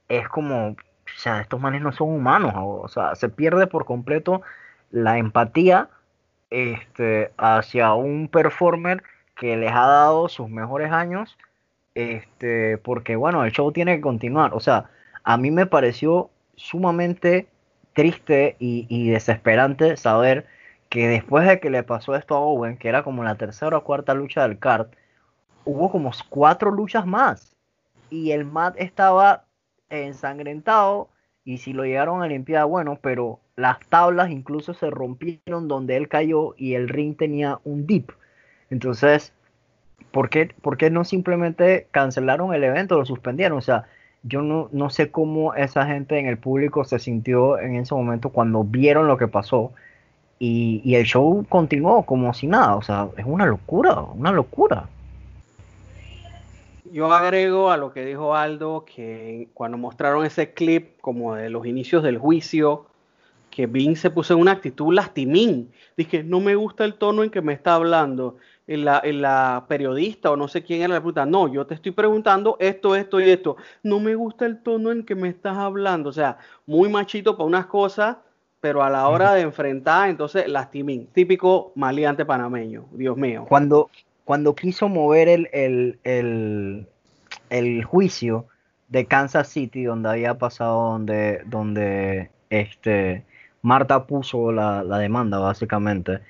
es 0.09 0.29
como, 0.29 0.69
o 0.71 0.77
sea, 1.16 1.40
estos 1.40 1.61
manes 1.61 1.83
no 1.83 1.93
son 1.93 2.09
humanos, 2.09 2.53
o 2.57 2.88
sea, 2.88 3.14
se 3.14 3.29
pierde 3.29 3.66
por 3.66 3.85
completo 3.85 4.43
la 4.90 5.19
empatía 5.19 5.88
este, 6.51 7.33
hacia 7.37 7.95
un 7.95 8.29
performer 8.29 9.03
que 9.37 9.57
les 9.57 9.73
ha 9.73 9.87
dado 9.87 10.29
sus 10.29 10.49
mejores 10.49 10.90
años 10.93 11.38
este, 11.95 12.79
porque 12.79 13.16
bueno, 13.16 13.45
el 13.45 13.53
show 13.53 13.73
tiene 13.73 13.97
que 13.97 14.01
continuar. 14.03 14.55
O 14.55 14.61
sea, 14.61 14.90
a 15.25 15.37
mí 15.37 15.51
me 15.51 15.66
pareció 15.66 16.31
sumamente 16.57 17.49
triste 17.95 18.57
y, 18.59 19.11
desesperante 19.11 19.97
saber 19.97 20.47
que 20.90 21.09
después 21.09 21.48
de 21.48 21.61
que 21.61 21.70
le 21.70 21.85
pasó 21.85 22.16
esto 22.16 22.35
a 22.35 22.40
Owen, 22.40 22.76
que 22.76 22.88
era 22.88 23.05
como 23.05 23.24
la 23.24 23.37
tercera 23.37 23.79
o 23.79 23.85
cuarta 23.85 24.12
lucha 24.12 24.42
del 24.42 24.59
card, 24.59 24.88
hubo 25.64 25.90
como 25.90 26.11
cuatro 26.29 26.72
luchas 26.72 27.07
más. 27.07 27.57
Y 28.11 28.33
el 28.33 28.44
mat 28.44 28.74
estaba 28.76 29.44
ensangrentado. 29.88 31.09
Y 31.44 31.59
si 31.59 31.72
lo 31.72 31.85
llegaron 31.85 32.22
a 32.22 32.26
limpiar, 32.26 32.66
bueno, 32.66 32.98
pero 33.00 33.38
las 33.57 33.79
tablas 33.88 34.31
incluso 34.31 34.74
se 34.74 34.90
rompieron 34.90 35.68
donde 35.68 35.96
él 35.96 36.09
cayó 36.09 36.55
y 36.57 36.74
el 36.74 36.88
ring 36.88 37.16
tenía 37.16 37.61
un 37.64 37.87
dip. 37.87 38.11
Entonces, 38.68 39.33
¿por 40.11 40.29
qué, 40.29 40.53
por 40.61 40.76
qué 40.76 40.90
no 40.90 41.05
simplemente 41.05 41.87
cancelaron 41.92 42.53
el 42.53 42.64
evento, 42.64 42.98
lo 42.98 43.05
suspendieron? 43.05 43.59
O 43.59 43.62
sea, 43.62 43.85
yo 44.24 44.42
no, 44.42 44.68
no 44.72 44.90
sé 44.90 45.12
cómo 45.12 45.55
esa 45.55 45.87
gente 45.87 46.18
en 46.18 46.26
el 46.26 46.37
público 46.37 46.85
se 46.85 46.98
sintió 46.98 47.61
en 47.61 47.76
ese 47.76 47.94
momento 47.94 48.31
cuando 48.31 48.64
vieron 48.64 49.07
lo 49.07 49.16
que 49.16 49.29
pasó. 49.29 49.72
Y, 50.42 50.94
el 50.94 51.05
show 51.05 51.44
continuó 51.48 52.05
como 52.05 52.33
si 52.33 52.46
nada. 52.46 52.76
O 52.76 52.83
sea, 52.83 53.09
es 53.16 53.24
una 53.26 53.44
locura, 53.44 54.00
una 54.00 54.33
locura. 54.33 54.88
Yo 56.90 57.12
agrego 57.12 57.70
a 57.70 57.76
lo 57.76 57.92
que 57.92 58.05
dijo 58.05 58.35
Aldo 58.35 58.85
que 58.85 59.48
cuando 59.53 59.76
mostraron 59.76 60.24
ese 60.24 60.53
clip 60.55 60.98
como 61.00 61.35
de 61.35 61.50
los 61.50 61.66
inicios 61.66 62.03
del 62.03 62.18
juicio, 62.18 62.87
que 63.50 63.66
Vince 63.66 64.03
se 64.03 64.11
puso 64.11 64.35
en 64.35 64.40
una 64.40 64.53
actitud 64.53 64.94
lastimín. 64.94 65.70
Dije, 65.96 66.24
no 66.24 66.40
me 66.40 66.55
gusta 66.55 66.85
el 66.85 66.94
tono 66.94 67.22
en 67.22 67.31
que 67.31 67.42
me 67.42 67.53
está 67.53 67.74
hablando 67.74 68.37
la, 68.66 69.03
la 69.05 69.66
periodista 69.68 70.31
o 70.31 70.37
no 70.37 70.48
sé 70.48 70.62
quién 70.62 70.81
era 70.81 70.94
la 70.94 71.00
pregunta. 71.00 71.26
No, 71.26 71.48
yo 71.48 71.66
te 71.66 71.74
estoy 71.74 71.92
preguntando 71.92 72.57
esto, 72.61 72.94
esto 72.96 73.20
y 73.20 73.29
esto. 73.29 73.57
No 73.83 74.00
me 74.00 74.14
gusta 74.14 74.46
el 74.46 74.62
tono 74.62 74.92
en 74.92 75.05
que 75.05 75.14
me 75.14 75.29
estás 75.29 75.57
hablando. 75.57 76.11
O 76.11 76.12
sea, 76.12 76.38
muy 76.66 76.88
machito 76.88 77.37
para 77.37 77.46
unas 77.46 77.66
cosas, 77.66 78.16
pero 78.61 78.83
a 78.83 78.90
la 78.90 79.09
hora 79.09 79.35
de 79.35 79.42
enfrentar, 79.42 80.09
entonces 80.11 80.49
lastimín. 80.49 81.09
Típico 81.12 81.73
maleante 81.75 82.25
panameño, 82.25 82.87
Dios 82.92 83.16
mío. 83.16 83.46
Cuando, 83.49 83.90
cuando 84.25 84.55
quiso 84.55 84.88
mover 84.88 85.29
el, 85.29 85.49
el, 85.53 85.99
el, 86.05 86.87
el 87.49 87.85
juicio 87.85 88.46
de 88.88 89.07
Kansas 89.07 89.49
City, 89.49 89.85
donde 89.85 90.11
había 90.11 90.35
pasado, 90.35 90.92
donde, 90.92 91.42
donde 91.46 92.31
este, 92.51 93.25
Marta 93.62 94.07
puso 94.07 94.53
la, 94.53 94.83
la 94.83 94.99
demanda, 94.99 95.38
básicamente 95.38 96.20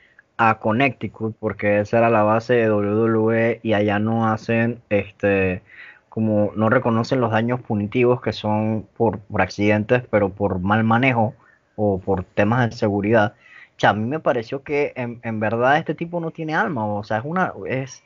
a 0.41 0.59
Connecticut 0.59 1.37
porque 1.39 1.81
esa 1.81 1.99
era 1.99 2.09
la 2.09 2.23
base 2.23 2.55
de 2.55 2.73
WWE 2.73 3.61
y 3.63 3.75
allá 3.75 3.99
no 3.99 4.27
hacen 4.27 4.81
este 4.89 5.63
como 6.09 6.53
no 6.57 6.71
reconocen 6.71 7.21
los 7.21 7.31
daños 7.31 7.61
punitivos 7.61 8.23
que 8.23 8.33
son 8.33 8.87
por, 8.97 9.21
accidentes 9.39 10.03
pero 10.11 10.31
por 10.31 10.59
mal 10.59 10.83
manejo 10.83 11.35
o 11.81 11.99
por 11.99 12.25
temas 12.25 12.71
de 12.71 12.77
seguridad 12.77 13.35
o 13.83 13.87
a 13.87 13.95
mí 13.95 14.07
me 14.07 14.21
pareció 14.21 14.63
que 14.63 14.93
en, 14.95 15.41
verdad 15.41 15.79
este 15.79 15.95
tipo 15.95 16.21
no 16.21 16.31
tiene 16.31 16.55
alma 16.55 16.87
o 16.87 17.03
sea 17.03 17.19
es 17.19 17.25
una 17.25 17.53
es 17.67 18.03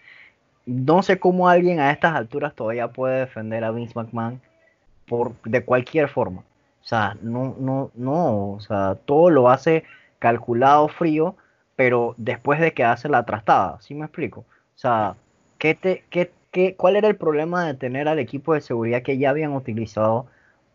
no 0.66 1.02
sé 1.02 1.18
cómo 1.18 1.48
alguien 1.48 1.80
a 1.80 1.90
estas 1.90 2.14
alturas 2.14 2.54
todavía 2.54 2.88
puede 2.88 3.20
defender 3.20 3.64
a 3.64 3.72
Vince 3.72 3.94
McMahon 3.96 4.40
por 5.06 5.34
de 5.44 5.64
cualquier 5.64 6.08
forma 6.08 6.40
o 6.40 6.86
sea 6.86 7.16
no 7.22 7.56
no 7.58 7.90
no 7.94 8.52
o 8.52 8.60
sea 8.60 8.96
todo 9.04 9.30
lo 9.30 9.50
hace 9.50 9.84
calculado 10.20 10.88
frío 10.88 11.36
pero 11.76 12.14
después 12.16 12.60
de 12.60 12.72
que 12.72 12.84
hace 12.84 13.08
la 13.08 13.24
trastada, 13.24 13.80
¿sí 13.80 13.94
me 13.94 14.04
explico? 14.04 14.40
O 14.40 14.78
sea, 14.78 15.16
¿qué 15.58 15.74
te, 15.74 16.04
qué, 16.10 16.32
qué, 16.50 16.76
¿cuál 16.76 16.96
era 16.96 17.08
el 17.08 17.16
problema 17.16 17.66
de 17.66 17.74
tener 17.74 18.08
al 18.08 18.18
equipo 18.18 18.54
de 18.54 18.60
seguridad 18.60 19.02
que 19.02 19.18
ya 19.18 19.30
habían 19.30 19.52
utilizado 19.52 20.26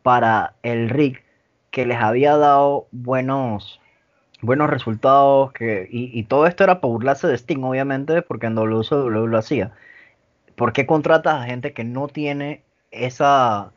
para 0.04 0.56
el 0.64 0.90
rig, 0.90 1.24
que 1.72 1.86
les 1.86 2.00
había 2.00 2.38
dado 2.38 2.88
buenos, 2.92 3.82
buenos 4.42 4.70
resultados, 4.70 5.52
que, 5.54 5.88
y, 5.92 6.24
todo 6.24 6.48
esto 6.48 6.64
era 6.64 6.82
para 6.82 6.92
burlarse 6.92 7.28
de 7.28 7.36
Sting, 7.38 7.64
obviamente, 7.64 8.22
porque 8.22 8.48
en 8.48 8.56
WCW 8.56 9.28
lo 9.28 9.38
hacía. 9.38 9.72
¿Por 10.56 10.74
qué 10.74 10.86
contratas 10.86 11.36
a 11.42 11.46
gente 11.46 11.74
que 11.74 11.84
no 11.84 12.08
tiene 12.08 12.64
esa, 12.92 13.74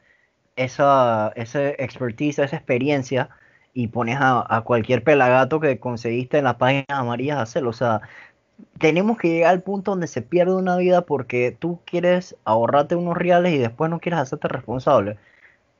esa, 0.56 1.32
esa 1.36 1.70
expertise, 1.70 2.38
esa 2.40 2.56
experiencia 2.56 3.30
y 3.74 3.88
pones 3.88 4.18
a, 4.20 4.62
cualquier 4.64 5.02
pelagato 5.04 5.60
que 5.60 5.78
conseguiste 5.78 6.38
en 6.38 6.44
las 6.44 6.56
páginas 6.56 6.86
amarillas 6.88 7.38
a 7.38 7.42
hacerlo. 7.42 7.70
O 7.70 7.72
sea, 7.72 8.02
tenemos 8.78 9.18
que 9.18 9.28
llegar 9.28 9.50
al 9.52 9.62
punto 9.62 9.92
donde 9.92 10.06
se 10.08 10.22
pierde 10.22 10.54
una 10.54 10.76
vida 10.76 11.02
porque 11.02 11.56
tú 11.58 11.80
quieres 11.84 12.36
ahorrarte 12.44 12.96
unos 12.96 13.16
reales 13.16 13.54
y 13.54 13.58
después 13.58 13.90
no 13.90 14.00
quieres 14.00 14.20
hacerte 14.20 14.48
responsable. 14.48 15.18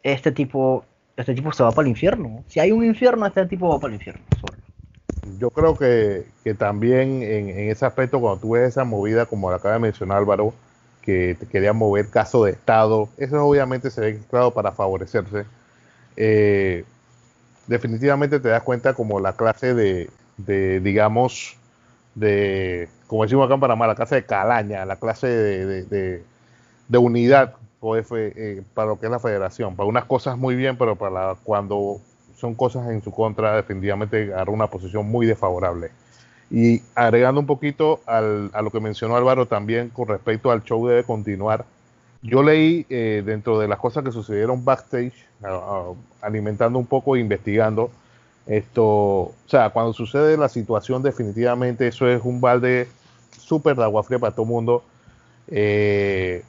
Este 0.02 0.32
tipo, 0.32 0.84
este 1.16 1.34
tipo 1.34 1.52
se 1.52 1.62
va 1.62 1.70
para 1.70 1.86
el 1.86 1.90
infierno. 1.90 2.44
Si 2.48 2.60
hay 2.60 2.72
un 2.72 2.84
infierno, 2.84 3.26
este 3.26 3.46
tipo 3.46 3.68
va 3.68 3.78
para 3.78 3.94
el 3.94 4.00
infierno. 4.00 4.22
Yo 5.38 5.50
creo 5.50 5.76
que, 5.76 6.24
también 6.58 7.22
en, 7.22 7.70
ese 7.70 7.86
aspecto, 7.86 8.20
cuando 8.20 8.40
tú 8.40 8.50
ves 8.50 8.68
esa 8.68 8.84
movida, 8.84 9.26
como 9.26 9.50
la 9.50 9.56
acaba 9.56 9.74
de 9.74 9.80
mencionar 9.80 10.18
Álvaro, 10.18 10.52
que 11.02 11.36
te 11.38 11.46
quería 11.46 11.72
mover 11.72 12.08
caso 12.08 12.44
de 12.44 12.52
Estado, 12.52 13.08
eso 13.16 13.44
obviamente 13.44 13.90
se 13.90 14.00
ve 14.00 14.20
claro 14.30 14.52
para 14.52 14.72
favorecerse. 14.72 15.44
Eh, 16.16 16.84
definitivamente 17.66 18.40
te 18.40 18.48
das 18.48 18.62
cuenta 18.62 18.94
como 18.94 19.20
la 19.20 19.34
clase 19.34 19.74
de, 19.74 20.80
digamos, 20.80 21.56
de, 22.14 22.88
como 23.06 23.24
decimos 23.24 23.46
acá 23.46 23.54
en 23.54 23.60
Panamá, 23.60 23.86
la 23.86 23.94
clase 23.94 24.16
de 24.16 24.26
calaña, 24.26 24.84
la 24.84 24.96
clase 24.96 25.26
de, 25.26 26.22
de, 26.88 26.98
unidad 26.98 27.54
eh, 28.14 28.62
para 28.74 28.88
lo 28.88 29.00
que 29.00 29.06
es 29.06 29.12
la 29.12 29.18
federación. 29.18 29.76
Para 29.76 29.88
unas 29.88 30.04
cosas 30.04 30.38
muy 30.38 30.54
bien, 30.54 30.76
pero 30.76 30.96
para 30.96 31.34
cuando 31.42 32.00
son 32.36 32.54
cosas 32.54 32.88
en 32.90 33.02
su 33.02 33.10
contra, 33.10 33.56
definitivamente 33.56 34.32
agarra 34.32 34.52
una 34.52 34.68
posición 34.68 35.10
muy 35.10 35.26
desfavorable. 35.26 35.90
Y 36.50 36.82
agregando 36.94 37.40
un 37.40 37.46
poquito 37.46 38.00
al, 38.06 38.50
a 38.52 38.62
lo 38.62 38.70
que 38.70 38.80
mencionó 38.80 39.16
Álvaro 39.16 39.46
también 39.46 39.88
con 39.88 40.08
respecto 40.08 40.50
al 40.50 40.62
show 40.62 40.86
debe 40.86 41.04
continuar, 41.04 41.64
yo 42.22 42.42
leí 42.42 42.86
eh, 42.88 43.22
dentro 43.24 43.58
de 43.58 43.66
las 43.66 43.78
cosas 43.78 44.04
que 44.04 44.12
sucedieron 44.12 44.64
backstage, 44.64 45.26
alimentando 46.20 46.78
un 46.78 46.86
poco 46.86 47.16
e 47.16 47.20
investigando, 47.20 47.90
esto, 48.46 48.84
o 48.84 49.34
sea, 49.46 49.70
cuando 49.70 49.92
sucede 49.92 50.36
la 50.36 50.48
situación, 50.48 51.02
definitivamente 51.02 51.88
eso 51.88 52.08
es 52.08 52.22
un 52.24 52.40
balde 52.40 52.88
súper 53.38 53.76
de 53.76 53.82
agua 53.84 54.02
fría 54.02 54.18
para 54.18 54.32
todo 54.32 54.44
el 54.44 54.48
mundo. 54.50 54.84
Eh, 55.48 56.44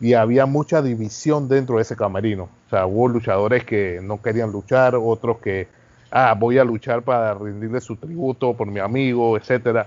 y 0.00 0.14
había 0.14 0.46
mucha 0.46 0.80
división 0.80 1.48
dentro 1.48 1.76
de 1.76 1.82
ese 1.82 1.94
camerino. 1.94 2.44
O 2.66 2.70
sea, 2.70 2.86
hubo 2.86 3.08
luchadores 3.08 3.64
que 3.64 4.00
no 4.02 4.20
querían 4.22 4.50
luchar, 4.50 4.94
otros 4.96 5.38
que, 5.38 5.68
ah, 6.10 6.34
voy 6.38 6.58
a 6.58 6.64
luchar 6.64 7.02
para 7.02 7.34
rendirle 7.34 7.80
su 7.80 7.96
tributo 7.96 8.54
por 8.54 8.66
mi 8.66 8.80
amigo, 8.80 9.36
etcétera. 9.36 9.86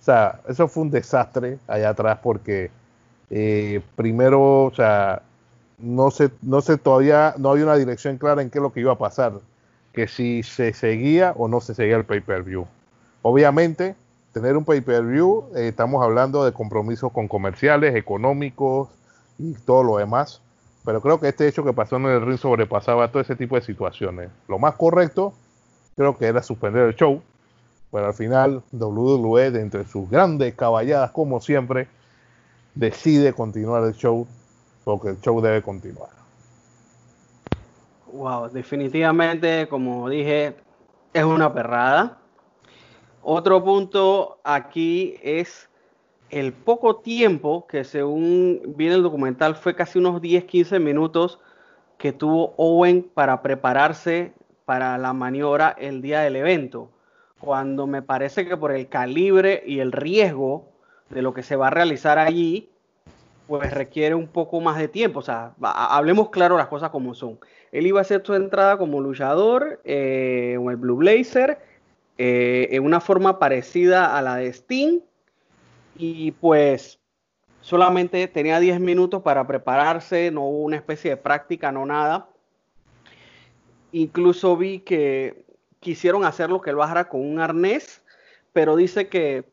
O 0.00 0.04
sea, 0.04 0.40
eso 0.48 0.66
fue 0.66 0.82
un 0.82 0.90
desastre 0.90 1.58
allá 1.68 1.90
atrás 1.90 2.18
porque 2.22 2.70
eh, 3.30 3.80
primero, 3.94 4.64
o 4.64 4.74
sea, 4.74 5.22
no 5.78 6.10
sé, 6.10 6.30
no 6.42 6.60
sé 6.60 6.76
todavía, 6.76 7.34
no 7.38 7.50
había 7.50 7.64
una 7.64 7.76
dirección 7.76 8.18
clara 8.18 8.42
en 8.42 8.50
qué 8.50 8.58
es 8.58 8.62
lo 8.62 8.72
que 8.72 8.80
iba 8.80 8.92
a 8.92 8.98
pasar, 8.98 9.34
que 9.92 10.08
si 10.08 10.42
se 10.42 10.72
seguía 10.72 11.34
o 11.36 11.46
no 11.46 11.60
se 11.60 11.74
seguía 11.74 11.96
el 11.96 12.04
pay-per-view. 12.04 12.66
Obviamente, 13.22 13.94
tener 14.32 14.56
un 14.56 14.64
pay-per-view, 14.64 15.44
eh, 15.54 15.68
estamos 15.68 16.02
hablando 16.02 16.44
de 16.44 16.52
compromisos 16.52 17.12
con 17.12 17.28
comerciales, 17.28 17.94
económicos 17.94 18.88
y 19.42 19.54
todo 19.54 19.82
lo 19.82 19.96
demás, 19.96 20.40
pero 20.84 21.00
creo 21.00 21.18
que 21.18 21.28
este 21.28 21.48
hecho 21.48 21.64
que 21.64 21.72
pasó 21.72 21.96
en 21.96 22.06
el 22.06 22.24
ring 22.24 22.38
sobrepasaba 22.38 23.10
todo 23.10 23.20
ese 23.22 23.34
tipo 23.36 23.56
de 23.56 23.62
situaciones. 23.62 24.30
Lo 24.48 24.58
más 24.58 24.76
correcto, 24.76 25.32
creo 25.96 26.16
que 26.16 26.26
era 26.26 26.42
suspender 26.42 26.86
el 26.86 26.94
show, 26.94 27.20
pero 27.90 28.06
al 28.06 28.14
final 28.14 28.62
WWE, 28.72 29.50
de 29.50 29.60
entre 29.60 29.84
sus 29.84 30.08
grandes 30.08 30.54
caballadas 30.54 31.10
como 31.10 31.40
siempre, 31.40 31.88
decide 32.74 33.32
continuar 33.32 33.82
el 33.84 33.94
show, 33.94 34.26
porque 34.84 35.10
el 35.10 35.20
show 35.20 35.40
debe 35.40 35.60
continuar. 35.60 36.10
Wow, 38.12 38.48
definitivamente, 38.48 39.66
como 39.68 40.08
dije, 40.08 40.56
es 41.12 41.24
una 41.24 41.52
perrada. 41.52 42.18
Otro 43.22 43.62
punto 43.64 44.38
aquí 44.44 45.16
es 45.22 45.68
el 46.32 46.54
poco 46.54 46.96
tiempo 46.96 47.66
que 47.66 47.84
según 47.84 48.74
viene 48.76 48.94
el 48.94 49.02
documental 49.02 49.54
fue 49.54 49.76
casi 49.76 49.98
unos 49.98 50.20
10-15 50.22 50.80
minutos 50.80 51.38
que 51.98 52.12
tuvo 52.12 52.54
Owen 52.56 53.08
para 53.14 53.42
prepararse 53.42 54.32
para 54.64 54.96
la 54.96 55.12
maniobra 55.12 55.76
el 55.78 56.00
día 56.00 56.20
del 56.20 56.36
evento, 56.36 56.88
cuando 57.38 57.86
me 57.86 58.00
parece 58.00 58.48
que 58.48 58.56
por 58.56 58.72
el 58.72 58.88
calibre 58.88 59.62
y 59.66 59.80
el 59.80 59.92
riesgo 59.92 60.70
de 61.10 61.20
lo 61.20 61.34
que 61.34 61.42
se 61.42 61.54
va 61.54 61.66
a 61.66 61.70
realizar 61.70 62.18
allí, 62.18 62.70
pues 63.46 63.70
requiere 63.74 64.14
un 64.14 64.26
poco 64.26 64.60
más 64.62 64.78
de 64.78 64.88
tiempo. 64.88 65.18
O 65.18 65.22
sea, 65.22 65.52
hablemos 65.60 66.30
claro 66.30 66.56
las 66.56 66.68
cosas 66.68 66.88
como 66.88 67.14
son. 67.14 67.38
Él 67.72 67.86
iba 67.86 67.98
a 67.98 68.02
hacer 68.02 68.22
su 68.24 68.34
entrada 68.34 68.78
como 68.78 69.02
luchador 69.02 69.80
eh, 69.84 70.56
el 70.58 70.76
Blue 70.76 70.96
Blazer, 70.96 71.58
eh, 72.16 72.68
en 72.70 72.84
una 72.84 73.00
forma 73.00 73.38
parecida 73.38 74.16
a 74.16 74.22
la 74.22 74.36
de 74.36 74.46
Sting. 74.46 75.00
Y 75.96 76.32
pues 76.32 76.98
solamente 77.60 78.26
tenía 78.28 78.60
10 78.60 78.80
minutos 78.80 79.22
para 79.22 79.46
prepararse, 79.46 80.30
no 80.30 80.42
hubo 80.42 80.64
una 80.64 80.76
especie 80.76 81.10
de 81.10 81.16
práctica, 81.16 81.72
no 81.72 81.86
nada. 81.86 82.28
Incluso 83.92 84.56
vi 84.56 84.80
que 84.80 85.44
quisieron 85.80 86.24
hacerlo 86.24 86.60
que 86.60 86.72
lo 86.72 86.78
bajara 86.78 87.08
con 87.08 87.20
un 87.20 87.40
arnés, 87.40 88.02
pero 88.52 88.76
dice 88.76 89.08
que 89.08 89.44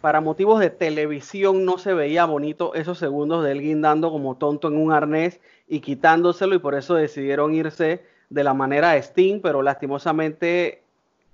para 0.00 0.20
motivos 0.20 0.60
de 0.60 0.68
televisión 0.68 1.64
no 1.64 1.78
se 1.78 1.94
veía 1.94 2.26
bonito 2.26 2.74
esos 2.74 2.98
segundos 2.98 3.42
de 3.42 3.52
él 3.52 3.62
guindando 3.62 4.10
como 4.10 4.36
tonto 4.36 4.68
en 4.68 4.76
un 4.76 4.92
arnés 4.92 5.40
y 5.66 5.80
quitándoselo 5.80 6.54
y 6.54 6.58
por 6.58 6.74
eso 6.74 6.94
decidieron 6.94 7.54
irse 7.54 8.04
de 8.28 8.44
la 8.44 8.52
manera 8.52 8.90
de 8.90 8.98
Sting, 8.98 9.40
pero 9.40 9.62
lastimosamente 9.62 10.82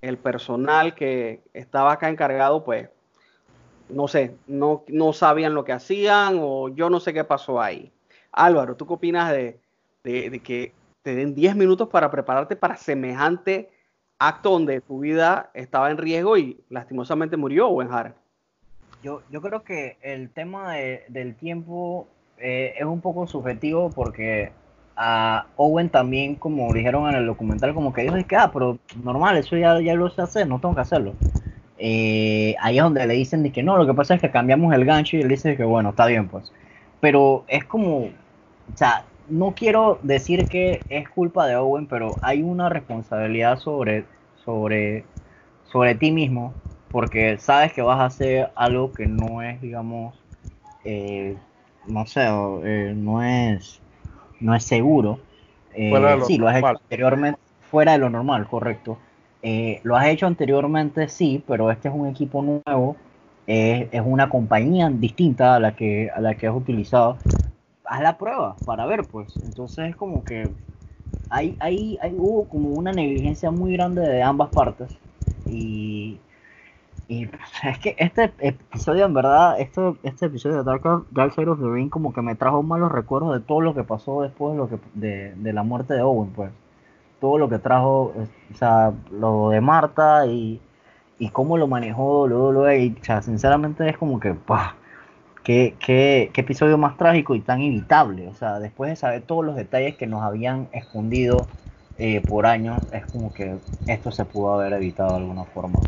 el 0.01 0.17
personal 0.17 0.95
que 0.95 1.41
estaba 1.53 1.91
acá 1.91 2.09
encargado, 2.09 2.63
pues, 2.63 2.89
no 3.91 4.07
sé, 4.07 4.35
no, 4.47 4.83
no 4.87 5.13
sabían 5.13 5.53
lo 5.53 5.63
que 5.63 5.73
hacían 5.73 6.37
o 6.39 6.69
yo 6.69 6.89
no 6.89 6.99
sé 6.99 7.13
qué 7.13 7.23
pasó 7.23 7.61
ahí. 7.61 7.91
Álvaro, 8.31 8.75
¿tú 8.75 8.87
qué 8.87 8.93
opinas 8.93 9.31
de, 9.31 9.59
de 10.03 10.39
que 10.39 10.73
te 11.03 11.15
den 11.15 11.35
10 11.35 11.55
minutos 11.55 11.89
para 11.89 12.11
prepararte 12.11 12.55
para 12.55 12.77
semejante 12.77 13.69
acto 14.21 14.51
donde 14.51 14.81
tu 14.81 14.99
vida 14.99 15.49
estaba 15.53 15.89
en 15.89 15.97
riesgo 15.97 16.37
y 16.37 16.59
lastimosamente 16.69 17.37
murió 17.37 17.69
Owen 17.69 17.89
yo, 19.03 19.23
yo 19.31 19.41
creo 19.41 19.63
que 19.63 19.97
el 20.03 20.29
tema 20.29 20.75
del 20.75 21.35
tiempo 21.35 22.07
eh, 22.37 22.75
es 22.77 22.85
un 22.85 23.01
poco 23.01 23.25
subjetivo 23.25 23.89
porque 23.89 24.51
a 24.95 25.47
Owen 25.55 25.89
también, 25.89 26.35
como 26.35 26.71
dijeron 26.71 27.09
en 27.09 27.15
el 27.15 27.25
documental, 27.25 27.73
como 27.73 27.93
que 27.93 28.03
dijo, 28.03 28.15
que, 28.27 28.35
ah, 28.35 28.51
pero 28.53 28.77
normal, 29.03 29.37
eso 29.37 29.57
ya, 29.57 29.81
ya 29.81 29.95
lo 29.95 30.07
sé 30.11 30.21
hacer, 30.21 30.47
no 30.47 30.59
tengo 30.59 30.75
que 30.75 30.81
hacerlo. 30.81 31.13
Eh, 31.83 32.55
ahí 32.61 32.77
es 32.77 32.83
donde 32.83 33.07
le 33.07 33.15
dicen 33.15 33.43
de 33.43 33.51
que 33.51 33.63
no, 33.63 33.77
lo 33.77 33.87
que 33.87 33.93
pasa 33.95 34.15
es 34.15 34.21
que 34.21 34.31
cambiamos 34.31 34.73
el 34.73 34.85
gancho 34.85 35.17
y 35.17 35.21
él 35.21 35.29
dice 35.29 35.57
que 35.57 35.63
bueno, 35.63 35.89
está 35.91 36.05
bien 36.07 36.27
pues. 36.29 36.51
Pero 36.99 37.43
es 37.47 37.65
como, 37.65 37.97
o 38.05 38.11
sea, 38.75 39.05
no 39.29 39.53
quiero 39.55 39.99
decir 40.03 40.47
que 40.47 40.83
es 40.89 41.09
culpa 41.09 41.47
de 41.47 41.55
Owen, 41.55 41.87
pero 41.87 42.19
hay 42.21 42.43
una 42.43 42.69
responsabilidad 42.69 43.57
sobre, 43.57 44.05
sobre, 44.45 45.05
sobre 45.71 45.95
ti 45.95 46.11
mismo 46.11 46.53
porque 46.91 47.37
sabes 47.39 47.73
que 47.73 47.81
vas 47.81 47.99
a 47.99 48.05
hacer 48.05 48.51
algo 48.55 48.93
que 48.93 49.07
no 49.07 49.41
es, 49.41 49.61
digamos, 49.61 50.13
eh, 50.83 51.37
no 51.87 52.05
sé, 52.05 52.27
eh, 52.27 52.93
no 52.95 53.23
es 53.23 53.81
no 54.41 54.55
es 54.55 54.63
seguro. 54.63 55.19
Eh, 55.73 56.19
sí, 56.25 56.37
lo 56.37 56.47
has 56.47 56.57
hecho 56.57 56.67
anteriormente, 56.67 57.39
fuera 57.69 57.93
de 57.93 57.99
lo 57.99 58.09
normal, 58.09 58.47
correcto. 58.47 58.97
Lo 59.83 59.95
has 59.95 60.07
hecho 60.07 60.27
anteriormente, 60.27 61.07
sí, 61.09 61.43
pero 61.47 61.71
este 61.71 61.87
es 61.87 61.93
un 61.93 62.07
equipo 62.07 62.41
nuevo, 62.41 62.95
es 63.47 64.01
una 64.05 64.29
compañía 64.29 64.89
distinta 64.89 65.55
a 65.55 65.59
la 65.59 65.75
que 65.75 66.09
a 66.09 66.21
la 66.21 66.35
que 66.35 66.47
has 66.47 66.55
utilizado. 66.55 67.17
Haz 67.85 68.01
la 68.01 68.17
prueba 68.17 68.55
para 68.65 68.85
ver, 68.85 69.03
pues. 69.03 69.35
Entonces 69.43 69.89
es 69.89 69.95
como 69.95 70.23
que 70.23 70.49
hay, 71.29 71.57
hay, 71.59 71.97
hay 72.01 72.13
hubo 72.17 72.45
como 72.45 72.69
una 72.69 72.91
negligencia 72.91 73.51
muy 73.51 73.73
grande 73.73 74.01
de 74.01 74.23
ambas 74.23 74.49
partes 74.49 74.89
y 75.47 76.19
y 77.11 77.27
es 77.63 77.77
que 77.79 77.95
este 77.97 78.31
episodio, 78.39 79.05
en 79.05 79.13
verdad, 79.13 79.59
esto, 79.59 79.97
este 80.01 80.27
episodio 80.27 80.57
de 80.57 80.63
Dark, 80.63 81.05
Dark 81.11 81.33
Side 81.33 81.49
of 81.49 81.59
the 81.59 81.69
Ring 81.69 81.89
como 81.89 82.13
que 82.13 82.21
me 82.21 82.35
trajo 82.35 82.63
malos 82.63 82.89
recuerdos 82.89 83.33
de 83.33 83.41
todo 83.41 83.59
lo 83.59 83.75
que 83.75 83.83
pasó 83.83 84.21
después 84.21 84.53
de, 84.53 84.57
lo 84.57 84.69
que, 84.69 84.79
de, 84.93 85.53
la 85.53 85.63
muerte 85.63 85.93
de 85.93 86.01
Owen, 86.01 86.29
pues. 86.29 86.51
Todo 87.21 87.37
lo 87.39 87.49
que 87.49 87.59
trajo, 87.59 88.13
o 88.53 88.55
sea, 88.57 88.93
lo 89.11 89.49
de 89.51 89.61
Marta 89.61 90.25
y, 90.27 90.61
y 91.19 91.29
cómo 91.29 91.57
lo 91.57 91.67
manejó 91.67 92.27
y, 92.73 92.97
o 93.01 93.05
sea, 93.05 93.21
sinceramente 93.21 93.87
es 93.89 93.97
como 93.97 94.19
que, 94.19 94.33
¡pah! 94.35 94.75
Qué, 95.43 95.75
qué, 95.79 96.31
qué 96.33 96.41
episodio 96.41 96.77
más 96.77 96.97
trágico 96.97 97.35
y 97.35 97.41
tan 97.41 97.61
evitable. 97.61 98.27
O 98.27 98.35
sea, 98.35 98.59
después 98.59 98.89
de 98.91 98.95
saber 98.97 99.23
todos 99.23 99.45
los 99.45 99.55
detalles 99.55 99.97
que 99.97 100.07
nos 100.07 100.23
habían 100.23 100.69
escondido 100.73 101.47
eh, 101.97 102.21
por 102.21 102.45
años, 102.47 102.81
es 102.91 103.07
como 103.07 103.33
que 103.33 103.59
esto 103.87 104.11
se 104.11 104.25
pudo 104.25 104.53
haber 104.53 104.73
evitado 104.73 105.11
de 105.13 105.17
alguna 105.19 105.45
forma. 105.45 105.87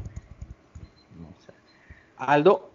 Aldo. 2.18 2.73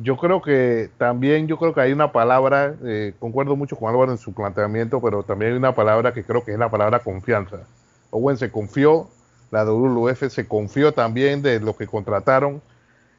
Yo 0.00 0.16
creo 0.16 0.40
que 0.40 0.90
también, 0.96 1.48
yo 1.48 1.58
creo 1.58 1.74
que 1.74 1.80
hay 1.80 1.92
una 1.92 2.12
palabra, 2.12 2.74
eh, 2.84 3.14
concuerdo 3.18 3.56
mucho 3.56 3.76
con 3.76 3.90
Álvaro 3.90 4.12
en 4.12 4.18
su 4.18 4.32
planteamiento, 4.32 5.00
pero 5.00 5.24
también 5.24 5.52
hay 5.52 5.58
una 5.58 5.74
palabra 5.74 6.12
que 6.12 6.22
creo 6.22 6.44
que 6.44 6.52
es 6.52 6.58
la 6.58 6.70
palabra 6.70 7.00
confianza. 7.00 7.66
Owen 8.10 8.36
se 8.36 8.50
confió, 8.50 9.08
la 9.50 9.64
WWF 9.64 10.28
se 10.28 10.46
confió 10.46 10.92
también 10.92 11.42
de 11.42 11.58
lo 11.58 11.76
que 11.76 11.88
contrataron. 11.88 12.62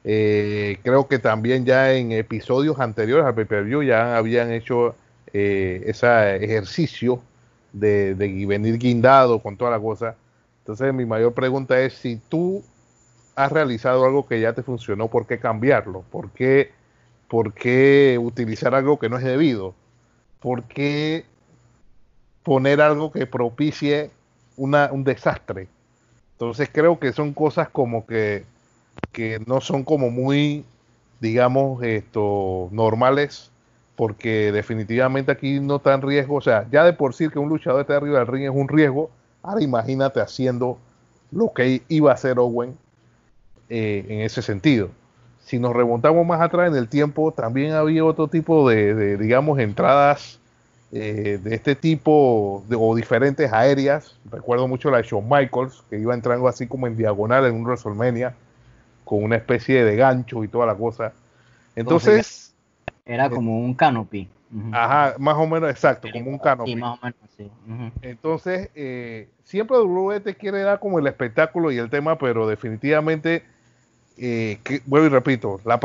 Eh, 0.04 0.78
creo 0.82 1.06
que 1.06 1.18
también 1.18 1.66
ya 1.66 1.92
en 1.92 2.12
episodios 2.12 2.80
anteriores 2.80 3.26
al 3.26 3.34
pay-per-view 3.34 3.82
ya 3.82 4.16
habían 4.16 4.50
hecho 4.50 4.94
eh, 5.34 5.82
ese 5.86 6.36
ejercicio 6.36 7.20
de, 7.74 8.14
de 8.14 8.46
venir 8.46 8.78
guindado 8.78 9.40
con 9.40 9.58
toda 9.58 9.70
la 9.70 9.80
cosa. 9.80 10.16
Entonces 10.60 10.94
mi 10.94 11.04
mayor 11.04 11.34
pregunta 11.34 11.78
es 11.78 11.92
si 11.92 12.16
tú 12.16 12.64
has 13.36 13.52
realizado 13.52 14.04
algo 14.04 14.26
que 14.26 14.40
ya 14.40 14.52
te 14.52 14.62
funcionó, 14.62 15.08
¿por 15.08 15.26
qué 15.26 15.38
cambiarlo? 15.38 16.02
¿Por 16.10 16.30
qué, 16.30 16.72
por 17.28 17.52
qué 17.54 18.18
utilizar 18.20 18.74
algo 18.74 18.98
que 18.98 19.08
no 19.08 19.18
es 19.18 19.24
debido? 19.24 19.74
¿Por 20.40 20.64
qué 20.64 21.24
poner 22.42 22.80
algo 22.80 23.12
que 23.12 23.26
propicie 23.26 24.10
un 24.56 25.04
desastre? 25.04 25.68
Entonces 26.32 26.70
creo 26.72 26.98
que 26.98 27.12
son 27.12 27.32
cosas 27.34 27.68
como 27.68 28.06
que, 28.06 28.44
que 29.12 29.40
no 29.46 29.60
son 29.60 29.84
como 29.84 30.10
muy, 30.10 30.64
digamos, 31.20 31.82
esto, 31.82 32.68
normales, 32.72 33.50
porque 33.96 34.50
definitivamente 34.50 35.32
aquí 35.32 35.60
no 35.60 35.76
está 35.76 35.96
riesgo, 35.98 36.36
o 36.36 36.40
sea, 36.40 36.66
ya 36.70 36.84
de 36.84 36.94
por 36.94 37.14
sí 37.14 37.28
que 37.28 37.38
un 37.38 37.50
luchador 37.50 37.82
esté 37.82 37.92
arriba 37.92 38.18
del 38.18 38.28
ring 38.28 38.44
es 38.44 38.50
un 38.50 38.68
riesgo, 38.68 39.10
ahora 39.42 39.62
imagínate 39.62 40.20
haciendo 40.20 40.78
lo 41.30 41.52
que 41.52 41.82
iba 41.88 42.10
a 42.10 42.14
hacer 42.14 42.38
Owen 42.38 42.76
eh, 43.72 44.04
en 44.08 44.20
ese 44.22 44.42
sentido. 44.42 44.90
Si 45.38 45.60
nos 45.60 45.76
remontamos 45.76 46.26
más 46.26 46.40
atrás 46.40 46.72
en 46.72 46.76
el 46.76 46.88
tiempo, 46.88 47.30
también 47.30 47.72
había 47.72 48.04
otro 48.04 48.26
tipo 48.26 48.68
de, 48.68 49.16
digamos, 49.16 49.60
entradas 49.60 50.40
eh, 50.90 51.38
de 51.40 51.54
este 51.54 51.76
tipo 51.76 52.64
de, 52.68 52.74
o 52.76 52.96
diferentes 52.96 53.52
aéreas. 53.52 54.18
Recuerdo 54.28 54.66
mucho 54.66 54.90
la 54.90 54.96
de 54.96 55.04
Shawn 55.04 55.28
Michaels, 55.28 55.84
que 55.88 56.00
iba 56.00 56.12
entrando 56.14 56.48
así 56.48 56.66
como 56.66 56.88
en 56.88 56.96
diagonal 56.96 57.46
en 57.46 57.54
un 57.54 57.62
WrestleMania, 57.62 58.34
con 59.04 59.22
una 59.22 59.36
especie 59.36 59.84
de 59.84 59.94
gancho 59.94 60.42
y 60.42 60.48
toda 60.48 60.66
la 60.66 60.74
cosa. 60.74 61.12
Entonces... 61.76 62.52
Era 63.06 63.26
eh, 63.26 63.30
como 63.30 63.60
un 63.60 63.74
canopy. 63.74 64.28
Ajá, 64.72 65.14
más 65.20 65.36
o 65.36 65.46
menos 65.46 65.70
exacto, 65.70 66.08
como 66.12 66.28
un 66.28 66.38
canopy. 66.40 66.72
Sí, 66.72 66.76
más 66.76 66.98
o 67.00 67.06
menos. 67.06 67.92
Entonces, 68.02 68.68
siempre 69.44 69.78
WWE 69.78 70.18
te 70.18 70.34
quiere 70.34 70.62
dar 70.62 70.80
como 70.80 70.98
el 70.98 71.06
espectáculo 71.06 71.70
y 71.70 71.78
el 71.78 71.88
tema, 71.88 72.18
pero 72.18 72.48
definitivamente 72.48 73.44
eh, 74.22 74.60
vuelvo 74.84 75.06
y 75.06 75.10
repito, 75.10 75.60
la, 75.64 75.80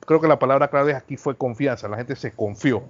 creo 0.00 0.20
que 0.20 0.28
la 0.28 0.38
palabra 0.38 0.68
clave 0.68 0.94
aquí 0.94 1.16
fue 1.16 1.34
confianza, 1.34 1.88
la 1.88 1.96
gente 1.96 2.14
se 2.14 2.32
confió, 2.32 2.84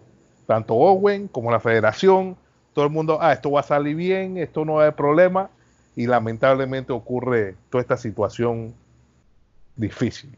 tanto 0.47 0.75
Owen 0.75 1.29
como 1.29 1.53
la 1.53 1.61
federación, 1.61 2.37
todo 2.73 2.87
el 2.87 2.91
mundo, 2.91 3.19
ah, 3.21 3.33
esto 3.33 3.53
va 3.53 3.61
a 3.61 3.63
salir 3.63 3.95
bien, 3.95 4.37
esto 4.37 4.65
no 4.65 4.75
va 4.75 4.81
a 4.81 4.83
haber 4.87 4.97
problema, 4.97 5.49
y 5.95 6.09
lamentablemente 6.09 6.93
ocurre 6.93 7.55
toda 7.71 7.83
esta 7.83 7.97
situación 7.97 8.75
difícil. 9.77 10.37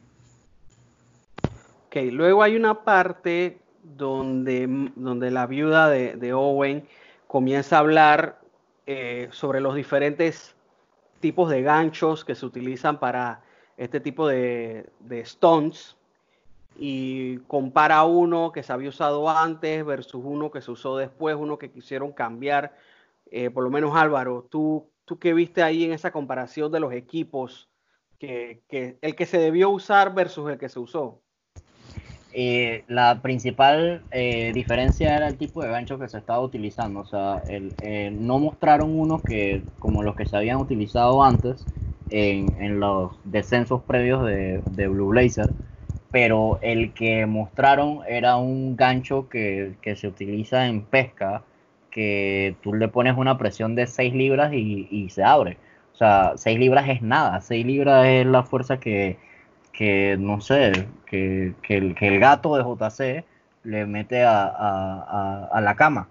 Ok, 1.86 1.96
luego 2.12 2.42
hay 2.42 2.56
una 2.56 2.84
parte 2.84 3.58
donde, 3.82 4.66
donde 4.96 5.30
la 5.30 5.46
viuda 5.46 5.88
de, 5.88 6.32
Owen 6.34 6.86
comienza 7.26 7.76
a 7.76 7.78
hablar 7.78 8.38
eh, 8.86 9.28
sobre 9.30 9.62
los 9.62 9.74
diferentes 9.74 10.54
tipos 11.20 11.48
de 11.48 11.62
ganchos 11.62 12.22
que 12.22 12.34
se 12.34 12.44
utilizan 12.44 13.00
para 13.00 13.45
este 13.76 14.00
tipo 14.00 14.26
de, 14.26 14.88
de 15.00 15.20
stones 15.20 15.96
y 16.78 17.38
compara 17.46 18.04
uno 18.04 18.52
que 18.52 18.62
se 18.62 18.72
había 18.72 18.88
usado 18.88 19.28
antes 19.28 19.84
versus 19.84 20.22
uno 20.24 20.50
que 20.50 20.60
se 20.60 20.70
usó 20.70 20.96
después, 20.96 21.36
uno 21.36 21.58
que 21.58 21.70
quisieron 21.70 22.12
cambiar. 22.12 22.74
Eh, 23.30 23.50
por 23.50 23.64
lo 23.64 23.70
menos 23.70 23.96
Álvaro, 23.96 24.46
¿tú, 24.50 24.86
¿tú 25.04 25.18
qué 25.18 25.34
viste 25.34 25.62
ahí 25.62 25.84
en 25.84 25.92
esa 25.92 26.12
comparación 26.12 26.70
de 26.70 26.80
los 26.80 26.92
equipos? 26.92 27.68
Que, 28.18 28.62
que 28.68 28.96
el 29.02 29.14
que 29.14 29.26
se 29.26 29.38
debió 29.38 29.68
usar 29.68 30.14
versus 30.14 30.50
el 30.50 30.58
que 30.58 30.70
se 30.70 30.78
usó. 30.78 31.20
Eh, 32.32 32.84
la 32.88 33.20
principal 33.22 34.02
eh, 34.10 34.52
diferencia 34.54 35.16
era 35.16 35.26
el 35.26 35.36
tipo 35.36 35.62
de 35.62 35.68
gancho 35.68 35.98
que 35.98 36.08
se 36.08 36.18
estaba 36.18 36.40
utilizando. 36.40 37.00
O 37.00 37.06
sea, 37.06 37.42
el, 37.48 37.74
no 38.26 38.38
mostraron 38.38 38.98
unos 38.98 39.22
que, 39.22 39.62
como 39.78 40.02
los 40.02 40.16
que 40.16 40.26
se 40.26 40.36
habían 40.36 40.58
utilizado 40.58 41.22
antes, 41.22 41.64
en, 42.10 42.80
los 42.80 43.12
descensos 43.24 43.82
previos 43.82 44.24
de, 44.24 44.88
Blue 44.88 45.08
Blazer, 45.08 45.50
pero 46.10 46.58
el 46.62 46.92
que 46.92 47.26
mostraron 47.26 48.00
era 48.08 48.36
un 48.36 48.76
gancho 48.76 49.28
que, 49.28 49.76
se 49.96 50.08
utiliza 50.08 50.66
en 50.66 50.82
pesca, 50.82 51.42
que 51.90 52.56
tú 52.62 52.74
le 52.74 52.88
pones 52.88 53.16
una 53.16 53.38
presión 53.38 53.74
de 53.74 53.86
6 53.86 54.14
libras 54.14 54.52
y, 54.52 55.08
se 55.10 55.24
abre. 55.24 55.58
O 55.94 55.96
sea, 55.96 56.32
6 56.36 56.58
libras 56.58 56.88
es 56.88 57.02
nada, 57.02 57.40
6 57.40 57.66
libras 57.66 58.06
es 58.06 58.26
la 58.26 58.42
fuerza 58.42 58.78
que, 58.78 59.18
que 59.72 60.16
no 60.18 60.40
sé, 60.40 60.86
que, 61.06 61.54
que 61.62 61.76
el 61.76 62.20
gato 62.20 62.56
de 62.56 62.62
JC 62.62 63.24
le 63.66 63.84
mete 63.84 64.22
a, 64.24 65.48
a, 65.52 65.60
la 65.60 65.74
cama. 65.74 66.08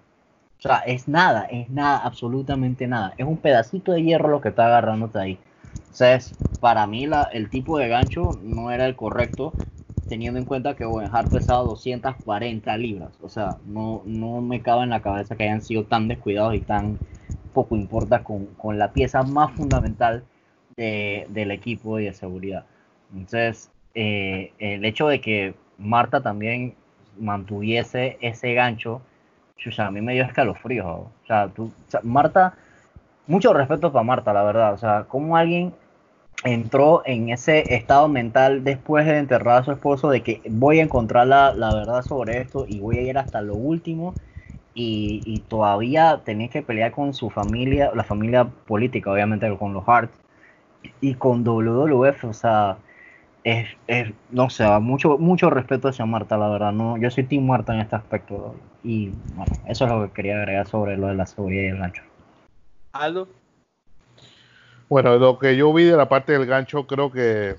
O 0.60 0.62
sea, 0.62 0.80
es 0.80 1.08
nada, 1.08 1.46
es 1.46 1.70
nada, 1.70 2.00
absolutamente 2.00 2.88
nada. 2.88 3.14
Es 3.18 3.26
un 3.26 3.38
pedacito 3.38 3.94
de 3.94 4.04
hierro 4.04 4.30
lo 4.30 4.42
que 4.42 4.50
está 4.50 4.66
agarrándote 4.68 5.20
ahí. 5.20 5.40
Entonces, 5.84 6.36
para 6.60 6.88
mí 6.88 7.08
el 7.32 7.50
tipo 7.50 7.78
de 7.78 7.88
gancho 7.88 8.38
no 8.42 8.72
era 8.72 8.86
el 8.86 8.96
correcto, 8.96 9.54
teniendo 10.08 10.40
en 10.40 10.46
cuenta 10.46 10.76
que 10.76 10.86
Owen 10.86 11.10
pesaba 11.32 11.62
240 11.64 12.78
libras. 12.78 13.18
O 13.22 13.30
sea, 13.30 13.58
no, 13.66 14.02
no 14.06 14.42
me 14.42 14.62
cabe 14.62 14.84
en 14.84 14.90
la 14.92 15.02
cabeza 15.02 15.36
que 15.36 15.44
hayan 15.44 15.62
sido 15.62 15.86
tan 15.86 16.08
descuidados 16.08 16.56
y 16.56 16.62
tan 16.62 17.00
poco 17.54 17.76
importa 17.76 18.24
con, 18.24 18.48
con 18.56 18.78
la 18.78 18.92
pieza 18.94 19.24
más 19.24 19.54
fundamental 19.54 20.24
de, 20.76 21.26
del 21.30 21.52
equipo 21.52 22.00
y 22.00 22.06
de 22.06 22.14
seguridad. 22.14 22.66
Entonces, 23.14 23.72
eh, 23.94 24.52
el 24.60 24.84
hecho 24.86 25.08
de 25.08 25.22
que 25.22 25.56
Marta 25.78 26.22
también 26.22 26.76
mantuviese 27.18 28.18
ese 28.22 28.54
gancho, 28.54 29.02
a 29.80 29.92
mí 29.92 30.02
me 30.02 30.14
dio 30.14 30.24
escalofrío. 30.24 30.88
O 30.88 31.12
sea, 31.28 31.48
tú, 31.48 31.72
Marta, 32.04 32.56
mucho 33.28 33.54
respeto 33.54 33.92
para 33.92 34.04
Marta, 34.04 34.34
la 34.34 34.44
verdad. 34.44 34.74
O 34.74 34.78
sea, 34.78 35.06
como 35.08 35.38
alguien 35.38 35.74
entró 36.44 37.02
en 37.06 37.30
ese 37.30 37.74
estado 37.74 38.08
mental 38.08 38.64
después 38.64 39.06
de 39.06 39.18
enterrar 39.18 39.62
a 39.62 39.64
su 39.66 39.72
esposo 39.72 40.10
de 40.10 40.22
que 40.22 40.42
voy 40.50 40.80
a 40.80 40.84
encontrar 40.84 41.28
la, 41.28 41.54
la 41.54 41.74
verdad 41.74 42.02
sobre 42.04 42.40
esto 42.42 42.66
y 42.68 42.80
voy 42.80 42.98
a 43.00 43.02
ir 43.02 43.18
hasta 43.18 43.42
lo 43.42 43.56
último 43.56 44.14
y, 44.74 45.22
y, 45.26 45.40
todavía 45.40 46.22
tenía 46.26 46.50
que 46.50 46.62
pelear 46.62 46.92
con 46.92 47.14
su 47.14 47.30
familia, 47.30 47.92
la 47.96 48.04
familia 48.04 48.46
política, 48.46 49.10
obviamente 49.10 49.50
con 49.58 49.74
los 49.74 49.88
Hart 49.88 50.12
y 51.00 51.16
con 51.16 51.46
WWF, 51.46 52.26
o 52.26 52.34
sea, 52.34 52.78
es, 53.46 53.68
es, 53.88 54.12
no 54.32 54.50
sé, 54.50 54.68
mucho, 54.82 55.18
mucho 55.18 55.50
respeto 55.50 55.88
hacia 55.88 56.06
Marta, 56.06 56.38
la 56.38 56.50
verdad. 56.50 56.74
No, 56.74 56.98
yo 56.98 57.12
soy 57.12 57.24
Team 57.24 57.46
Marta 57.46 57.74
en 57.74 57.82
este 57.82 57.96
aspecto. 57.96 58.56
Y 58.84 59.12
bueno, 59.36 59.54
eso 59.68 59.86
es 59.86 59.92
lo 59.92 60.08
que 60.08 60.14
quería 60.14 60.38
agregar 60.38 60.68
sobre 60.68 60.98
lo 60.98 61.08
de 61.08 61.16
la 61.16 61.26
seguridad 61.28 61.64
y 61.64 61.68
el 61.68 61.78
gancho. 61.78 62.02
Aldo. 62.96 63.28
Bueno, 64.88 65.18
lo 65.18 65.38
que 65.40 65.56
yo 65.58 65.74
vi 65.74 65.84
de 65.84 65.98
la 65.98 66.08
parte 66.08 66.34
del 66.34 66.46
gancho, 66.46 66.86
creo 66.88 67.12
que 67.12 67.56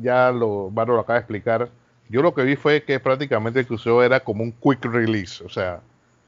ya 0.00 0.30
lo, 0.30 0.70
Barro 0.70 0.94
lo 0.94 1.00
acaba 1.00 1.18
de 1.18 1.20
explicar. 1.20 1.68
Yo 2.08 2.22
lo 2.22 2.34
que 2.34 2.42
vi 2.42 2.56
fue 2.56 2.82
que 2.82 3.00
prácticamente 3.00 3.60
el 3.60 3.66
crucero 3.66 4.02
era 4.02 4.20
como 4.20 4.44
un 4.44 4.52
quick 4.52 4.84
release. 4.84 5.42
O 5.44 5.48
sea, 5.48 5.80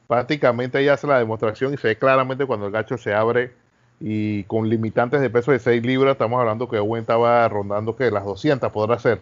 prácticamente 0.07 0.79
ella 0.79 0.93
hace 0.93 1.07
la 1.07 1.19
demostración 1.19 1.73
y 1.73 1.77
se 1.77 1.87
ve 1.87 1.97
claramente 1.97 2.45
cuando 2.45 2.65
el 2.65 2.71
gancho 2.71 2.97
se 2.97 3.13
abre 3.13 3.53
y 3.99 4.43
con 4.43 4.69
limitantes 4.69 5.21
de 5.21 5.29
peso 5.29 5.51
de 5.51 5.59
6 5.59 5.83
libras, 5.83 6.13
estamos 6.13 6.39
hablando 6.39 6.69
que 6.69 6.77
Owen 6.77 7.01
estaba 7.01 7.47
rondando 7.47 7.95
que 7.95 8.11
las 8.11 8.25
200 8.25 8.71
podrá 8.71 8.99
ser. 8.99 9.21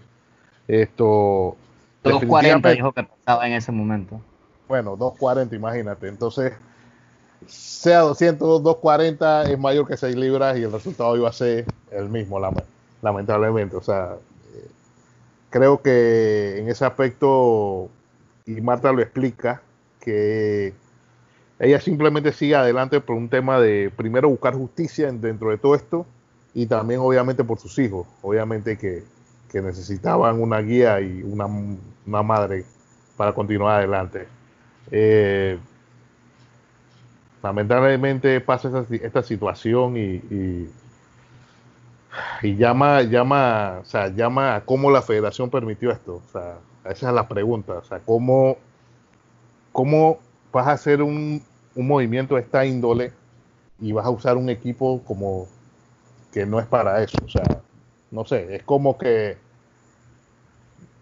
Esto. 0.67 1.55
240 2.03 2.69
dijo 2.71 2.91
que 2.91 3.03
pasaba 3.03 3.47
en 3.47 3.53
ese 3.53 3.71
momento. 3.71 4.19
Bueno, 4.67 4.95
240, 4.97 5.55
imagínate. 5.55 6.07
Entonces, 6.07 6.53
sea 7.47 7.99
200, 8.01 8.63
240 8.63 9.43
es 9.51 9.59
mayor 9.59 9.87
que 9.87 9.97
6 9.97 10.15
libras 10.15 10.57
y 10.57 10.63
el 10.63 10.71
resultado 10.71 11.15
iba 11.15 11.29
a 11.29 11.33
ser 11.33 11.65
el 11.91 12.09
mismo, 12.09 12.39
lamentablemente. 13.01 13.75
O 13.75 13.81
sea, 13.81 14.15
eh, 14.55 14.67
creo 15.49 15.81
que 15.81 16.59
en 16.59 16.69
ese 16.69 16.85
aspecto, 16.85 17.89
y 18.45 18.61
Marta 18.61 18.91
lo 18.91 19.01
explica, 19.01 19.61
que 19.99 20.73
ella 21.59 21.79
simplemente 21.79 22.31
sigue 22.31 22.55
adelante 22.55 22.99
por 23.01 23.15
un 23.15 23.29
tema 23.29 23.59
de 23.59 23.91
primero 23.95 24.29
buscar 24.29 24.53
justicia 24.53 25.11
dentro 25.11 25.49
de 25.49 25.57
todo 25.57 25.75
esto 25.75 26.05
y 26.53 26.65
también 26.65 26.99
obviamente 27.01 27.43
por 27.43 27.59
sus 27.59 27.77
hijos, 27.79 28.07
obviamente 28.21 28.77
que, 28.77 29.03
necesitaban 29.53 30.41
una 30.41 30.59
guía 30.59 30.99
y 30.99 31.23
una, 31.23 31.47
madre 32.23 32.65
para 33.15 33.31
continuar 33.31 33.77
adelante. 33.77 34.27
Eh, 34.91 35.57
lamentablemente 37.45 38.41
pasa 38.41 38.85
esta 38.89 39.21
situación 39.21 39.97
y, 39.97 40.67
llama, 42.41 43.03
llama, 43.03 43.81
o 43.81 43.85
sea, 43.85 44.07
llama 44.07 44.55
a 44.55 44.61
cómo 44.65 44.89
la 44.89 45.03
federación 45.03 45.51
permitió 45.51 45.91
esto. 45.91 46.23
O 46.27 46.31
sea, 46.31 46.57
esa 46.85 47.09
es 47.09 47.13
la 47.13 47.27
pregunta. 47.27 47.73
O 47.73 47.83
sea, 47.83 47.99
cómo, 47.99 48.57
cómo 49.71 50.17
vas 50.51 50.67
a 50.67 50.71
hacer 50.71 51.03
un, 51.03 51.43
movimiento 51.75 52.35
de 52.35 52.41
esta 52.41 52.65
índole 52.65 53.11
y 53.79 53.91
vas 53.91 54.05
a 54.05 54.09
usar 54.09 54.37
un 54.37 54.49
equipo 54.49 55.03
como 55.03 55.45
que 56.33 56.47
no 56.47 56.59
es 56.59 56.65
para 56.65 57.03
eso. 57.03 57.17
O 57.23 57.29
sea, 57.29 57.61
no 58.09 58.25
sé, 58.25 58.55
es 58.55 58.63
como 58.63 58.97
que 58.97 59.37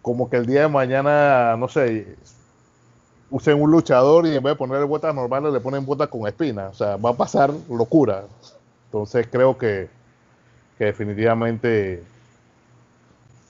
como 0.02 0.30
que 0.30 0.36
el 0.36 0.46
día 0.46 0.64
de 0.64 0.68
mañana, 0.68 1.56
no 1.56 1.70
sé, 1.70 2.18
usen 3.34 3.60
un 3.60 3.72
luchador 3.72 4.28
y 4.28 4.36
en 4.36 4.44
vez 4.44 4.54
de 4.54 4.56
ponerle 4.56 4.86
botas 4.86 5.14
normales 5.16 5.52
le 5.52 5.60
ponen 5.60 5.84
botas 5.84 6.08
con 6.08 6.28
espinas. 6.28 6.70
O 6.70 6.76
sea, 6.76 6.98
va 6.98 7.10
a 7.10 7.14
pasar 7.14 7.52
locura. 7.68 8.26
Entonces 8.86 9.28
creo 9.32 9.58
que, 9.58 9.90
que 10.78 10.86
definitivamente 10.86 12.04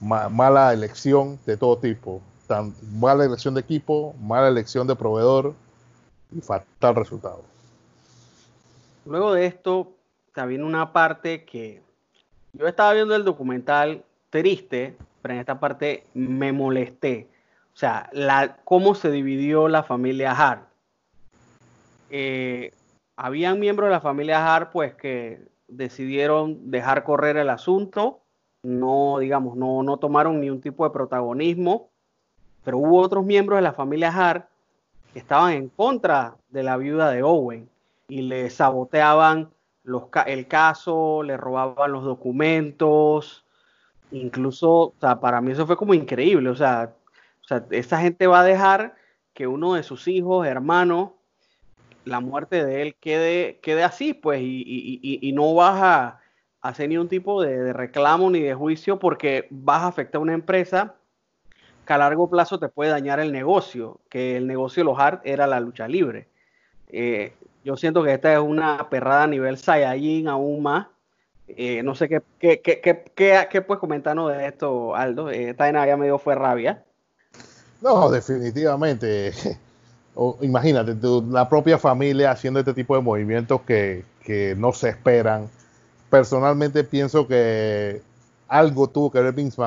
mala 0.00 0.72
elección 0.72 1.38
de 1.44 1.58
todo 1.58 1.76
tipo. 1.76 2.22
Tan 2.46 2.74
mala 2.94 3.26
elección 3.26 3.52
de 3.52 3.60
equipo, 3.60 4.14
mala 4.22 4.48
elección 4.48 4.86
de 4.86 4.96
proveedor 4.96 5.52
y 6.34 6.40
fatal 6.40 6.94
resultado. 6.94 7.42
Luego 9.04 9.34
de 9.34 9.44
esto, 9.44 9.92
también 10.32 10.64
una 10.64 10.94
parte 10.94 11.44
que 11.44 11.82
yo 12.54 12.66
estaba 12.66 12.94
viendo 12.94 13.14
el 13.14 13.24
documental 13.24 14.02
triste, 14.30 14.96
pero 15.20 15.34
en 15.34 15.40
esta 15.40 15.60
parte 15.60 16.06
me 16.14 16.52
molesté. 16.52 17.28
O 17.74 17.76
sea, 17.76 18.08
la, 18.12 18.56
cómo 18.64 18.94
se 18.94 19.10
dividió 19.10 19.68
la 19.68 19.82
familia 19.82 20.30
Hart. 20.30 20.68
Eh, 22.10 22.72
habían 23.16 23.58
miembros 23.58 23.88
de 23.88 23.94
la 23.94 24.00
familia 24.00 24.54
Hart, 24.54 24.70
pues, 24.72 24.94
que 24.94 25.40
decidieron 25.66 26.70
dejar 26.70 27.02
correr 27.02 27.36
el 27.36 27.50
asunto, 27.50 28.20
no, 28.62 29.18
digamos, 29.18 29.56
no, 29.56 29.82
no 29.82 29.96
tomaron 29.96 30.40
ni 30.40 30.50
un 30.50 30.60
tipo 30.60 30.84
de 30.84 30.90
protagonismo, 30.90 31.90
pero 32.64 32.78
hubo 32.78 33.00
otros 33.00 33.24
miembros 33.24 33.58
de 33.58 33.62
la 33.62 33.72
familia 33.72 34.08
Hart 34.08 34.46
estaban 35.14 35.52
en 35.52 35.68
contra 35.68 36.36
de 36.48 36.62
la 36.62 36.76
viuda 36.76 37.10
de 37.10 37.22
Owen 37.22 37.68
y 38.08 38.22
le 38.22 38.50
saboteaban 38.50 39.50
los, 39.82 40.04
el 40.26 40.46
caso, 40.46 41.22
le 41.22 41.36
robaban 41.36 41.92
los 41.92 42.04
documentos, 42.04 43.44
incluso, 44.12 44.70
o 44.70 44.94
sea, 45.00 45.20
para 45.20 45.40
mí 45.40 45.52
eso 45.52 45.66
fue 45.66 45.76
como 45.76 45.92
increíble, 45.92 46.48
o 46.48 46.54
sea, 46.54 46.94
o 47.44 47.48
sea, 47.48 47.64
esa 47.70 48.00
gente 48.00 48.26
va 48.26 48.40
a 48.40 48.44
dejar 48.44 48.94
que 49.34 49.46
uno 49.46 49.74
de 49.74 49.82
sus 49.82 50.08
hijos, 50.08 50.46
hermanos, 50.46 51.10
la 52.04 52.20
muerte 52.20 52.64
de 52.64 52.82
él 52.82 52.94
quede, 52.96 53.58
quede 53.60 53.82
así, 53.82 54.14
pues, 54.14 54.40
y, 54.42 55.32
no 55.34 55.54
vas 55.54 55.82
a 55.82 56.20
hacer 56.60 56.88
ni 56.88 56.96
un 56.96 57.08
tipo 57.08 57.42
de, 57.42 57.72
reclamo 57.72 58.30
ni 58.30 58.40
de 58.40 58.54
juicio 58.54 58.98
porque 58.98 59.46
vas 59.50 59.82
a 59.82 59.88
afectar 59.88 60.18
a 60.18 60.22
una 60.22 60.32
empresa 60.32 60.94
que 61.86 61.92
a 61.92 61.98
largo 61.98 62.30
plazo 62.30 62.58
te 62.58 62.68
puede 62.68 62.90
dañar 62.90 63.20
el 63.20 63.32
negocio, 63.32 64.00
que 64.08 64.36
el 64.36 64.46
negocio 64.46 64.82
de 64.82 64.84
los 64.86 64.98
Hart 64.98 65.20
era 65.24 65.46
la 65.46 65.60
lucha 65.60 65.86
libre. 65.86 66.28
Eh, 66.88 67.34
yo 67.64 67.76
siento 67.76 68.02
que 68.02 68.14
esta 68.14 68.32
es 68.32 68.38
una 68.38 68.88
perrada 68.88 69.24
a 69.24 69.26
nivel 69.26 69.58
Saiyajin 69.58 70.28
aún 70.28 70.62
más. 70.62 70.86
Eh, 71.48 71.82
no 71.82 71.94
sé 71.94 72.08
qué, 72.08 72.22
qué, 72.38 72.62
qué, 72.62 72.80
qué, 72.80 73.46
qué 73.50 73.62
puedes 73.62 73.80
comentarnos 73.80 74.32
de 74.32 74.46
esto, 74.46 74.94
Aldo. 74.96 75.30
Eh, 75.30 75.50
esta 75.50 75.70
ya 75.86 75.96
me 75.98 76.06
dio 76.06 76.18
fue 76.18 76.34
rabia. 76.34 76.84
No, 77.84 78.10
definitivamente. 78.10 79.32
imagínate, 80.40 80.96
la 81.28 81.46
propia 81.48 81.78
familia 81.78 82.30
haciendo 82.30 82.60
este 82.60 82.72
tipo 82.72 82.96
de 82.96 83.02
movimientos 83.02 83.60
que, 83.60 84.04
que 84.22 84.54
no 84.56 84.72
se 84.72 84.88
esperan. 84.88 85.50
Personalmente 86.08 86.82
pienso 86.84 87.28
que 87.28 88.00
algo 88.48 88.88
tuvo 88.88 89.10
que 89.10 89.20
ver 89.20 89.34
Vince 89.34 89.60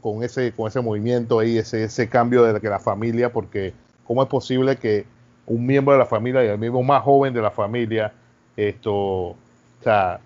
con 0.00 0.24
ese, 0.24 0.52
con 0.52 0.66
ese 0.66 0.80
movimiento 0.80 1.38
ahí, 1.38 1.58
ese, 1.58 1.84
ese 1.84 2.08
cambio 2.08 2.42
de 2.42 2.54
la, 2.54 2.70
la 2.70 2.80
familia, 2.80 3.32
porque 3.32 3.72
¿cómo 4.04 4.22
es 4.24 4.28
posible 4.28 4.76
que 4.76 5.06
un 5.46 5.64
miembro 5.64 5.92
de 5.92 6.00
la 6.00 6.06
familia 6.06 6.44
y 6.44 6.48
el 6.48 6.58
miembro 6.58 6.82
más 6.82 7.04
joven 7.04 7.32
de 7.32 7.42
la 7.42 7.52
familia, 7.52 8.12
esto, 8.56 8.94
o 8.94 9.36
sea, 9.84 10.18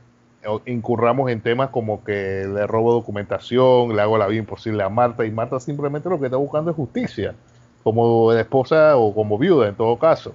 incurramos 0.66 1.30
en 1.30 1.40
temas 1.40 1.70
como 1.70 2.04
que 2.04 2.46
le 2.46 2.66
robo 2.66 2.92
documentación, 2.92 3.94
le 3.94 4.02
hago 4.02 4.18
la 4.18 4.26
vida 4.26 4.40
imposible 4.40 4.82
a 4.82 4.88
Marta 4.88 5.24
y 5.24 5.30
Marta 5.30 5.58
simplemente 5.60 6.08
lo 6.08 6.18
que 6.18 6.26
está 6.26 6.36
buscando 6.36 6.70
es 6.70 6.76
justicia, 6.76 7.34
como 7.82 8.32
esposa 8.32 8.96
o 8.96 9.14
como 9.14 9.38
viuda 9.38 9.68
en 9.68 9.74
todo 9.74 9.98
caso. 9.98 10.34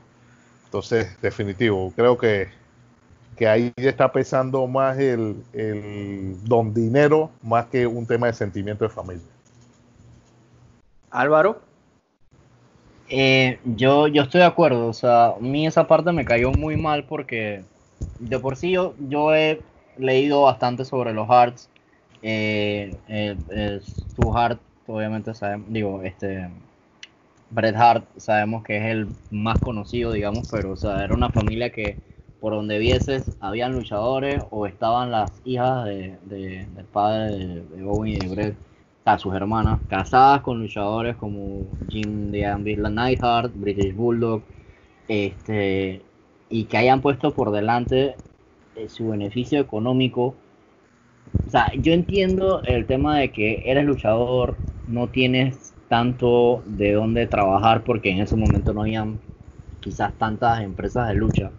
Entonces, 0.66 1.20
definitivo, 1.22 1.92
creo 1.96 2.18
que 2.18 2.50
que 3.40 3.48
ahí 3.48 3.72
está 3.78 4.12
pesando 4.12 4.68
más 4.68 5.00
el, 5.00 5.38
don 6.44 6.74
dinero 6.74 7.32
más 7.42 7.68
que 7.68 7.88
un 7.88 8.06
tema 8.06 8.28
de 8.28 8.34
sentimiento 8.34 8.84
de 8.84 8.90
familia. 8.90 9.24
Álvaro. 11.10 11.62
Eh, 13.08 13.58
yo, 13.64 14.10
yo 14.10 14.24
estoy 14.24 14.42
de 14.42 14.46
acuerdo, 14.46 14.88
o 14.88 14.94
sea, 14.94 15.28
a 15.28 15.40
mí 15.40 15.66
esa 15.66 15.88
parte 15.88 16.12
me 16.12 16.26
cayó 16.26 16.52
muy 16.52 16.76
mal 16.76 17.06
porque 17.06 17.64
de 18.20 18.40
por 18.40 18.58
sí 18.58 18.74
yo, 18.74 19.34
he 19.34 19.62
leído 20.00 20.44
bastante 20.44 20.86
sobre 20.86 21.14
los 21.14 21.28
Hearts 21.28 21.70
eh, 22.22 22.96
eh, 23.08 23.80
Stu 23.82 24.36
Hart, 24.36 24.60
obviamente 24.88 25.34
sabemos, 25.34 25.68
digo, 25.72 26.02
este, 26.04 26.50
Bret 27.50 27.76
Hart, 27.76 28.06
sabemos 28.18 28.64
que 28.64 28.78
es 28.78 28.86
el 28.86 29.08
más 29.32 29.60
conocido, 29.60 30.12
digamos, 30.12 30.50
pero 30.52 30.72
o 30.72 30.76
sea, 30.76 31.04
era 31.04 31.14
una 31.14 31.30
familia 31.30 31.72
que 31.72 31.98
por 32.42 32.54
donde 32.54 32.78
vieses 32.78 33.32
habían 33.40 33.74
luchadores 33.74 34.44
o 34.50 34.66
estaban 34.66 35.12
las 35.12 35.32
hijas 35.44 35.86
de, 35.86 36.18
del 36.26 36.86
padre 36.92 37.36
de, 37.36 37.84
Owen 37.84 38.14
y 38.14 38.18
de 38.18 38.28
Bret, 38.28 38.56
a 39.06 39.18
sus 39.18 39.34
hermanas, 39.34 39.80
casadas 39.90 40.42
con 40.42 40.62
luchadores 40.62 41.16
como 41.16 41.66
Jim 41.90 42.30
de 42.30 42.46
Ambilla 42.46 42.90
Nightheart, 42.90 43.52
British 43.56 43.96
Bulldog, 43.96 44.44
este, 45.08 46.04
y 46.48 46.66
que 46.66 46.78
hayan 46.78 47.02
puesto 47.02 47.34
por 47.34 47.50
delante 47.50 48.16
su 48.88 49.10
beneficio 49.10 49.60
económico. 49.60 50.36
O 51.48 51.50
sea, 51.50 51.72
yo 51.74 51.92
entiendo 51.94 52.64
el 52.64 52.86
tema 52.86 53.18
de 53.18 53.32
que 53.32 53.64
eres 53.66 53.84
luchador, 53.86 54.56
no 54.88 55.10
tienes 55.10 55.74
tanto 55.90 56.64
de 56.66 56.94
dónde 56.94 57.28
trabajar 57.28 57.84
porque 57.84 58.12
en 58.12 58.20
ese 58.20 58.36
momento 58.36 58.74
no 58.74 58.82
habían 58.82 59.20
quizás 59.82 60.14
tantas 60.18 60.62
empresas 60.62 61.08
de 61.10 61.16
lucha 61.16 61.52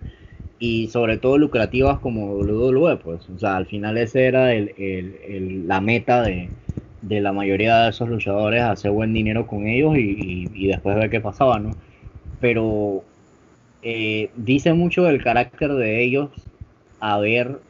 y 0.61 0.89
sobre 0.89 1.17
todo 1.19 1.39
lucrativas 1.39 1.99
como 2.01 2.35
WWE, 2.35 2.99
pues, 2.99 3.29
o 3.31 3.39
sea, 3.39 3.57
al 3.57 3.67
final 3.67 3.97
ese 3.97 4.27
era 4.27 4.53
el, 4.53 5.67
la 5.67 5.81
meta 5.81 6.23
de, 6.23 6.51
la 7.01 7.33
mayoría 7.33 7.85
de 7.85 7.91
esos 7.91 8.09
luchadores, 8.09 8.63
hacer 8.63 8.91
buen 8.93 9.13
dinero 9.15 9.47
con 9.47 9.67
ellos 9.67 9.97
y, 9.97 10.67
después 10.69 10.97
ver 10.97 11.11
qué 11.11 11.21
pasaba, 11.21 11.59
¿no? 11.59 11.77
Pero 12.41 13.03
eh, 13.83 14.31
dice 14.37 14.75
mucho 14.75 15.05
del 15.05 15.23
carácter 15.23 15.73
de 15.73 16.05
ellos 16.05 16.31
haber 17.01 17.61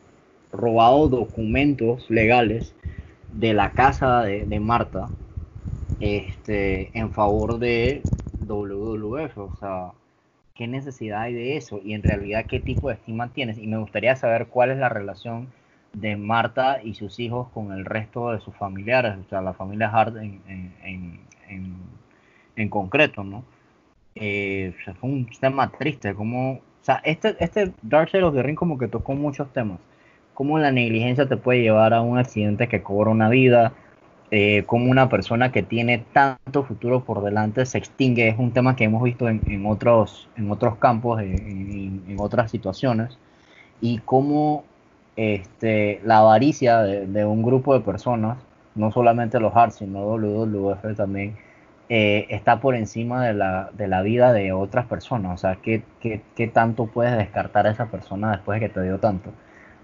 robado 0.53 1.09
documentos 1.09 2.11
legales 2.11 2.74
de 3.33 3.55
la 3.55 3.72
casa 3.72 4.22
de, 4.22 4.61
Marta 4.61 5.09
este, 6.01 6.91
en 6.99 7.12
favor 7.12 7.59
de 7.59 8.03
WWF, 8.41 9.39
o 9.39 9.57
sea, 9.61 9.93
qué 10.55 10.66
necesidad 10.66 11.22
hay 11.22 11.35
de 11.35 11.57
eso 11.57 11.81
y 11.83 11.95
en 11.95 12.03
realidad 12.03 12.47
qué 12.47 12.61
tipo 12.61 12.89
de 12.89 12.95
estima 12.95 13.33
tienes. 13.33 13.59
Y 13.59 13.66
me 13.66 13.78
gustaría 13.78 14.16
saber 14.16 14.49
cuál 14.49 14.70
es 14.70 14.78
la 14.78 14.89
relación 14.89 15.49
de 15.93 16.16
Marta 16.16 16.81
y 16.83 16.95
sus 16.95 17.18
hijos 17.18 17.49
con 17.51 17.72
el 17.72 17.85
resto 17.85 18.33
de 18.33 18.41
sus 18.41 18.55
familiares, 18.57 19.16
o 19.24 19.28
sea, 19.28 19.41
la 19.41 19.55
familia 19.55 19.89
Hart 19.89 20.16
en, 20.16 20.41
en, 22.57 22.68
concreto, 22.68 23.24
¿no? 23.24 23.43
Eh, 24.14 24.74
fue 25.01 25.09
un 25.09 25.26
tema 25.41 25.70
triste, 25.70 26.14
como, 26.14 26.61
o 26.81 26.85
sea, 26.85 27.01
este, 27.05 27.37
este 27.41 27.72
Dark 27.83 28.11
Side 28.11 28.22
of 28.22 28.35
the 28.35 28.43
Ring 28.43 28.57
como 28.57 28.78
que 28.78 28.89
tocó 28.89 29.14
muchos 29.14 29.53
temas, 29.53 29.78
cómo 30.35 30.59
la 30.59 30.72
negligencia 30.72 31.28
te 31.28 31.37
puede 31.37 31.61
llevar 31.62 31.93
a 31.93 32.01
un 32.01 32.18
accidente 32.18 32.68
que 32.68 32.83
cobra 32.83 33.11
una 33.11 33.28
vida, 33.28 33.72
eh, 34.33 34.62
como 34.66 34.89
una 34.89 35.09
persona 35.09 35.51
que 35.51 35.64
tiene 35.64 36.05
tanto 36.12 36.62
futuro 36.62 37.03
por 37.03 37.22
delante 37.24 37.66
se 37.66 37.78
extingue. 37.78 38.28
Es 38.28 38.39
un 38.39 38.53
tema 38.53 38.76
que 38.76 38.85
hemos 38.85 39.03
visto 39.03 39.28
en, 39.28 39.66
otros, 39.66 40.28
en 40.37 40.51
otros 40.53 40.76
campos, 40.76 41.20
en, 41.20 42.16
otras 42.18 42.51
situaciones, 42.51 43.18
y 43.81 43.99
cómo 43.99 44.64
este, 45.16 46.01
la 46.05 46.18
avaricia 46.18 46.78
de, 46.78 47.24
un 47.24 47.43
grupo 47.43 47.74
de 47.74 47.81
personas, 47.81 48.39
no 48.76 48.93
solamente 48.93 49.41
los 49.41 49.55
Hart, 49.55 49.72
sino 49.72 50.05
WWF 50.07 50.97
también, 50.97 51.37
eh, 51.91 52.26
está 52.30 52.61
por 52.61 52.76
encima 52.76 53.26
de 53.26 53.34
la, 53.34 53.70
de 53.72 53.88
la, 53.88 54.03
vida 54.03 54.32
de 54.32 54.53
otras 54.53 54.86
personas. 54.86 55.34
O 55.34 55.36
sea, 55.36 55.57
¿qué, 55.57 55.82
¿qué, 56.01 56.22
qué, 56.36 56.47
tanto 56.47 56.86
puedes 56.86 57.16
descartar 57.18 57.66
a 57.66 57.72
esa 57.72 57.86
persona 57.86 58.30
después 58.30 58.61
de 58.61 58.68
que 58.68 58.72
te 58.72 58.82
dio 58.82 58.99
tanto? 58.99 59.32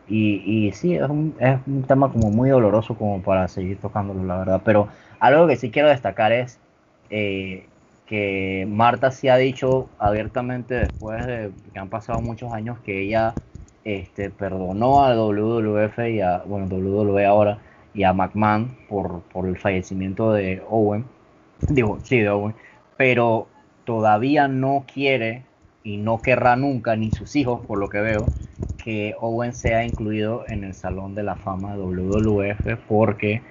Y, 0.09 0.37
y 0.47 0.73
sí, 0.73 0.95
es 0.95 1.03
un, 1.03 1.35
es 1.41 1.59
un 1.67 1.83
tema 1.83 2.13
como 2.13 2.31
muy 2.31 2.49
doloroso 2.49 2.97
como 2.97 3.21
para 3.23 3.49
seguir 3.49 3.79
tocándolo, 3.79 4.23
la 4.25 4.39
verdad. 4.39 4.63
Pero 4.65 4.89
algo 5.19 5.49
que 5.49 5.57
sí 5.57 5.73
quiero 5.73 5.89
destacar 5.89 6.31
es 6.31 6.61
eh, 7.11 7.67
que 8.07 8.69
Marta 8.71 9.11
sí 9.11 9.29
ha 9.29 9.37
dicho 9.37 9.89
abiertamente 9.99 10.75
después 10.75 11.27
de 11.27 11.51
que 11.73 11.79
han 11.81 11.89
pasado 11.89 12.21
muchos 12.21 12.53
años 12.53 12.79
que 12.85 13.03
ella 13.03 13.35
este, 13.85 14.31
perdonó 14.31 15.05
a 15.05 15.17
WWF 15.17 15.99
y 16.09 16.21
a, 16.21 16.39
bueno, 16.47 16.67
WWE 16.67 17.27
ahora 17.27 17.59
y 17.95 18.05
a 18.05 18.13
McMahon 18.13 18.77
por, 18.89 19.23
por 19.23 19.49
el 19.49 19.59
fallecimiento 19.59 20.33
de 20.33 20.63
Owen. 20.69 21.16
Digo, 21.69 22.01
sí, 22.03 22.21
de 22.21 22.29
Owen. 22.29 22.55
Pero 22.97 23.49
todavía 23.85 24.49
no 24.49 24.85
quiere 24.93 25.45
y 25.83 25.97
no 25.99 26.23
querrá 26.23 26.57
nunca, 26.57 26.97
ni 26.97 27.13
sus 27.13 27.37
hijos, 27.37 27.65
por 27.67 27.79
lo 27.79 27.89
que 27.89 28.01
veo, 28.01 28.31
que 28.77 29.15
Owen 29.21 29.53
sea 29.53 29.85
incluido 29.85 30.45
en 30.49 30.65
el 30.65 30.75
Salón 30.75 31.15
de 31.15 31.23
la 31.23 31.37
Fama 31.37 31.77
de 31.77 31.83
WWF 31.83 32.77
porque 32.89 33.43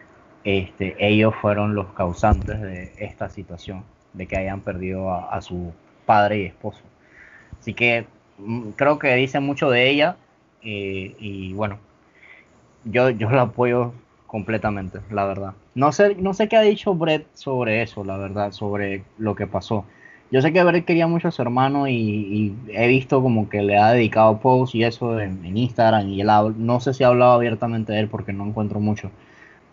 este, 0.43 0.95
ellos 0.99 1.33
fueron 1.41 1.75
los 1.75 1.87
causantes 1.93 2.61
de 2.61 2.93
esta 2.99 3.29
situación, 3.29 3.83
de 4.13 4.27
que 4.27 4.37
hayan 4.37 4.61
perdido 4.61 5.11
a, 5.11 5.41
su 5.41 5.73
padre 6.05 6.39
y 6.39 6.45
esposo. 6.45 6.81
Así 7.59 7.73
que 7.73 8.05
mm, 8.37 8.71
creo 8.71 8.99
que 8.99 9.15
dice 9.15 9.39
mucho 9.39 9.69
de 9.69 9.89
ella 9.89 10.17
eh, 10.61 11.15
y 11.19 11.53
bueno, 11.53 11.79
yo, 12.83 13.09
yo 13.09 13.29
la 13.29 13.43
apoyo 13.43 13.93
completamente, 14.35 14.99
la 15.11 15.23
verdad. 15.23 15.53
No 15.75 15.93
sé, 15.93 16.15
no 16.15 16.33
sé 16.33 16.49
qué 16.49 16.57
ha 16.57 16.61
dicho 16.61 16.93
Brett 16.93 17.25
sobre 17.35 17.81
eso, 17.81 18.03
la 18.03 18.17
verdad, 18.17 18.51
sobre 18.51 19.05
lo 19.17 19.33
que 19.33 19.47
pasó. 19.47 19.85
Yo 20.29 20.41
sé 20.41 20.51
que 20.51 20.61
Brett 20.61 20.83
quería 20.83 21.07
mucho 21.07 21.29
a 21.29 21.31
su 21.31 21.41
hermano 21.41 21.87
y, 21.87 22.53
he 22.67 22.85
visto 22.89 23.21
como 23.21 23.47
que 23.47 23.61
le 23.61 23.77
ha 23.77 23.93
dedicado 23.93 24.41
posts 24.41 24.75
y 24.75 24.83
eso 24.83 25.21
en, 25.21 25.55
Instagram 25.55 26.09
y 26.09 26.19
él 26.19 26.27
no 26.57 26.81
sé 26.81 26.93
si 26.93 27.05
ha 27.05 27.07
hablado 27.07 27.31
abiertamente 27.31 27.93
de 27.93 28.01
él 28.01 28.09
porque 28.09 28.33
no 28.33 28.45
encuentro 28.45 28.81
mucho, 28.81 29.09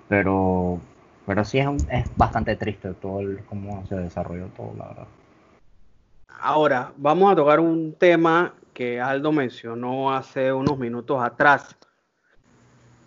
pero 0.08 0.78
pero 1.26 1.44
sí 1.44 1.58
es, 1.58 1.66
es 1.90 2.16
bastante 2.16 2.54
triste 2.54 2.94
todo 2.94 3.18
el, 3.18 3.40
cómo 3.46 3.84
se 3.88 3.96
desarrolló 3.96 4.46
todo, 4.56 4.74
la 4.78 4.86
verdad. 4.86 5.06
Ahora, 6.40 6.92
vamos 6.96 7.32
a 7.32 7.34
tocar 7.34 7.58
un 7.58 7.94
tema 7.94 8.54
que 8.72 9.00
Aldo 9.00 9.32
mencionó 9.32 10.12
hace 10.14 10.52
unos 10.52 10.78
minutos 10.78 11.20
atrás. 11.20 11.76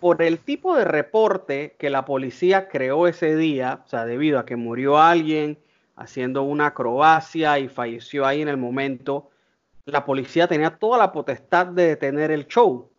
Por 0.00 0.22
el 0.22 0.38
tipo 0.38 0.76
de 0.76 0.84
reporte 0.84 1.74
que 1.78 1.90
la 1.90 2.04
policía 2.04 2.68
creó 2.68 3.06
ese 3.06 3.34
día, 3.36 3.82
o 3.84 3.88
sea, 3.88 4.04
debido 4.04 4.38
a 4.38 4.44
que 4.44 4.56
murió 4.56 4.98
alguien 4.98 5.58
haciendo 5.96 6.42
una 6.42 6.66
acrobacia 6.66 7.58
y 7.58 7.68
falleció 7.68 8.26
ahí 8.26 8.42
en 8.42 8.48
el 8.48 8.58
momento. 8.58 9.30
La 9.86 10.04
policía 10.04 10.46
tenía 10.46 10.76
toda 10.76 10.98
la 10.98 11.12
potestad 11.12 11.66
de 11.68 11.88
detener 11.88 12.30
el 12.30 12.46
show, 12.46 12.90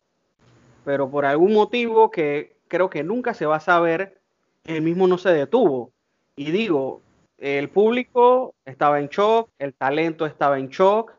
pero 0.84 1.10
por 1.10 1.26
algún 1.26 1.54
motivo 1.54 2.10
que 2.10 2.58
creo 2.68 2.90
que 2.90 3.04
nunca 3.04 3.34
se 3.34 3.46
va 3.46 3.58
a 3.58 3.62
saber, 3.62 4.20
el 4.66 4.82
mismo 4.82 5.08
no 5.08 5.18
se 5.18 5.30
detuvo. 5.30 5.92
Y 6.36 6.52
digo, 6.52 7.02
el 7.38 7.70
público 7.70 8.56
estaba 8.66 9.00
en 9.00 9.08
shock, 9.08 9.50
el 9.60 9.74
talento 9.74 10.26
estaba 10.26 10.58
en 10.58 10.70
shock, 10.70 11.14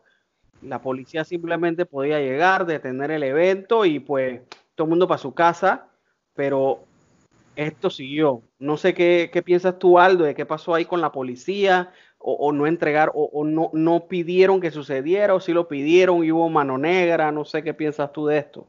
la 0.62 0.82
policía 0.82 1.24
simplemente 1.24 1.86
podía 1.86 2.18
llegar, 2.18 2.66
detener 2.66 3.10
el 3.10 3.22
evento 3.22 3.84
y 3.84 4.00
pues 4.00 4.40
todo 4.78 4.84
el 4.86 4.90
mundo 4.90 5.08
para 5.08 5.18
su 5.18 5.34
casa, 5.34 5.86
pero 6.36 6.84
esto 7.56 7.90
siguió. 7.90 8.42
No 8.60 8.76
sé 8.76 8.94
qué, 8.94 9.42
piensas 9.44 9.76
tú, 9.76 9.98
Aldo, 9.98 10.22
de 10.22 10.36
qué 10.36 10.46
pasó 10.46 10.72
ahí 10.72 10.84
con 10.84 11.00
la 11.00 11.10
policía, 11.10 11.92
o, 12.20 12.52
no 12.52 12.64
entregar, 12.64 13.10
o, 13.12 13.44
no, 13.44 13.70
no 13.72 14.06
pidieron 14.06 14.60
que 14.60 14.70
sucediera, 14.70 15.34
o 15.34 15.40
si 15.40 15.52
lo 15.52 15.66
pidieron 15.66 16.24
y 16.24 16.30
hubo 16.30 16.48
mano 16.48 16.78
negra, 16.78 17.32
no 17.32 17.44
sé 17.44 17.64
qué 17.64 17.74
piensas 17.74 18.12
tú 18.12 18.26
de 18.26 18.38
esto. 18.38 18.66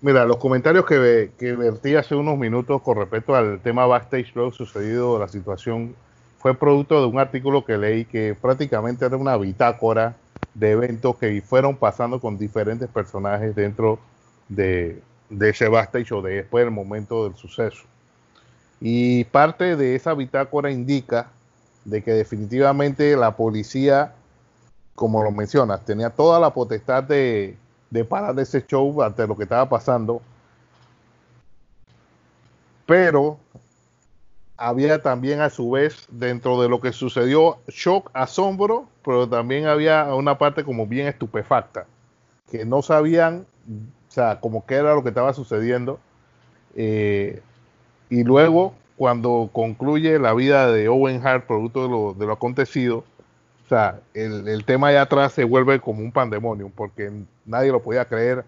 Mira, 0.00 0.24
los 0.24 0.38
comentarios 0.38 0.86
que, 0.86 1.32
que 1.38 1.52
vertí 1.52 1.94
hace 1.94 2.14
unos 2.14 2.38
minutos 2.38 2.80
con 2.80 2.96
respecto 2.96 3.34
al 3.34 3.60
tema 3.60 3.84
Backstage 3.84 4.32
Show 4.32 4.50
sucedido, 4.50 5.18
la 5.18 5.28
situación, 5.28 5.94
fue 6.38 6.54
producto 6.54 7.00
de 7.00 7.06
un 7.06 7.18
artículo 7.18 7.66
que 7.66 7.76
leí 7.76 8.06
que 8.06 8.34
prácticamente 8.40 9.04
era 9.04 9.18
una 9.18 9.36
bitácora 9.36 10.16
de 10.54 10.70
eventos 10.70 11.16
que 11.16 11.42
fueron 11.42 11.76
pasando 11.76 12.18
con 12.18 12.38
diferentes 12.38 12.88
personajes 12.88 13.54
dentro 13.54 13.98
de, 14.48 15.02
de 15.30 15.50
ese 15.50 15.68
backstage 15.68 16.12
o 16.12 16.22
de 16.22 16.36
después 16.36 16.64
del 16.64 16.72
momento 16.72 17.24
del 17.24 17.36
suceso. 17.36 17.84
Y 18.80 19.24
parte 19.24 19.76
de 19.76 19.94
esa 19.94 20.14
bitácora 20.14 20.70
indica 20.70 21.30
de 21.84 22.02
que 22.02 22.12
definitivamente 22.12 23.16
la 23.16 23.36
policía, 23.36 24.14
como 24.94 25.22
lo 25.22 25.30
mencionas, 25.30 25.84
tenía 25.84 26.10
toda 26.10 26.38
la 26.40 26.52
potestad 26.52 27.02
de, 27.04 27.56
de 27.90 28.04
parar 28.04 28.38
ese 28.40 28.64
show 28.66 29.02
ante 29.02 29.26
lo 29.26 29.36
que 29.36 29.44
estaba 29.44 29.68
pasando, 29.68 30.22
pero 32.86 33.38
había 34.56 35.02
también 35.02 35.40
a 35.40 35.50
su 35.50 35.70
vez 35.70 36.06
dentro 36.10 36.60
de 36.62 36.68
lo 36.68 36.80
que 36.80 36.92
sucedió 36.92 37.58
shock, 37.68 38.10
asombro, 38.14 38.86
pero 39.04 39.28
también 39.28 39.66
había 39.66 40.14
una 40.14 40.38
parte 40.38 40.64
como 40.64 40.86
bien 40.86 41.06
estupefacta, 41.06 41.86
que 42.50 42.64
no 42.64 42.80
sabían 42.82 43.46
o 44.12 44.14
sea, 44.14 44.40
como 44.40 44.66
que 44.66 44.74
era 44.74 44.94
lo 44.94 45.02
que 45.02 45.08
estaba 45.08 45.32
sucediendo. 45.32 45.98
Eh, 46.76 47.40
y 48.10 48.24
luego, 48.24 48.74
cuando 48.98 49.48
concluye 49.50 50.18
la 50.18 50.34
vida 50.34 50.70
de 50.70 50.86
Owen 50.88 51.26
Hart, 51.26 51.46
producto 51.46 51.84
de 51.84 51.88
lo, 51.88 52.12
de 52.12 52.26
lo 52.26 52.34
acontecido, 52.34 53.04
o 53.64 53.68
sea, 53.70 54.00
el, 54.12 54.46
el, 54.48 54.66
tema 54.66 54.88
allá 54.88 55.00
atrás 55.00 55.32
se 55.32 55.44
vuelve 55.44 55.80
como 55.80 56.02
un 56.02 56.12
pandemonium, 56.12 56.70
porque 56.72 57.10
nadie 57.46 57.72
lo 57.72 57.82
podía 57.82 58.04
creer. 58.04 58.44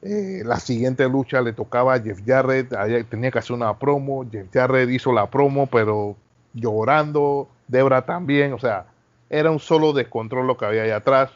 Eh, 0.00 0.44
la 0.46 0.58
siguiente 0.58 1.06
lucha 1.10 1.42
le 1.42 1.52
tocaba 1.52 1.92
a 1.92 2.00
Jeff 2.00 2.22
Jarrett, 2.24 2.74
tenía 3.10 3.30
que 3.30 3.38
hacer 3.38 3.54
una 3.54 3.78
promo, 3.78 4.26
Jeff 4.32 4.46
Jarrett 4.50 4.88
hizo 4.88 5.12
la 5.12 5.28
promo, 5.28 5.66
pero 5.66 6.16
llorando, 6.54 7.48
Debra 7.68 8.06
también, 8.06 8.54
o 8.54 8.58
sea, 8.58 8.86
era 9.28 9.50
un 9.50 9.58
solo 9.58 9.92
descontrol 9.92 10.46
lo 10.46 10.56
que 10.56 10.64
había 10.64 10.84
ahí 10.84 10.90
atrás. 10.90 11.30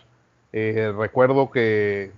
Eh, 0.55 0.95
recuerdo 0.97 1.51
que, 1.51 2.11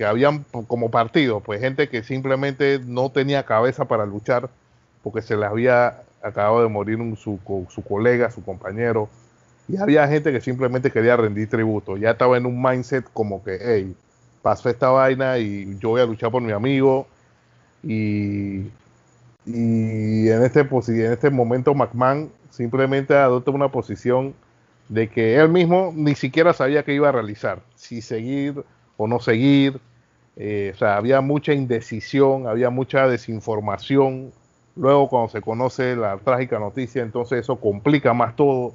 que 0.00 0.06
habían 0.06 0.46
como 0.66 0.90
partido, 0.90 1.40
pues 1.40 1.60
gente 1.60 1.90
que 1.90 2.02
simplemente 2.02 2.80
no 2.82 3.10
tenía 3.10 3.44
cabeza 3.44 3.84
para 3.84 4.06
luchar 4.06 4.48
porque 5.02 5.20
se 5.20 5.36
le 5.36 5.44
había 5.44 6.00
acabado 6.22 6.62
de 6.62 6.70
morir 6.70 6.98
su, 7.18 7.38
su 7.68 7.84
colega, 7.84 8.30
su 8.30 8.42
compañero, 8.42 9.10
y 9.68 9.76
había 9.76 10.08
gente 10.08 10.32
que 10.32 10.40
simplemente 10.40 10.90
quería 10.90 11.18
rendir 11.18 11.50
tributo, 11.50 11.98
ya 11.98 12.12
estaba 12.12 12.38
en 12.38 12.46
un 12.46 12.62
mindset 12.62 13.04
como 13.12 13.44
que, 13.44 13.58
hey, 13.60 13.94
pasó 14.40 14.70
esta 14.70 14.88
vaina 14.88 15.36
y 15.36 15.78
yo 15.78 15.90
voy 15.90 16.00
a 16.00 16.06
luchar 16.06 16.30
por 16.30 16.40
mi 16.40 16.52
amigo, 16.52 17.06
y, 17.82 18.70
y 19.44 20.28
en, 20.30 20.42
este, 20.44 20.60
en 20.60 21.12
este 21.12 21.28
momento 21.28 21.74
McMahon 21.74 22.32
simplemente 22.48 23.14
adopta 23.14 23.50
una 23.50 23.70
posición 23.70 24.32
de 24.88 25.10
que 25.10 25.36
él 25.36 25.50
mismo 25.50 25.92
ni 25.94 26.14
siquiera 26.14 26.54
sabía 26.54 26.84
qué 26.84 26.94
iba 26.94 27.10
a 27.10 27.12
realizar, 27.12 27.60
si 27.74 28.00
seguir 28.00 28.64
o 28.96 29.06
no 29.06 29.20
seguir. 29.20 29.78
Eh, 30.36 30.72
o 30.74 30.78
sea, 30.78 30.96
había 30.96 31.20
mucha 31.20 31.52
indecisión, 31.52 32.46
había 32.46 32.70
mucha 32.70 33.06
desinformación. 33.08 34.32
Luego 34.76 35.08
cuando 35.08 35.28
se 35.28 35.42
conoce 35.42 35.96
la 35.96 36.16
trágica 36.18 36.58
noticia, 36.58 37.02
entonces 37.02 37.40
eso 37.40 37.56
complica 37.56 38.14
más 38.14 38.36
todo. 38.36 38.72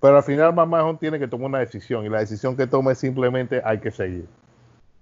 Pero 0.00 0.16
al 0.16 0.22
final 0.22 0.54
Mamajón 0.54 0.98
tiene 0.98 1.18
que 1.18 1.28
tomar 1.28 1.46
una 1.48 1.58
decisión 1.60 2.04
y 2.04 2.08
la 2.08 2.18
decisión 2.18 2.56
que 2.56 2.66
toma 2.66 2.92
es 2.92 2.98
simplemente 2.98 3.62
hay 3.64 3.78
que 3.78 3.90
seguir. 3.90 4.26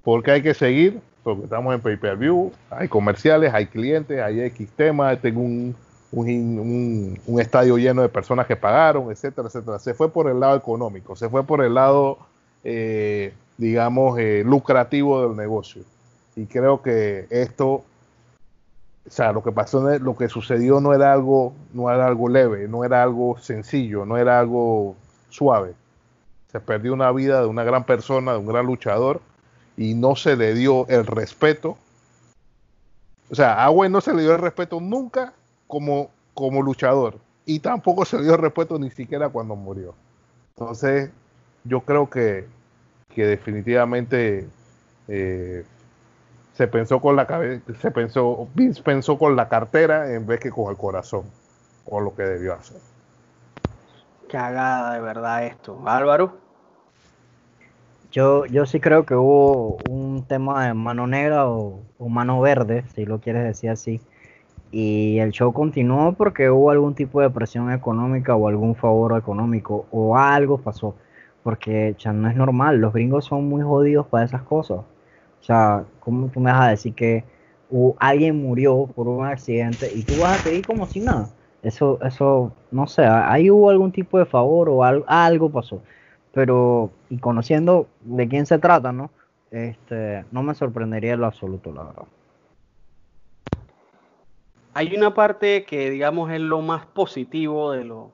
¿Por 0.02 0.22
qué 0.22 0.32
hay 0.32 0.42
que 0.42 0.54
seguir? 0.54 1.00
Porque 1.22 1.44
estamos 1.44 1.74
en 1.74 1.80
pay-per-view, 1.80 2.52
hay 2.70 2.88
comerciales, 2.88 3.54
hay 3.54 3.66
clientes, 3.66 4.20
hay 4.20 4.40
X 4.40 4.68
temas, 4.76 5.20
tengo 5.20 5.40
un, 5.40 5.74
un, 6.12 7.40
estadio 7.40 7.78
lleno 7.78 8.02
de 8.02 8.08
personas 8.08 8.46
que 8.46 8.56
pagaron, 8.56 9.10
etcétera, 9.10 9.48
etcétera. 9.48 9.78
Se 9.78 9.94
fue 9.94 10.12
por 10.12 10.28
el 10.28 10.40
lado 10.40 10.56
económico, 10.56 11.16
se 11.16 11.28
fue 11.28 11.44
por 11.44 11.64
el 11.64 11.74
lado, 11.74 12.18
eh, 12.64 13.32
digamos, 13.58 14.18
eh, 14.18 14.42
lucrativo 14.44 15.26
del 15.26 15.36
negocio. 15.36 15.82
Y 16.36 16.46
creo 16.46 16.82
que 16.82 17.26
esto, 17.30 17.66
o 17.66 17.84
sea, 19.10 19.32
lo 19.32 19.42
que 19.42 19.52
pasó, 19.52 19.98
lo 19.98 20.16
que 20.16 20.28
sucedió 20.28 20.80
no 20.80 20.94
era 20.94 21.12
algo, 21.12 21.52
no 21.72 21.90
era 21.90 22.06
algo 22.06 22.28
leve, 22.28 22.68
no 22.68 22.84
era 22.84 23.02
algo 23.02 23.38
sencillo, 23.38 24.04
no 24.06 24.16
era 24.16 24.38
algo 24.38 24.96
suave. 25.28 25.74
Se 26.50 26.60
perdió 26.60 26.92
una 26.92 27.10
vida 27.12 27.40
de 27.40 27.46
una 27.46 27.64
gran 27.64 27.84
persona, 27.84 28.32
de 28.32 28.38
un 28.38 28.46
gran 28.46 28.66
luchador, 28.66 29.20
y 29.76 29.94
no 29.94 30.16
se 30.16 30.36
le 30.36 30.54
dio 30.54 30.86
el 30.88 31.06
respeto. 31.06 31.76
O 33.30 33.34
sea, 33.34 33.64
a 33.64 33.88
no 33.88 34.00
se 34.00 34.14
le 34.14 34.22
dio 34.22 34.32
el 34.32 34.40
respeto 34.40 34.80
nunca 34.80 35.32
como, 35.66 36.10
como 36.34 36.62
luchador 36.62 37.16
y 37.46 37.60
tampoco 37.60 38.04
se 38.04 38.20
dio 38.22 38.36
respeto 38.36 38.78
ni 38.78 38.90
siquiera 38.90 39.28
cuando 39.28 39.56
murió. 39.56 39.94
Entonces, 40.56 41.10
yo 41.64 41.80
creo 41.80 42.08
que, 42.08 42.46
que 43.14 43.26
definitivamente 43.26 44.48
eh, 45.08 45.64
se 46.54 46.68
pensó 46.68 47.00
con 47.00 47.16
la 47.16 47.26
cabeza, 47.26 47.62
se 47.80 47.90
pensó, 47.90 48.48
Vince 48.54 48.82
pensó 48.82 49.18
con 49.18 49.36
la 49.36 49.48
cartera 49.48 50.12
en 50.14 50.26
vez 50.26 50.40
que 50.40 50.50
con 50.50 50.70
el 50.70 50.76
corazón, 50.76 51.24
con 51.88 52.04
lo 52.04 52.14
que 52.14 52.22
debió 52.22 52.54
hacer. 52.54 52.80
Cagada 54.30 54.94
de 54.94 55.00
verdad 55.00 55.44
esto. 55.44 55.82
Álvaro. 55.86 56.38
Yo, 58.10 58.44
yo 58.46 58.66
sí 58.66 58.78
creo 58.78 59.06
que 59.06 59.14
hubo 59.14 59.78
un 59.88 60.26
tema 60.26 60.66
de 60.66 60.74
mano 60.74 61.06
negra 61.06 61.48
o, 61.48 61.80
o 61.98 62.08
mano 62.10 62.40
verde, 62.40 62.84
si 62.94 63.06
lo 63.06 63.20
quieres 63.20 63.44
decir 63.44 63.70
así, 63.70 64.02
y 64.70 65.18
el 65.18 65.32
show 65.32 65.52
continuó 65.52 66.14
porque 66.14 66.50
hubo 66.50 66.70
algún 66.70 66.94
tipo 66.94 67.20
de 67.20 67.30
presión 67.30 67.70
económica 67.72 68.34
o 68.34 68.48
algún 68.48 68.74
favor 68.74 69.16
económico 69.18 69.86
o 69.90 70.16
algo 70.16 70.58
pasó. 70.58 70.94
Porque 71.42 71.96
no 72.12 72.28
es 72.28 72.36
normal, 72.36 72.78
los 72.78 72.92
gringos 72.92 73.24
son 73.24 73.48
muy 73.48 73.62
jodidos 73.62 74.06
para 74.06 74.24
esas 74.24 74.42
cosas. 74.42 74.78
O 74.78 75.44
sea, 75.44 75.84
¿cómo 76.00 76.28
tú 76.28 76.38
me 76.38 76.52
vas 76.52 76.66
a 76.66 76.70
decir 76.70 76.94
que 76.94 77.24
alguien 77.98 78.40
murió 78.40 78.88
por 78.94 79.08
un 79.08 79.26
accidente 79.26 79.90
y 79.92 80.02
tú 80.02 80.18
vas 80.18 80.40
a 80.40 80.42
seguir 80.44 80.64
como 80.64 80.86
si 80.86 81.00
nada? 81.00 81.30
Eso, 81.62 81.98
eso, 82.02 82.52
no 82.70 82.86
sé, 82.86 83.04
ahí 83.04 83.50
hubo 83.50 83.70
algún 83.70 83.92
tipo 83.92 84.18
de 84.18 84.26
favor 84.26 84.68
o 84.68 84.84
algo, 84.84 85.04
algo 85.08 85.50
pasó. 85.50 85.82
Pero, 86.32 86.90
y 87.10 87.18
conociendo 87.18 87.88
de 88.00 88.28
quién 88.28 88.46
se 88.46 88.58
trata, 88.58 88.92
¿no? 88.92 89.10
Este, 89.50 90.24
no 90.32 90.42
me 90.42 90.54
sorprendería 90.54 91.12
en 91.12 91.20
lo 91.20 91.26
absoluto, 91.26 91.72
la 91.72 91.84
verdad. 91.84 92.04
Hay 94.74 94.96
una 94.96 95.12
parte 95.12 95.64
que, 95.64 95.90
digamos, 95.90 96.30
es 96.30 96.40
lo 96.40 96.62
más 96.62 96.86
positivo 96.86 97.72
de, 97.72 97.84
lo, 97.84 98.12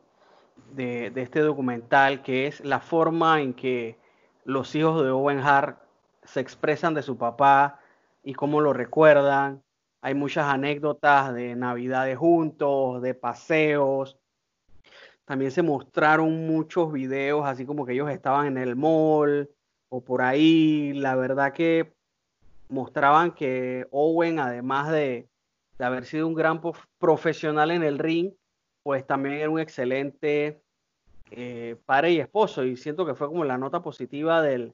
de, 0.74 1.12
este 1.16 1.40
documental, 1.40 2.22
que 2.22 2.46
es 2.46 2.64
la 2.64 2.80
forma 2.80 3.40
en 3.40 3.54
que 3.54 3.98
los 4.44 4.74
hijos 4.74 5.02
de 5.02 5.10
Owen 5.10 5.40
Hart 5.40 5.78
se 6.24 6.40
expresan 6.40 6.94
de 6.94 7.02
su 7.02 7.16
papá 7.16 7.80
y 8.22 8.34
cómo 8.34 8.60
lo 8.60 8.72
recuerdan. 8.72 9.62
Hay 10.00 10.14
muchas 10.14 10.46
anécdotas 10.46 11.34
de 11.34 11.54
navidades 11.56 12.16
juntos, 12.18 13.02
de 13.02 13.14
paseos. 13.14 14.16
También 15.24 15.50
se 15.50 15.62
mostraron 15.62 16.46
muchos 16.46 16.92
videos, 16.92 17.46
así 17.46 17.66
como 17.66 17.84
que 17.84 17.92
ellos 17.92 18.10
estaban 18.10 18.46
en 18.46 18.58
el 18.58 18.76
mall 18.76 19.50
o 19.88 20.02
por 20.02 20.22
ahí. 20.22 20.92
La 20.94 21.16
verdad 21.16 21.52
que 21.52 21.92
mostraban 22.68 23.32
que 23.32 23.86
Owen, 23.90 24.38
además 24.38 24.90
de, 24.90 25.28
de 25.78 25.84
haber 25.84 26.04
sido 26.04 26.26
un 26.26 26.34
gran 26.34 26.60
profesional 26.98 27.70
en 27.70 27.82
el 27.82 27.98
ring, 27.98 28.32
pues 28.88 29.06
también 29.06 29.34
era 29.34 29.50
un 29.50 29.60
excelente 29.60 30.62
eh, 31.30 31.76
padre 31.84 32.12
y 32.12 32.20
esposo. 32.20 32.64
Y 32.64 32.78
siento 32.78 33.04
que 33.04 33.14
fue 33.14 33.28
como 33.28 33.44
la 33.44 33.58
nota 33.58 33.82
positiva 33.82 34.40
del, 34.40 34.72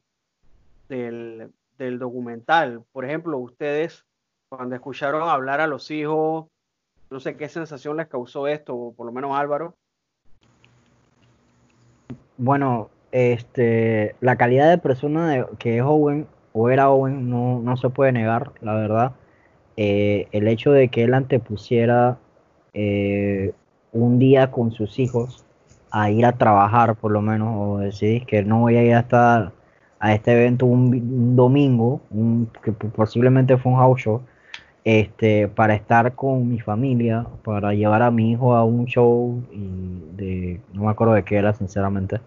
del, 0.89 1.99
documental. 1.99 2.85
Por 2.93 3.05
ejemplo, 3.05 3.39
ustedes 3.39 4.07
cuando 4.49 4.77
escucharon 4.77 5.29
hablar 5.29 5.61
a 5.61 5.67
los 5.67 5.91
hijos, 5.91 6.47
no 7.11 7.19
sé 7.19 7.37
qué 7.37 7.49
sensación 7.49 7.97
les 7.97 8.07
causó 8.07 8.47
esto, 8.47 8.77
o 8.77 8.95
por 8.95 9.05
lo 9.05 9.11
menos 9.11 9.37
Álvaro. 9.37 9.75
Bueno, 12.37 12.91
este, 13.11 14.15
la 14.21 14.37
calidad 14.37 14.71
de 14.71 14.79
persona 14.79 15.49
que 15.59 15.79
es 15.79 15.83
Owen 15.83 16.29
o 16.53 16.71
era 16.71 16.89
Owen 16.89 17.29
no, 17.29 17.59
no 17.59 17.77
se 17.77 17.91
puede 17.91 18.13
negar, 18.13 18.53
la 18.61 18.75
verdad. 18.75 19.13
Eh, 19.77 20.29
el 20.31 20.47
hecho 20.47 20.71
de 20.71 20.87
que 20.87 21.03
él 21.03 21.15
antepusiera 21.15 22.21
eh, 22.75 23.55
un 23.95 24.19
día 24.19 24.51
con 24.51 24.73
sus 24.73 24.99
hijos 24.99 25.45
a 25.91 26.11
ir 26.11 26.27
a 26.27 26.33
trabajar, 26.33 26.97
por 26.97 27.13
lo 27.13 27.23
menos, 27.23 27.55
o 27.57 27.79
decir 27.79 28.27
que 28.27 28.43
no 28.45 28.61
voy 28.61 28.77
a 28.77 28.85
ir 28.85 28.95
hasta 28.95 29.53
a 30.01 30.13
este 30.13 30.33
evento 30.33 30.67
un, 30.67 31.37
domingo, 31.37 32.01
que 32.63 32.73
posiblemente 32.73 33.57
fue 33.57 33.73
un 33.73 33.79
house 33.79 34.03
show, 34.03 34.23
este, 34.85 35.49
para 35.49 35.75
estar 35.75 36.15
con 36.15 36.49
mi 36.49 36.61
familia, 36.61 37.27
para 37.45 37.73
llevar 37.73 38.03
a 38.03 38.11
mi 38.11 38.33
hijo 38.33 38.55
a 38.55 38.65
un 38.65 38.87
show 38.87 39.43
y 39.53 40.61
no 40.75 40.83
me 40.85 40.91
acuerdo 40.91 41.15
de 41.15 41.25
qué 41.25 41.37
era 41.37 41.55
sinceramente, 41.55 42.21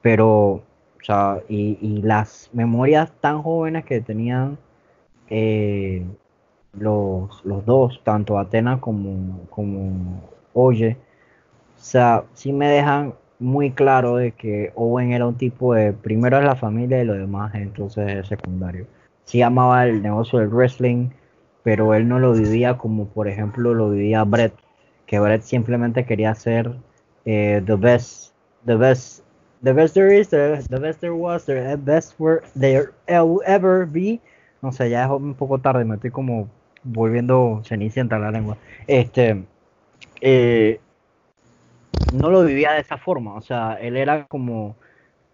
pero, 0.00 0.28
o 0.30 0.62
sea, 1.02 1.40
y, 1.48 2.00
las 2.02 2.50
memorias 2.52 3.12
tan 3.20 3.42
jóvenes 3.42 3.84
que 3.84 4.00
tenían 4.00 4.58
eh, 5.28 6.04
los, 6.72 7.44
los 7.44 7.66
dos, 7.66 8.00
tanto 8.04 8.38
Atena 8.38 8.80
como, 8.80 9.40
como 9.50 10.22
Oye, 10.60 10.96
sea, 11.80 12.24
sí 12.34 12.52
me 12.52 12.68
dejan 12.68 13.14
muy 13.38 13.70
claro 13.70 14.16
de 14.16 14.32
que 14.32 14.72
Owen 14.74 15.12
era 15.12 15.26
un 15.26 15.36
tipo 15.36 15.74
de, 15.74 15.92
primero 15.92 16.38
es 16.38 16.44
la 16.44 16.56
familia 16.56 17.00
y 17.00 17.04
lo 17.04 17.14
demás 17.14 17.54
entonces 17.54 18.12
es 18.12 18.26
secundario. 18.28 18.86
Sí 19.24 19.42
amaba 19.42 19.86
el 19.86 20.02
negocio 20.02 20.38
del 20.38 20.48
wrestling, 20.48 21.10
pero 21.62 21.94
él 21.94 22.08
no 22.08 22.18
lo 22.18 22.32
vivía 22.32 22.78
como 22.78 23.06
por 23.08 23.28
ejemplo 23.28 23.74
lo 23.74 23.90
vivía 23.90 24.24
Brett, 24.24 24.54
que 25.06 25.20
Brett 25.20 25.42
simplemente 25.42 26.04
quería 26.04 26.34
ser 26.34 26.74
eh, 27.24 27.62
the 27.64 27.76
best, 27.76 28.32
the 28.66 28.74
best, 28.74 29.22
the 29.62 29.72
best 29.72 29.94
there 29.94 30.18
is, 30.18 30.28
the, 30.28 30.78
best 30.80 31.00
there 31.00 31.12
was, 31.12 31.44
the 31.46 31.76
best 31.76 32.16
there 32.54 32.92
ever 33.06 33.86
be. 33.86 34.20
No 34.62 34.72
sé, 34.72 34.90
ya 34.90 35.04
es 35.04 35.10
un 35.10 35.34
poco 35.34 35.58
tarde, 35.58 35.84
me 35.84 35.94
estoy 35.94 36.10
como 36.10 36.48
volviendo 36.82 37.60
cenicienta 37.64 38.18
la 38.18 38.30
lengua, 38.30 38.56
este, 38.86 39.44
eh, 40.20 40.80
no 42.12 42.30
lo 42.30 42.44
vivía 42.44 42.72
de 42.72 42.80
esa 42.80 42.98
forma, 42.98 43.34
o 43.34 43.40
sea, 43.40 43.78
él 43.80 43.96
era 43.96 44.26
como, 44.26 44.76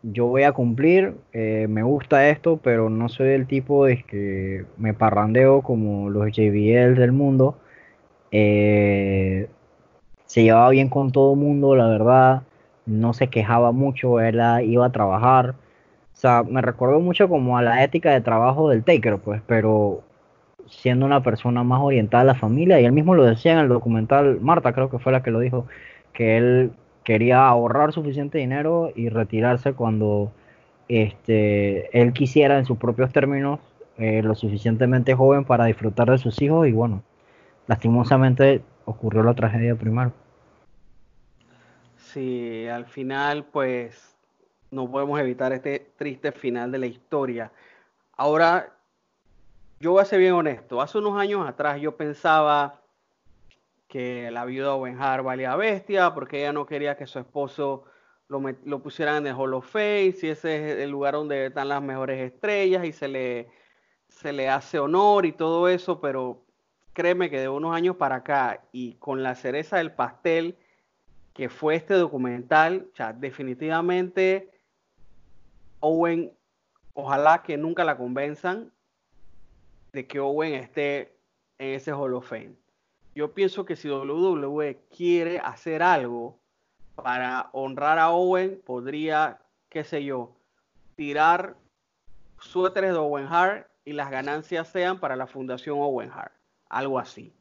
yo 0.02 0.26
voy 0.26 0.42
a 0.42 0.52
cumplir, 0.52 1.14
eh, 1.32 1.66
me 1.68 1.82
gusta 1.82 2.28
esto, 2.28 2.58
pero 2.62 2.90
no 2.90 3.08
soy 3.08 3.28
el 3.28 3.46
tipo 3.46 3.86
de 3.86 4.02
que 4.02 4.66
me 4.76 4.94
parrandeo 4.94 5.62
como 5.62 6.10
los 6.10 6.26
JBL 6.32 6.94
del 6.94 7.12
mundo, 7.12 7.56
eh, 8.30 9.48
se 10.26 10.42
llevaba 10.42 10.70
bien 10.70 10.88
con 10.88 11.12
todo 11.12 11.34
el 11.34 11.40
mundo, 11.40 11.76
la 11.76 11.86
verdad, 11.86 12.42
no 12.86 13.14
se 13.14 13.28
quejaba 13.28 13.72
mucho, 13.72 14.20
él 14.20 14.40
iba 14.64 14.86
a 14.86 14.92
trabajar, 14.92 15.50
o 16.12 16.16
sea, 16.16 16.42
me 16.42 16.60
recuerdo 16.62 17.00
mucho 17.00 17.28
como 17.28 17.58
a 17.58 17.62
la 17.62 17.82
ética 17.84 18.12
de 18.12 18.20
trabajo 18.20 18.68
del 18.68 18.84
Taker, 18.84 19.18
pues, 19.18 19.42
pero 19.46 20.02
siendo 20.66 21.06
una 21.06 21.22
persona 21.22 21.62
más 21.64 21.80
orientada 21.82 22.22
a 22.22 22.26
la 22.26 22.34
familia, 22.34 22.80
y 22.80 22.84
él 22.84 22.92
mismo 22.92 23.14
lo 23.14 23.24
decía 23.24 23.52
en 23.52 23.58
el 23.58 23.68
documental, 23.68 24.40
Marta 24.40 24.72
creo 24.72 24.90
que 24.90 24.98
fue 24.98 25.12
la 25.12 25.22
que 25.22 25.30
lo 25.30 25.40
dijo, 25.40 25.66
que 26.14 26.38
él 26.38 26.72
quería 27.02 27.46
ahorrar 27.46 27.92
suficiente 27.92 28.38
dinero 28.38 28.90
y 28.94 29.10
retirarse 29.10 29.74
cuando 29.74 30.32
este, 30.88 32.00
él 32.00 32.12
quisiera 32.14 32.58
en 32.58 32.64
sus 32.64 32.78
propios 32.78 33.12
términos 33.12 33.60
eh, 33.98 34.22
lo 34.22 34.34
suficientemente 34.34 35.14
joven 35.14 35.44
para 35.44 35.66
disfrutar 35.66 36.10
de 36.10 36.18
sus 36.18 36.40
hijos 36.40 36.66
y 36.66 36.72
bueno, 36.72 37.02
lastimosamente 37.66 38.62
ocurrió 38.86 39.22
la 39.22 39.34
tragedia 39.34 39.74
primero. 39.76 40.12
Sí, 41.96 42.66
al 42.68 42.86
final 42.86 43.44
pues 43.44 44.16
no 44.70 44.90
podemos 44.90 45.20
evitar 45.20 45.52
este 45.52 45.92
triste 45.96 46.32
final 46.32 46.72
de 46.72 46.78
la 46.78 46.86
historia. 46.86 47.52
Ahora, 48.16 48.72
yo 49.80 49.92
voy 49.92 50.02
a 50.02 50.04
ser 50.06 50.20
bien 50.20 50.32
honesto, 50.32 50.80
hace 50.80 50.98
unos 50.98 51.18
años 51.18 51.46
atrás 51.46 51.80
yo 51.80 51.96
pensaba 51.96 52.80
que 53.94 54.28
la 54.32 54.44
viuda 54.44 54.74
Owen 54.74 55.00
Hart 55.00 55.22
valía 55.22 55.54
bestia 55.54 56.14
porque 56.14 56.40
ella 56.40 56.52
no 56.52 56.66
quería 56.66 56.96
que 56.96 57.06
su 57.06 57.20
esposo 57.20 57.84
lo, 58.26 58.42
lo 58.64 58.82
pusieran 58.82 59.18
en 59.18 59.28
el 59.28 59.34
Hall 59.36 59.54
of 59.54 59.70
Fame, 59.70 60.10
si 60.10 60.28
ese 60.28 60.72
es 60.72 60.78
el 60.80 60.90
lugar 60.90 61.14
donde 61.14 61.46
están 61.46 61.68
las 61.68 61.80
mejores 61.80 62.20
estrellas 62.20 62.84
y 62.84 62.92
se 62.92 63.06
le, 63.06 63.48
se 64.08 64.32
le 64.32 64.48
hace 64.48 64.80
honor 64.80 65.26
y 65.26 65.30
todo 65.30 65.68
eso, 65.68 66.00
pero 66.00 66.44
créeme 66.92 67.30
que 67.30 67.38
de 67.38 67.48
unos 67.48 67.72
años 67.72 67.94
para 67.94 68.16
acá 68.16 68.64
y 68.72 68.94
con 68.94 69.22
la 69.22 69.36
cereza 69.36 69.76
del 69.76 69.92
pastel 69.92 70.58
que 71.32 71.48
fue 71.48 71.76
este 71.76 71.94
documental, 71.94 72.88
ya 72.96 73.12
definitivamente 73.12 74.50
Owen, 75.78 76.32
ojalá 76.94 77.44
que 77.44 77.56
nunca 77.56 77.84
la 77.84 77.96
convenzan 77.96 78.72
de 79.92 80.04
que 80.08 80.18
Owen 80.18 80.54
esté 80.54 81.16
en 81.58 81.74
ese 81.74 81.92
Hall 81.92 82.14
of 82.14 82.28
Fame 82.28 82.63
yo 83.14 83.32
pienso 83.32 83.64
que 83.64 83.76
si 83.76 83.88
WWE 83.88 84.78
quiere 84.94 85.38
hacer 85.38 85.82
algo 85.82 86.38
para 86.96 87.48
honrar 87.52 87.98
a 87.98 88.10
Owen, 88.10 88.60
podría, 88.64 89.38
qué 89.68 89.84
sé 89.84 90.04
yo, 90.04 90.32
tirar 90.96 91.56
suéteres 92.40 92.92
de 92.92 92.98
Owen 92.98 93.26
Hart 93.26 93.66
y 93.84 93.92
las 93.92 94.10
ganancias 94.10 94.68
sean 94.68 94.98
para 94.98 95.16
la 95.16 95.26
Fundación 95.26 95.78
Owen 95.80 96.10
Hart, 96.10 96.32
algo 96.68 96.98
así. 96.98 97.32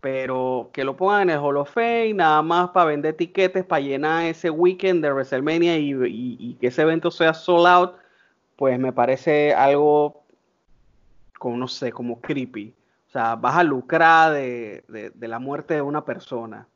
Pero 0.00 0.70
que 0.72 0.84
lo 0.84 0.96
pongan 0.96 1.22
en 1.22 1.30
el 1.30 1.38
Hall 1.38 1.56
of 1.56 1.72
Fame, 1.72 2.14
nada 2.14 2.42
más 2.42 2.70
para 2.70 2.86
vender 2.86 3.14
etiquetes, 3.14 3.64
para 3.64 3.80
llenar 3.80 4.24
ese 4.24 4.50
weekend 4.50 5.02
de 5.02 5.12
WrestleMania 5.12 5.78
y, 5.78 5.94
y 6.04 6.54
que 6.60 6.68
ese 6.68 6.82
evento 6.82 7.10
sea 7.10 7.32
sold 7.32 7.66
out, 7.66 7.94
pues 8.56 8.78
me 8.78 8.92
parece 8.92 9.54
algo, 9.54 10.24
como 11.38 11.56
no 11.56 11.68
sé, 11.68 11.92
como 11.92 12.20
creepy 12.20 12.74
sea, 13.10 13.36
vas 13.36 13.56
a 13.56 13.62
lucrar 13.62 14.32
de, 14.32 15.12
la 15.20 15.38
muerte 15.38 15.74
de 15.74 15.82
una 15.82 16.04
persona. 16.04 16.66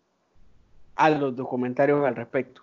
A 0.97 1.09
los 1.11 1.35
documentarios 1.35 2.05
al 2.05 2.17
respecto. 2.17 2.63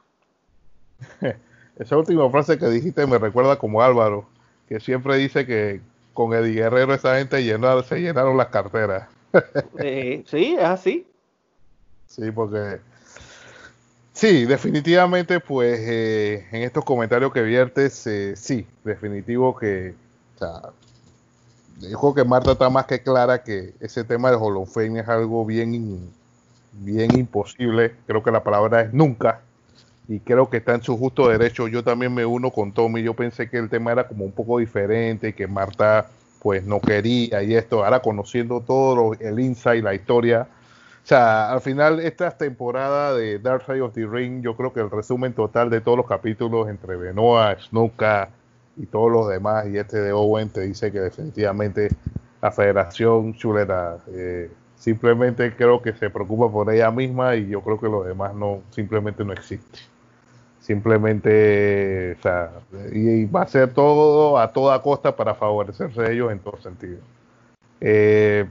Esa 1.78 1.98
última 1.98 2.30
frase 2.30 2.58
que 2.58 2.68
dijiste 2.68 3.06
me 3.08 3.18
recuerda 3.18 3.58
como 3.58 3.82
Álvaro, 3.82 4.28
que 4.68 4.80
siempre 4.80 5.18
dice 5.18 5.46
que 5.46 5.82
con 6.14 6.34
Eddie 6.34 6.54
Guerrero 6.54 6.94
esa 6.96 7.18
gente 7.18 7.38
se 7.38 8.02
llenaron 8.02 8.38
las 8.38 8.48
carteras. 8.48 9.08
Eh, 9.78 10.24
sí, 10.26 10.56
es 10.58 10.64
así. 10.64 11.06
Sí, 12.08 12.32
porque 12.32 12.80
sí, 14.14 14.46
definitivamente, 14.46 15.40
pues 15.40 15.80
eh, 15.80 16.48
en 16.52 16.64
estos 16.64 16.84
comentarios 16.84 17.32
que 17.32 17.44
viertes, 17.44 18.08
eh, 18.08 18.36
sí, 18.36 18.66
definitivo 18.84 19.56
que 19.56 19.94
dijo 21.80 22.14
que 22.14 22.24
Marta 22.24 22.54
está 22.54 22.70
más 22.70 22.86
que 22.86 23.02
clara 23.02 23.44
que 23.44 23.74
ese 23.80 24.04
tema 24.04 24.32
del 24.32 24.40
Hall 24.40 24.68
es 24.76 25.08
algo 25.08 25.46
bien, 25.46 26.12
bien 26.74 27.18
imposible. 27.18 27.96
Creo 28.06 28.24
que 28.24 28.32
la 28.32 28.44
palabra 28.44 28.82
es 28.82 28.94
nunca. 28.94 29.42
Y 30.08 30.20
creo 30.22 30.50
que 30.50 30.58
está 30.58 30.74
en 30.74 30.82
su 30.82 30.98
justo 30.98 31.28
derecho. 31.28 31.68
Yo 31.68 31.84
también 31.84 32.14
me 32.14 32.26
uno 32.26 32.52
con 32.52 32.72
Tommy. 32.72 33.04
Yo 33.04 33.14
pensé 33.14 33.50
que 33.50 33.58
el 33.58 33.70
tema 33.70 33.92
era 33.92 34.08
como 34.08 34.24
un 34.24 34.32
poco 34.32 34.58
diferente, 34.60 35.34
que 35.34 35.48
Marta 35.48 36.10
pues 36.42 36.64
no 36.64 36.80
quería 36.80 37.44
y 37.44 37.56
esto. 37.56 37.84
Ahora 37.84 38.00
conociendo 38.00 38.62
todo 38.62 39.14
el 39.20 39.40
insight, 39.40 39.84
la 39.84 39.94
historia. 39.94 40.48
O 41.04 41.08
sea, 41.08 41.52
al 41.52 41.62
final 41.62 42.00
esta 42.00 42.32
temporada 42.32 43.14
de 43.14 43.40
Dark 43.40 43.66
Side 43.66 43.82
of 43.82 43.94
the 43.94 44.06
Ring, 44.06 44.42
yo 44.42 44.56
creo 44.56 44.74
que 44.74 44.80
el 44.80 44.90
resumen 44.90 45.34
total 45.34 45.70
de 45.70 45.82
todos 45.82 45.98
los 45.98 46.08
capítulos 46.08 46.70
entre 46.70 46.96
Benoit, 46.96 47.60
Snuka, 47.60 48.30
y 48.78 48.86
todos 48.86 49.12
los 49.12 49.28
demás, 49.28 49.66
y 49.68 49.78
este 49.78 49.98
de 49.98 50.12
Owen 50.12 50.50
te 50.50 50.62
dice 50.62 50.92
que 50.92 51.00
definitivamente 51.00 51.90
la 52.42 52.52
federación 52.52 53.34
chuleta 53.34 53.98
eh, 54.08 54.52
simplemente 54.76 55.56
creo 55.56 55.82
que 55.82 55.94
se 55.94 56.10
preocupa 56.10 56.52
por 56.52 56.72
ella 56.72 56.92
misma 56.92 57.36
y 57.36 57.50
yo 57.50 57.62
creo 57.62 57.80
que 57.80 57.88
los 57.88 58.06
demás 58.06 58.34
no, 58.36 58.62
simplemente 58.70 59.24
no 59.26 59.34
existe. 59.34 59.80
Simplemente, 60.60 62.18
o 62.20 62.22
sea, 62.22 62.52
y, 62.92 63.26
va 63.26 63.44
a 63.44 63.48
ser 63.48 63.74
todo 63.74 64.38
a 64.38 64.52
toda 64.52 64.82
costa 64.82 65.16
para 65.16 65.34
favorecerse 65.34 66.02
a 66.02 66.12
ellos 66.12 66.32
en 66.32 66.40
todo 66.40 66.58
sentido. 66.58 67.00
Eh, 67.80 68.46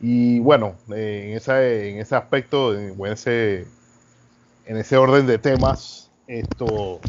y 0.00 0.40
bueno, 0.40 0.74
en, 0.88 1.36
esa, 1.36 1.64
en 1.64 1.98
ese 1.98 2.16
aspecto, 2.16 2.74
en 2.76 3.00
ese, 3.06 3.66
en 4.66 4.76
ese 4.76 4.96
orden 4.96 5.26
de 5.26 5.38
temas, 5.38 6.10
esto 6.26 7.00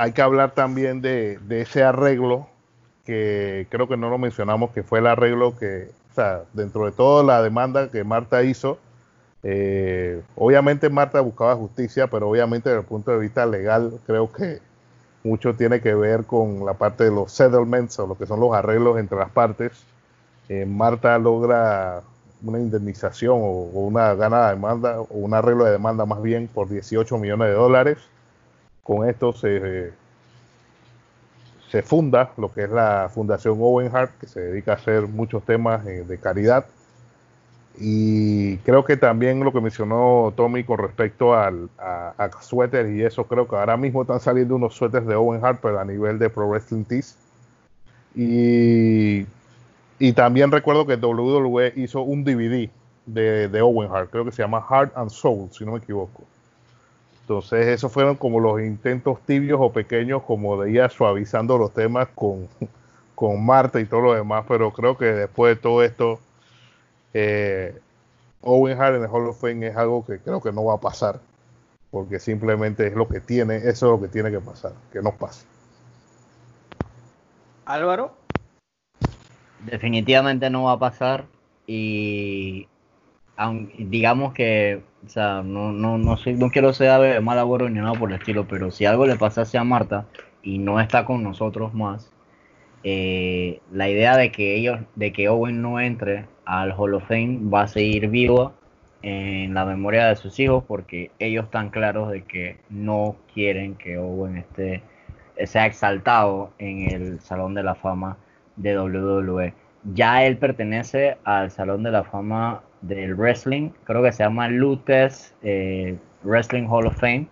hay 0.00 0.12
que 0.12 0.22
hablar 0.22 0.52
también 0.52 1.02
de, 1.02 1.38
ese 1.50 1.84
arreglo 1.84 2.48
que 3.04 3.66
creo 3.68 3.86
que 3.86 3.98
no 3.98 4.08
lo 4.08 4.16
mencionamos, 4.16 4.70
que 4.70 4.82
fue 4.82 5.00
el 5.00 5.06
arreglo 5.06 5.58
que, 5.58 5.90
o 6.10 6.14
sea, 6.14 6.44
dentro 6.54 6.86
de 6.86 6.92
toda 6.92 7.22
la 7.22 7.42
demanda 7.42 7.90
que 7.90 8.02
Marta 8.02 8.42
hizo, 8.42 8.78
eh, 9.42 10.22
obviamente 10.36 10.88
Marta 10.88 11.20
buscaba 11.20 11.54
justicia, 11.54 12.06
pero 12.06 12.30
obviamente 12.30 12.70
desde 12.70 12.80
el 12.80 12.86
punto 12.86 13.10
de 13.10 13.18
vista 13.18 13.44
legal 13.44 13.92
creo 14.06 14.32
que 14.32 14.60
mucho 15.22 15.54
tiene 15.54 15.82
que 15.82 15.94
ver 15.94 16.24
con 16.24 16.64
la 16.64 16.72
parte 16.72 17.04
de 17.04 17.10
los 17.10 17.30
settlements 17.30 17.98
o 17.98 18.06
lo 18.06 18.16
que 18.16 18.24
son 18.24 18.40
los 18.40 18.54
arreglos 18.54 18.98
entre 18.98 19.18
las 19.18 19.30
partes. 19.30 19.84
Eh, 20.48 20.64
Marta 20.64 21.18
logra 21.18 22.00
una 22.42 22.58
indemnización 22.58 23.36
o, 23.38 23.68
una 23.74 24.14
gana 24.14 24.46
de 24.46 24.54
demanda 24.54 24.98
o 24.98 25.08
un 25.10 25.34
arreglo 25.34 25.66
de 25.66 25.72
demanda 25.72 26.06
más 26.06 26.22
bien 26.22 26.48
por 26.48 26.70
18 26.70 27.18
millones 27.18 27.48
de 27.48 27.54
dólares 27.54 27.98
con 28.82 29.08
esto 29.08 29.32
se, 29.32 29.92
se 31.70 31.82
funda 31.82 32.32
lo 32.36 32.52
que 32.52 32.64
es 32.64 32.70
la 32.70 33.10
Fundación 33.12 33.58
Owen 33.60 33.94
Hart, 33.94 34.12
que 34.20 34.26
se 34.26 34.40
dedica 34.40 34.72
a 34.72 34.74
hacer 34.76 35.06
muchos 35.06 35.44
temas 35.44 35.86
eh, 35.86 36.04
de 36.04 36.18
caridad. 36.18 36.66
Y 37.78 38.58
creo 38.58 38.84
que 38.84 38.96
también 38.96 39.40
lo 39.40 39.52
que 39.52 39.60
mencionó 39.60 40.32
Tommy 40.36 40.64
con 40.64 40.78
respecto 40.78 41.34
al, 41.34 41.70
a, 41.78 42.14
a 42.18 42.88
y 42.88 43.02
eso, 43.02 43.24
creo 43.24 43.48
que 43.48 43.56
ahora 43.56 43.76
mismo 43.76 44.02
están 44.02 44.20
saliendo 44.20 44.56
unos 44.56 44.74
suéteres 44.74 45.06
de 45.06 45.14
Owen 45.14 45.44
Hart, 45.44 45.60
pero 45.62 45.78
a 45.78 45.84
nivel 45.84 46.18
de 46.18 46.28
Pro 46.28 46.48
Wrestling 46.48 46.84
Tees. 46.84 47.16
Y, 48.14 49.24
y 49.98 50.12
también 50.12 50.50
recuerdo 50.50 50.86
que 50.86 50.96
WWE 50.96 51.72
hizo 51.76 52.02
un 52.02 52.24
DVD 52.24 52.68
de, 53.06 53.48
de 53.48 53.62
Owen 53.62 53.90
Hart, 53.92 54.10
creo 54.10 54.24
que 54.24 54.32
se 54.32 54.42
llama 54.42 54.60
Heart 54.68 54.96
and 54.96 55.10
Soul, 55.10 55.48
si 55.52 55.64
no 55.64 55.72
me 55.72 55.78
equivoco. 55.78 56.24
Entonces, 57.30 57.68
esos 57.68 57.92
fueron 57.92 58.16
como 58.16 58.40
los 58.40 58.60
intentos 58.60 59.20
tibios 59.20 59.60
o 59.62 59.72
pequeños, 59.72 60.24
como 60.24 60.60
de 60.60 60.72
ir 60.72 60.90
suavizando 60.90 61.58
los 61.58 61.72
temas 61.72 62.08
con, 62.12 62.48
con 63.14 63.46
Marta 63.46 63.78
y 63.78 63.84
todo 63.84 64.00
lo 64.00 64.14
demás. 64.14 64.44
Pero 64.48 64.72
creo 64.72 64.98
que 64.98 65.04
después 65.04 65.54
de 65.54 65.62
todo 65.62 65.84
esto, 65.84 66.18
eh, 67.14 67.78
Owen 68.40 68.80
Hart 68.80 68.96
en 68.96 69.02
el 69.02 69.08
Hall 69.08 69.28
of 69.28 69.40
Fame 69.40 69.68
es 69.68 69.76
algo 69.76 70.04
que 70.04 70.18
creo 70.18 70.40
que 70.40 70.50
no 70.50 70.64
va 70.64 70.74
a 70.74 70.80
pasar. 70.80 71.20
Porque 71.92 72.18
simplemente 72.18 72.88
es 72.88 72.94
lo 72.94 73.06
que 73.06 73.20
tiene, 73.20 73.58
eso 73.58 73.68
es 73.68 73.82
lo 73.82 74.00
que 74.00 74.08
tiene 74.08 74.32
que 74.32 74.40
pasar, 74.40 74.72
que 74.92 75.00
no 75.00 75.12
pase. 75.12 75.46
Álvaro. 77.64 78.16
Definitivamente 79.66 80.50
no 80.50 80.64
va 80.64 80.72
a 80.72 80.78
pasar. 80.80 81.26
Y 81.68 82.66
digamos 83.78 84.32
que, 84.32 84.82
o 85.04 85.08
sea, 85.08 85.42
no, 85.42 85.72
no, 85.72 85.98
no, 85.98 86.16
soy, 86.16 86.34
no 86.34 86.50
quiero 86.50 86.72
ser 86.72 87.20
mal 87.22 87.38
abuelo 87.38 87.68
ni 87.68 87.80
nada 87.80 87.94
por 87.94 88.10
el 88.10 88.18
estilo, 88.18 88.46
pero 88.46 88.70
si 88.70 88.84
algo 88.84 89.06
le 89.06 89.16
pasase 89.16 89.58
a 89.58 89.64
Marta 89.64 90.06
y 90.42 90.58
no 90.58 90.80
está 90.80 91.04
con 91.04 91.22
nosotros 91.22 91.74
más, 91.74 92.12
eh, 92.82 93.60
la 93.72 93.88
idea 93.88 94.16
de 94.16 94.32
que 94.32 94.56
ellos, 94.56 94.80
de 94.94 95.12
que 95.12 95.28
Owen 95.28 95.62
no 95.62 95.80
entre 95.80 96.26
al 96.44 96.72
Hall 96.72 96.94
of 96.94 97.08
Fame 97.08 97.40
va 97.52 97.62
a 97.62 97.68
seguir 97.68 98.08
viva 98.08 98.52
en 99.02 99.54
la 99.54 99.64
memoria 99.64 100.06
de 100.06 100.16
sus 100.16 100.38
hijos 100.38 100.64
porque 100.66 101.10
ellos 101.18 101.44
están 101.44 101.70
claros 101.70 102.10
de 102.10 102.24
que 102.24 102.58
no 102.68 103.16
quieren 103.32 103.74
que 103.74 103.98
Owen 103.98 104.36
esté 104.36 104.82
sea 105.46 105.66
exaltado 105.66 106.52
en 106.58 106.90
el 106.90 107.20
Salón 107.20 107.54
de 107.54 107.62
la 107.62 107.74
Fama 107.74 108.18
de 108.56 108.78
WWE. 108.78 109.54
Ya 109.94 110.24
él 110.24 110.36
pertenece 110.36 111.16
al 111.24 111.50
Salón 111.50 111.82
de 111.82 111.90
la 111.90 112.04
Fama 112.04 112.62
del 112.82 113.14
wrestling, 113.14 113.70
creo 113.84 114.02
que 114.02 114.12
se 114.12 114.22
llama 114.22 114.48
Lutes 114.48 115.34
eh, 115.42 115.96
Wrestling 116.24 116.66
Hall 116.68 116.86
of 116.86 116.98
Fame, 116.98 117.26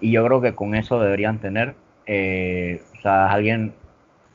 y 0.00 0.12
yo 0.12 0.24
creo 0.24 0.40
que 0.40 0.54
con 0.54 0.74
eso 0.74 1.00
deberían 1.00 1.38
tener, 1.38 1.74
eh, 2.06 2.82
o 2.98 3.00
sea, 3.02 3.30
alguien 3.30 3.74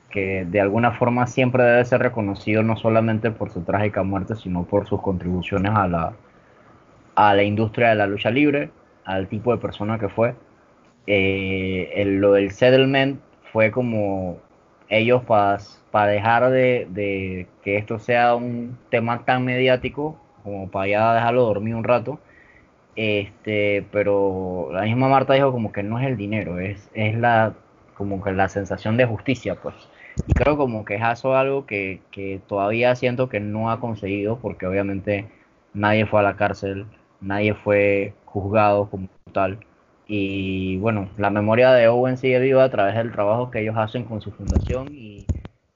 que 0.09 0.45
de 0.45 0.61
alguna 0.61 0.91
forma 0.91 1.27
siempre 1.27 1.63
debe 1.63 1.83
ser 1.83 2.01
reconocido 2.01 2.63
no 2.63 2.77
solamente 2.77 3.31
por 3.31 3.51
su 3.51 3.63
trágica 3.63 4.03
muerte, 4.03 4.35
sino 4.35 4.63
por 4.63 4.87
sus 4.87 5.01
contribuciones 5.01 5.73
a 5.75 5.87
la, 5.87 6.13
a 7.15 7.33
la 7.33 7.43
industria 7.43 7.89
de 7.89 7.95
la 7.95 8.07
lucha 8.07 8.31
libre, 8.31 8.69
al 9.03 9.27
tipo 9.27 9.51
de 9.51 9.57
persona 9.57 9.99
que 9.99 10.09
fue. 10.09 10.35
Eh, 11.07 12.03
lo 12.05 12.33
del 12.33 12.51
settlement 12.51 13.19
fue 13.51 13.71
como 13.71 14.37
ellos 14.89 15.23
para 15.23 16.07
dejar 16.07 16.49
de, 16.49 16.87
de, 16.89 17.47
que 17.63 17.77
esto 17.77 17.99
sea 17.99 18.35
un 18.35 18.77
tema 18.89 19.25
tan 19.25 19.45
mediático, 19.45 20.19
como 20.45 20.69
para 20.71 20.87
ya 20.87 21.13
dejarlo 21.15 21.43
dormir 21.43 21.75
un 21.75 21.83
rato. 21.83 22.19
Este, 22.95 23.85
pero 23.91 24.69
la 24.71 24.83
misma 24.83 25.09
Marta 25.09 25.33
dijo 25.33 25.51
como 25.51 25.73
que 25.73 25.83
no 25.83 25.99
es 25.99 26.07
el 26.07 26.17
dinero, 26.17 26.59
es, 26.59 26.89
es 26.93 27.17
la 27.17 27.53
como 27.95 28.21
que 28.23 28.31
la 28.31 28.49
sensación 28.49 28.97
de 28.97 29.05
justicia, 29.05 29.55
pues. 29.55 29.75
Y 30.27 30.33
creo 30.33 30.57
como 30.57 30.85
que 30.85 30.95
eso 30.95 31.33
es 31.33 31.39
algo 31.39 31.65
que, 31.65 32.01
que 32.11 32.41
todavía 32.47 32.95
siento 32.95 33.29
que 33.29 33.39
no 33.41 33.71
ha 33.71 33.79
conseguido, 33.81 34.39
porque 34.39 34.65
obviamente 34.67 35.27
nadie 35.73 36.05
fue 36.05 36.21
a 36.21 36.23
la 36.23 36.37
cárcel, 36.37 36.85
nadie 37.21 37.53
fue 37.53 38.13
juzgado 38.25 38.89
como 38.89 39.09
tal. 39.33 39.59
Y 40.07 40.77
bueno, 40.77 41.09
la 41.17 41.29
memoria 41.31 41.71
de 41.71 41.87
Owen 41.87 42.17
sigue 42.17 42.39
viva 42.39 42.63
a 42.63 42.69
través 42.69 42.95
del 42.95 43.11
trabajo 43.11 43.51
que 43.51 43.61
ellos 43.61 43.75
hacen 43.77 44.03
con 44.05 44.21
su 44.21 44.31
fundación 44.31 44.89
y, 44.93 45.25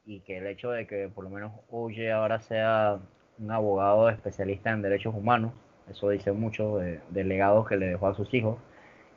y 0.05 0.19
que 0.21 0.37
el 0.37 0.47
hecho 0.47 0.71
de 0.71 0.87
que 0.87 1.09
por 1.13 1.23
lo 1.23 1.29
menos 1.29 1.51
Oye 1.69 2.11
ahora 2.11 2.39
sea 2.41 2.99
un 3.39 3.51
abogado 3.51 4.09
especialista 4.09 4.71
en 4.71 4.81
derechos 4.81 5.15
humanos, 5.15 5.51
eso 5.89 6.09
dice 6.09 6.31
mucho 6.31 6.77
de, 6.77 6.99
del 7.09 7.29
legado 7.29 7.65
que 7.65 7.77
le 7.77 7.87
dejó 7.87 8.07
a 8.07 8.13
sus 8.13 8.33
hijos. 8.33 8.57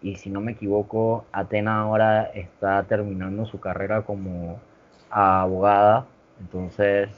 Y 0.01 0.16
si 0.16 0.31
no 0.31 0.41
me 0.41 0.53
equivoco, 0.53 1.25
Atena 1.33 1.81
ahora 1.81 2.25
está 2.35 2.83
terminando 2.85 3.47
su 3.47 3.61
carrera 3.61 4.03
como 4.03 4.59
abogada, 5.11 6.07
entonces 6.41 7.09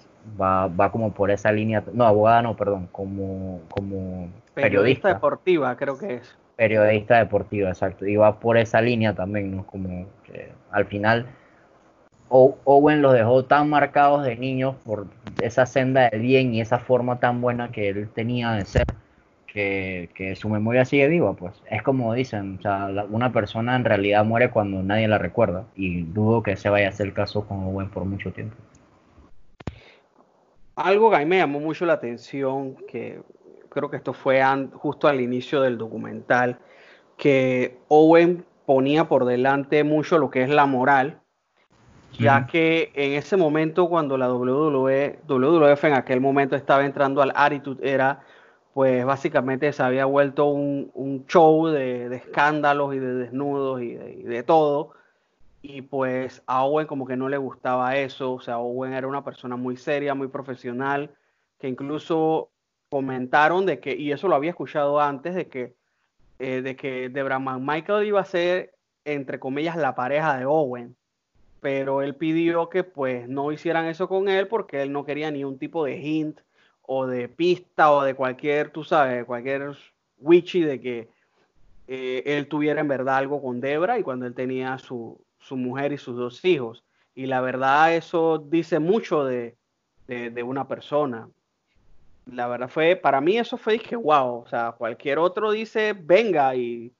va, 0.40 0.66
va 0.68 0.90
como 0.90 1.14
por 1.14 1.30
esa 1.30 1.52
línea, 1.52 1.82
no, 1.92 2.05
abogada 2.05 2.42
no, 2.42 2.57
perdón, 2.57 2.88
como, 2.92 3.61
como 3.70 4.28
periodista. 4.52 5.09
deportiva 5.09 5.76
creo 5.76 5.98
que 5.98 6.16
es. 6.16 6.36
Periodista 6.57 7.18
deportiva, 7.18 7.68
exacto, 7.70 8.07
y 8.07 8.16
va 8.16 8.38
por 8.38 8.57
esa 8.57 8.80
línea 8.80 9.14
también, 9.14 9.57
¿no? 9.57 9.66
Como 9.66 10.07
que 10.24 10.52
al 10.70 10.86
final 10.86 11.26
Owen 12.28 13.02
los 13.02 13.12
dejó 13.12 13.44
tan 13.44 13.68
marcados 13.68 14.24
de 14.24 14.36
niños 14.36 14.74
por 14.84 15.06
esa 15.40 15.66
senda 15.66 16.08
de 16.10 16.18
bien 16.18 16.54
y 16.54 16.60
esa 16.60 16.78
forma 16.78 17.20
tan 17.20 17.40
buena 17.40 17.70
que 17.70 17.88
él 17.88 18.08
tenía 18.08 18.52
de 18.52 18.64
ser, 18.64 18.84
que, 19.46 20.34
su 20.36 20.48
memoria 20.48 20.84
sigue 20.84 21.06
viva, 21.08 21.34
pues. 21.34 21.54
Es 21.70 21.82
como 21.82 22.12
dicen, 22.12 22.56
o 22.58 22.62
sea, 22.62 22.88
una 23.10 23.32
persona 23.32 23.76
en 23.76 23.84
realidad 23.84 24.24
muere 24.24 24.50
cuando 24.50 24.82
nadie 24.82 25.06
la 25.06 25.18
recuerda, 25.18 25.64
y 25.76 26.02
dudo 26.02 26.42
que 26.42 26.52
ese 26.52 26.68
vaya 26.70 26.88
a 26.88 26.92
ser 26.92 27.06
el 27.06 27.12
caso 27.12 27.46
con 27.46 27.64
Owen 27.64 27.88
por 27.88 28.04
mucho 28.04 28.32
tiempo. 28.32 28.56
Algo 30.74 31.10
que 31.10 31.16
a 31.16 31.18
mí 31.20 31.26
me 31.26 31.38
llamó 31.38 31.60
mucho 31.60 31.86
la 31.86 31.92
atención, 31.92 32.74
que 32.88 33.20
creo 33.68 33.90
que 33.90 33.96
esto 33.96 34.12
fue 34.12 34.42
justo 34.72 35.06
al 35.06 35.20
inicio 35.20 35.60
del 35.60 35.78
documental, 35.78 36.58
que 37.16 37.76
Owen 37.86 38.44
ponía 38.66 39.04
por 39.04 39.24
delante 39.24 39.84
mucho 39.84 40.18
lo 40.18 40.30
que 40.30 40.42
es 40.42 40.48
la 40.48 40.66
moral, 40.66 41.20
ya 42.18 42.46
que 42.46 42.92
en 42.94 43.12
ese 43.12 43.36
momento 43.36 43.88
cuando 43.88 44.16
la 44.16 44.32
WWE, 44.32 45.20
WWF 45.26 45.84
en 45.84 45.94
aquel 45.94 46.20
momento 46.20 46.56
estaba 46.56 46.84
entrando 46.84 47.22
al 47.22 47.32
Attitude 47.34 47.88
Era, 47.88 48.20
pues 48.72 49.04
básicamente 49.04 49.72
se 49.72 49.82
había 49.82 50.04
vuelto 50.04 50.46
un, 50.46 51.24
show 51.28 51.68
de, 51.68 52.14
escándalos 52.14 52.94
y 52.94 52.98
de 52.98 53.14
desnudos 53.14 53.82
y 53.82 53.94
de, 53.94 54.42
todo. 54.42 54.92
Y 55.62 55.82
pues 55.82 56.42
a 56.46 56.64
Owen 56.64 56.86
como 56.86 57.06
que 57.06 57.16
no 57.16 57.28
le 57.28 57.38
gustaba 57.38 57.96
eso, 57.96 58.34
o 58.34 58.40
sea, 58.40 58.58
Owen 58.58 58.92
era 58.92 59.06
una 59.06 59.24
persona 59.24 59.56
muy 59.56 59.76
seria, 59.76 60.14
muy 60.14 60.28
profesional, 60.28 61.10
que 61.58 61.68
incluso 61.68 62.50
comentaron 62.90 63.64
de 63.64 63.80
que, 63.80 63.96
y 63.96 64.12
eso 64.12 64.28
lo 64.28 64.34
había 64.34 64.50
escuchado 64.50 65.00
antes, 65.00 65.34
de 65.34 65.48
que, 65.48 65.74
eh, 66.38 66.60
de 66.62 66.76
que 66.76 67.08
Debra 67.08 67.38
Michael 67.38 68.06
iba 68.06 68.20
a 68.20 68.24
ser, 68.24 68.74
entre 69.04 69.40
comillas, 69.40 69.76
la 69.76 69.94
pareja 69.94 70.36
de 70.36 70.44
Owen 70.44 70.96
pero 71.64 72.02
él 72.02 72.14
pidió 72.14 72.68
que 72.68 72.84
pues 72.84 73.26
no 73.26 73.50
hicieran 73.50 73.86
eso 73.86 74.06
con 74.06 74.28
él 74.28 74.48
porque 74.48 74.82
él 74.82 74.92
no 74.92 75.06
quería 75.06 75.30
ni 75.30 75.44
un 75.44 75.58
tipo 75.58 75.86
de 75.86 75.96
hint 75.96 76.40
o 76.82 77.06
de 77.06 77.26
pista 77.26 77.90
o 77.90 78.04
de 78.04 78.12
cualquier, 78.12 78.68
tú 78.68 78.84
sabes, 78.84 79.24
cualquier 79.24 79.74
witchy 80.18 80.60
de 80.60 80.78
que 80.78 81.08
eh, 81.88 82.22
él 82.26 82.48
tuviera 82.48 82.82
en 82.82 82.88
verdad 82.88 83.16
algo 83.16 83.40
con 83.40 83.62
Debra 83.62 83.98
y 83.98 84.02
cuando 84.02 84.26
él 84.26 84.34
tenía 84.34 84.76
su, 84.76 85.18
su 85.38 85.56
mujer 85.56 85.94
y 85.94 85.96
sus 85.96 86.18
dos 86.18 86.44
hijos. 86.44 86.84
Y 87.14 87.24
la 87.24 87.40
verdad 87.40 87.94
eso 87.94 88.36
dice 88.36 88.78
mucho 88.78 89.24
de, 89.24 89.56
de, 90.06 90.42
una 90.42 90.68
persona. 90.68 91.30
La 92.26 92.46
verdad 92.46 92.68
fue, 92.68 92.94
para 92.94 93.22
mí 93.22 93.38
eso 93.38 93.56
fue 93.56 93.78
que 93.78 93.96
wow, 93.96 94.42
o 94.42 94.46
sea, 94.46 94.72
cualquier 94.72 95.18
otro 95.18 95.50
dice 95.50 95.94
venga 95.98 96.54
y 96.56 96.92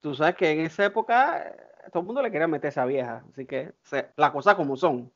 tú 0.00 0.14
sabes 0.14 0.36
que 0.36 0.52
en 0.52 0.60
esa 0.60 0.86
época 0.86 1.54
todo 1.90 2.00
el 2.00 2.06
mundo 2.06 2.22
le 2.22 2.30
quería 2.30 2.48
meter 2.48 2.68
esa 2.68 2.84
vieja, 2.84 3.22
así 3.32 3.46
que 3.46 3.72
las 4.16 4.30
cosas 4.30 4.54
como 4.54 4.76
son. 4.76 5.10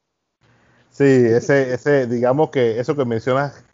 Sí, 0.90 1.04
ese, 1.04 1.74
ese, 1.74 2.06
digamos 2.06 2.50
que 2.50 2.80
eso 2.80 2.96
que 2.96 3.04
mencionas, 3.04 3.64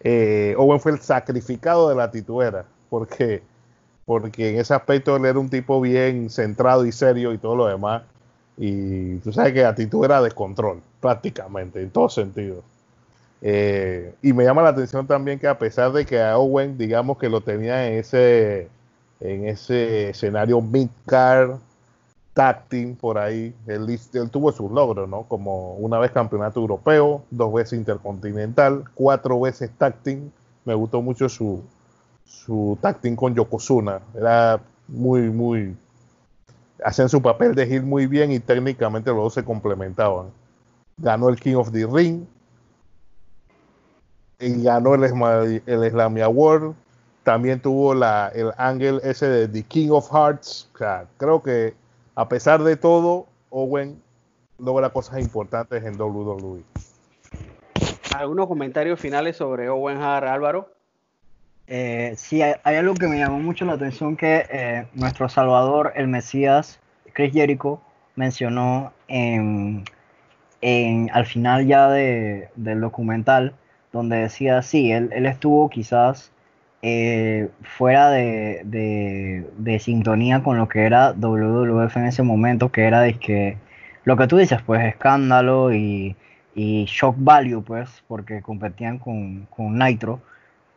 eh, 0.00 0.54
Owen 0.58 0.80
fue 0.80 0.92
el 0.92 1.00
sacrificado 1.00 1.88
de 1.88 1.94
la 1.94 2.10
tituera, 2.10 2.64
porque, 2.90 3.42
porque 4.04 4.50
en 4.50 4.60
ese 4.60 4.74
aspecto 4.74 5.16
él 5.16 5.24
era 5.24 5.38
un 5.38 5.50
tipo 5.50 5.80
bien 5.80 6.30
centrado 6.30 6.84
y 6.86 6.92
serio 6.92 7.32
y 7.32 7.38
todo 7.38 7.56
lo 7.56 7.66
demás, 7.66 8.02
y 8.56 9.16
tú 9.18 9.32
sabes 9.32 9.52
que 9.52 9.62
la 9.62 9.74
tituera 9.74 10.22
de 10.22 10.30
control, 10.30 10.80
prácticamente, 11.00 11.82
en 11.82 11.90
todo 11.90 12.08
sentido. 12.08 12.62
Eh, 13.42 14.14
y 14.22 14.32
me 14.32 14.44
llama 14.44 14.62
la 14.62 14.70
atención 14.70 15.06
también 15.06 15.38
que 15.38 15.46
a 15.46 15.58
pesar 15.58 15.92
de 15.92 16.06
que 16.06 16.20
a 16.20 16.38
Owen, 16.38 16.78
digamos 16.78 17.18
que 17.18 17.28
lo 17.28 17.42
tenía 17.42 17.86
en 17.88 17.98
ese, 17.98 18.70
en 19.20 19.48
ese 19.48 20.10
escenario 20.10 20.60
mid-card, 20.62 21.58
tag 22.34 22.64
por 23.00 23.16
ahí. 23.16 23.54
Él, 23.66 23.98
tuvo 24.30 24.52
sus 24.52 24.70
logros, 24.70 25.08
¿no? 25.08 25.22
Como 25.22 25.74
una 25.76 25.98
vez 25.98 26.10
campeonato 26.10 26.60
europeo, 26.60 27.22
dos 27.30 27.52
veces 27.54 27.78
intercontinental, 27.78 28.84
cuatro 28.94 29.40
veces 29.40 29.70
tag 29.78 29.94
Me 30.64 30.74
gustó 30.74 31.00
mucho 31.00 31.28
su, 31.28 31.62
su 32.24 32.76
tag 32.82 32.98
con 33.16 33.34
Yokozuna. 33.34 34.00
Era 34.14 34.60
muy, 34.88 35.30
muy. 35.30 35.76
Hacían 36.84 37.08
su 37.08 37.22
papel 37.22 37.54
de 37.54 37.64
heel 37.64 37.84
muy 37.84 38.06
bien 38.06 38.32
y 38.32 38.40
técnicamente 38.40 39.10
los 39.10 39.22
dos 39.22 39.34
se 39.34 39.44
complementaban. 39.44 40.26
Ganó 40.98 41.28
el 41.28 41.38
King 41.38 41.54
of 41.54 41.70
the 41.70 41.86
Ring. 41.86 42.24
Y 44.40 44.62
ganó 44.62 44.94
el, 44.94 45.62
el 45.64 45.90
Slammy 45.90 46.20
Award. 46.20 46.74
También 47.22 47.60
tuvo 47.60 47.94
la, 47.94 48.30
el 48.34 48.50
ángel 48.58 49.00
ese 49.02 49.26
de 49.26 49.48
The 49.48 49.62
King 49.62 49.90
of 49.90 50.10
Hearts. 50.10 50.68
O 50.74 50.78
sea, 50.78 51.06
creo 51.16 51.42
que 51.42 51.74
a 52.14 52.28
pesar 52.28 52.62
de 52.62 52.76
todo, 52.76 53.26
Owen 53.50 54.00
logra 54.58 54.90
cosas 54.90 55.20
importantes 55.20 55.84
en 55.84 56.00
WWE. 56.00 56.62
¿Algunos 58.16 58.46
comentarios 58.46 59.00
finales 59.00 59.36
sobre 59.36 59.68
Owen 59.68 60.00
Hart, 60.00 60.26
Álvaro? 60.28 60.70
Eh, 61.66 62.14
sí, 62.16 62.42
hay, 62.42 62.76
algo 62.76 62.94
que 62.94 63.08
me 63.08 63.18
llamó 63.18 63.40
mucho 63.40 63.64
la 63.64 63.72
atención 63.72 64.16
que 64.16 64.46
eh, 64.50 64.86
nuestro 64.94 65.28
Salvador, 65.28 65.92
el 65.96 66.08
Mesías, 66.08 66.78
Chris 67.14 67.32
Jericho, 67.32 67.80
mencionó 68.16 68.92
en, 69.08 69.84
al 71.12 71.26
final 71.26 71.66
ya 71.66 71.88
del 71.88 72.80
documental, 72.80 73.54
donde 73.92 74.16
decía, 74.18 74.62
sí, 74.62 74.92
él, 74.92 75.10
él 75.12 75.26
estuvo 75.26 75.68
quizás 75.68 76.30
eh, 76.86 77.48
fuera 77.62 78.10
de, 78.10 79.78
sintonía 79.80 80.42
con 80.42 80.58
lo 80.58 80.68
que 80.68 80.84
era 80.84 81.14
WWF 81.14 81.96
en 81.96 82.06
ese 82.06 82.22
momento, 82.22 82.70
que 82.70 82.82
era 82.84 83.00
de 83.00 83.14
que 83.14 83.56
lo 84.04 84.18
que 84.18 84.26
tú 84.26 84.36
dices, 84.36 84.60
pues 84.62 84.84
escándalo 84.84 85.72
y, 85.72 86.14
shock 86.54 87.16
value, 87.18 87.62
pues, 87.62 88.04
porque 88.06 88.42
competían 88.42 88.98
con, 88.98 89.48
Nitro. 89.58 90.20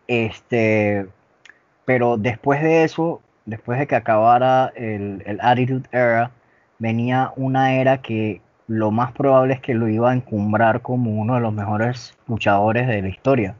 Este, 0.08 1.08
pero 1.86 2.18
después 2.18 2.62
de 2.64 2.86
eso, 2.86 3.22
después 3.46 3.78
de 3.80 3.88
que 3.88 3.96
acabara 3.96 4.72
el, 4.76 5.24
el 5.26 5.40
Attitude 5.42 5.90
Era, 5.92 6.32
venía 6.80 7.34
una 7.36 7.74
era 7.76 8.02
que 8.02 8.42
lo 8.68 8.92
más 8.92 9.12
probable 9.12 9.56
es 9.56 9.62
que 9.62 9.74
lo 9.74 9.90
iba 9.90 10.12
a 10.12 10.16
encumbrar 10.16 10.82
como 10.82 11.12
uno 11.12 11.36
de 11.36 11.42
los 11.42 11.54
mejores 11.54 12.18
luchadores 12.28 12.88
de 12.88 13.02
la 13.02 13.10
historia 13.10 13.56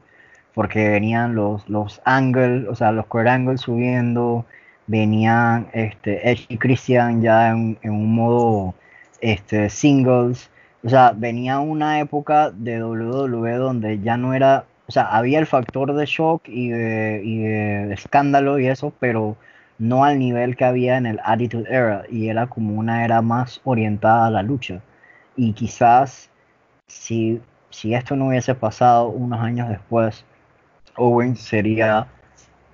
porque 0.58 0.88
venían 0.88 1.36
los, 1.36 1.68
los 1.68 2.00
angles, 2.04 2.66
o 2.68 2.74
sea, 2.74 2.90
los 2.90 3.06
core 3.06 3.30
angles 3.30 3.60
subiendo, 3.60 4.44
venían 4.88 5.68
este, 5.72 6.28
Edge 6.28 6.46
y 6.48 6.58
Christian 6.58 7.22
ya 7.22 7.50
en, 7.50 7.78
un 7.84 8.12
modo 8.12 8.74
este, 9.20 9.70
singles, 9.70 10.50
o 10.82 10.88
sea, 10.88 11.12
venía 11.14 11.60
una 11.60 12.00
época 12.00 12.50
de 12.50 12.82
WWE 12.82 13.54
donde 13.54 14.00
ya 14.00 14.16
no 14.16 14.34
era, 14.34 14.64
o 14.88 14.90
sea, 14.90 15.04
había 15.04 15.38
el 15.38 15.46
factor 15.46 15.94
de 15.94 16.06
shock 16.06 16.48
y 16.48 16.70
de, 16.70 17.22
y 17.24 17.38
de 17.38 17.92
escándalo 17.92 18.58
y 18.58 18.66
eso, 18.66 18.92
pero 18.98 19.36
no 19.78 20.02
al 20.02 20.18
nivel 20.18 20.56
que 20.56 20.64
había 20.64 20.96
en 20.96 21.06
el 21.06 21.20
Attitude 21.22 21.68
Era, 21.70 22.02
y 22.10 22.30
era 22.30 22.48
como 22.48 22.74
una 22.74 23.04
era 23.04 23.22
más 23.22 23.60
orientada 23.62 24.26
a 24.26 24.30
la 24.30 24.42
lucha. 24.42 24.80
Y 25.36 25.52
quizás 25.52 26.30
si, 26.88 27.40
si 27.70 27.94
esto 27.94 28.16
no 28.16 28.26
hubiese 28.26 28.56
pasado 28.56 29.08
unos 29.10 29.40
años 29.40 29.68
después, 29.68 30.24
Owen 30.98 31.36
sería 31.36 32.08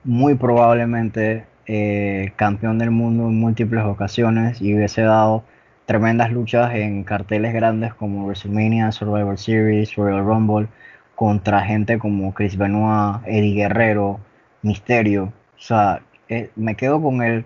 muy 0.03 0.35
probablemente 0.35 1.47
eh, 1.67 2.33
campeón 2.37 2.79
del 2.79 2.91
mundo 2.91 3.25
en 3.29 3.39
múltiples 3.41 3.85
ocasiones 3.85 4.61
y 4.61 4.75
hubiese 4.75 5.03
dado 5.03 5.45
tremendas 5.87 6.33
luchas 6.33 6.75
en 6.75 7.05
carteles 7.05 7.53
grandes 7.55 7.95
como 7.95 8.25
WrestleMania, 8.27 8.93
Survivor 8.93 9.39
Series, 9.39 9.95
Royal 9.97 10.25
Rumble, 10.25 10.69
contra 11.15 11.63
gente 11.63 11.99
como 11.99 12.35
Chris 12.35 12.57
Benoit, 12.57 13.23
Eddie 13.27 13.55
Guerrero, 13.55 14.21
Misterio. 14.63 15.33
O 15.57 15.61
sea, 15.61 16.03
eh, 16.29 16.51
me 16.57 16.75
quedo 16.75 17.01
con 17.03 17.23
el 17.23 17.45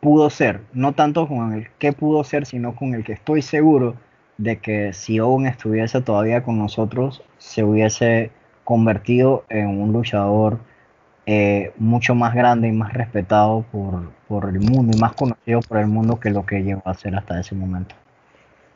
pudo 0.00 0.30
ser, 0.30 0.62
no 0.72 0.92
tanto 0.92 1.28
con 1.28 1.52
el 1.52 1.68
que 1.78 1.92
pudo 1.92 2.24
ser, 2.24 2.46
sino 2.46 2.74
con 2.74 2.94
el 2.94 3.04
que 3.04 3.12
estoy 3.12 3.42
seguro 3.42 3.96
de 4.38 4.58
que 4.58 4.92
si 4.92 5.20
Owen 5.20 5.46
estuviese 5.46 6.00
todavía 6.00 6.42
con 6.42 6.58
nosotros, 6.58 7.22
se 7.38 7.62
hubiese 7.62 8.32
convertido 8.72 9.44
en 9.50 9.68
un 9.68 9.92
luchador 9.92 10.58
eh, 11.26 11.72
mucho 11.76 12.14
más 12.14 12.34
grande 12.34 12.68
y 12.68 12.72
más 12.72 12.94
respetado 12.94 13.66
por, 13.70 14.10
por, 14.26 14.48
el 14.48 14.60
mundo 14.60 14.96
y 14.96 14.98
más 14.98 15.12
conocido 15.12 15.60
por 15.60 15.76
el 15.76 15.88
mundo 15.88 16.18
que 16.18 16.30
lo 16.30 16.46
que 16.46 16.62
llegó 16.62 16.80
a 16.86 16.94
ser 16.94 17.14
hasta 17.14 17.38
ese 17.38 17.54
momento. 17.54 17.94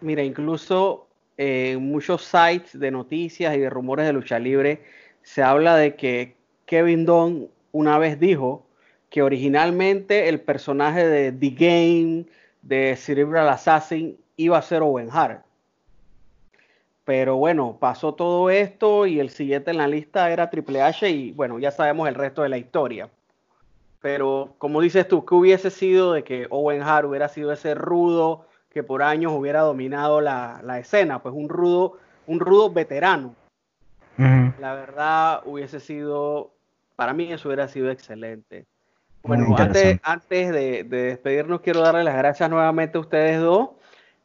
Mira, 0.03 0.23
incluso 0.23 1.07
en 1.39 1.91
muchos 1.91 2.25
sites 2.25 2.79
de 2.79 2.91
noticias 2.91 3.57
y 3.57 3.61
de 3.61 3.71
rumores 3.71 4.05
de 4.05 4.13
lucha 4.13 4.39
libre 4.39 4.83
se 5.23 5.43
habla 5.43 5.77
de 5.77 5.97
que 5.97 6.37
Kevin 6.67 7.07
Dunn 7.07 7.49
una 7.73 7.97
vez 7.97 8.21
dijo 8.21 8.67
que 9.09 9.23
originalmente 9.23 10.29
el 10.29 10.41
personaje 10.41 11.07
de 11.07 11.33
The 11.33 11.51
Game, 11.51 12.27
de 12.61 12.97
Cerebral 12.97 13.49
Assassin, 13.49 14.19
iba 14.37 14.59
a 14.59 14.63
ser 14.63 14.83
Owen 14.83 15.09
Hart. 15.11 15.46
Pero 17.07 17.37
bueno, 17.37 17.77
pasó 17.79 18.15
todo 18.15 18.51
esto 18.51 19.07
y 19.07 19.21
el 19.21 19.31
siguiente 19.31 19.71
en 19.71 19.79
la 19.79 19.87
lista 19.87 20.29
era 20.29 20.51
Triple 20.51 20.83
H 20.83 21.09
y 21.09 21.31
bueno, 21.31 21.61
ya 21.61 21.71
sabemos 21.71 22.09
el 22.09 22.17
resto 22.17 22.43
de 22.43 22.49
la 22.49 22.59
historia. 22.59 23.09
Pero 24.01 24.57
como 24.59 24.81
dices 24.81 25.07
tú, 25.07 25.25
¿qué 25.25 25.37
hubiese 25.37 25.71
sido 25.71 26.13
de 26.13 26.25
que 26.25 26.49
Owen 26.51 26.83
Hart 26.83 27.07
hubiera 27.07 27.29
sido 27.29 27.53
ese 27.53 27.77
rudo 27.77 28.49
que 28.71 28.83
por 28.83 29.05
años 29.05 29.33
hubiera 29.33 29.61
dominado 29.61 30.21
la, 30.21 30.61
escena? 30.81 31.23
Pues 31.23 31.33
un 31.33 31.49
rudo, 31.49 31.97
un 32.27 32.41
rudo 32.41 32.73
veterano. 32.73 33.37
La 34.19 34.75
verdad 34.75 35.43
hubiese 35.45 35.79
sido, 35.79 36.55
para 36.97 37.13
mí 37.13 37.33
eso 37.33 37.49
hubiera 37.49 37.69
sido 37.69 37.89
excelente. 37.89 38.67
Bueno, 39.23 39.55
antes, 39.57 40.01
antes 40.03 40.51
de, 40.51 40.83
despedirnos, 40.83 41.61
quiero 41.61 41.83
darle 41.83 42.03
las 42.03 42.17
gracias 42.17 42.51
nuevamente 42.51 42.99
a 42.99 43.01
ustedes 43.01 43.39
dos. 43.39 43.71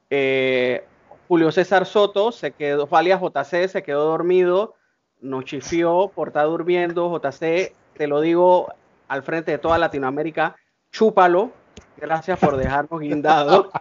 Eh, 0.10 0.84
Julio 1.32 1.50
César 1.50 1.86
Soto 1.86 2.34
se 2.34 2.52
quedó, 2.52 2.88
Falia 2.88 3.18
JC 3.18 3.70
se 3.70 3.84
quedó 3.84 4.04
dormido, 4.04 4.76
nos 5.22 5.46
chifió 5.46 6.12
por 6.14 6.28
estar 6.28 6.46
durmiendo. 6.46 7.10
JC, 7.10 7.74
te 7.94 8.08
lo 8.08 8.20
digo 8.20 8.68
al 9.08 9.24
frente 9.24 9.52
de 9.52 9.58
toda 9.58 9.78
Latinoamérica, 9.78 10.58
chúpalo. 10.92 11.52
Gracias 11.96 12.38
por 12.38 12.58
dejarnos 12.58 13.00
guindado. 13.00 13.72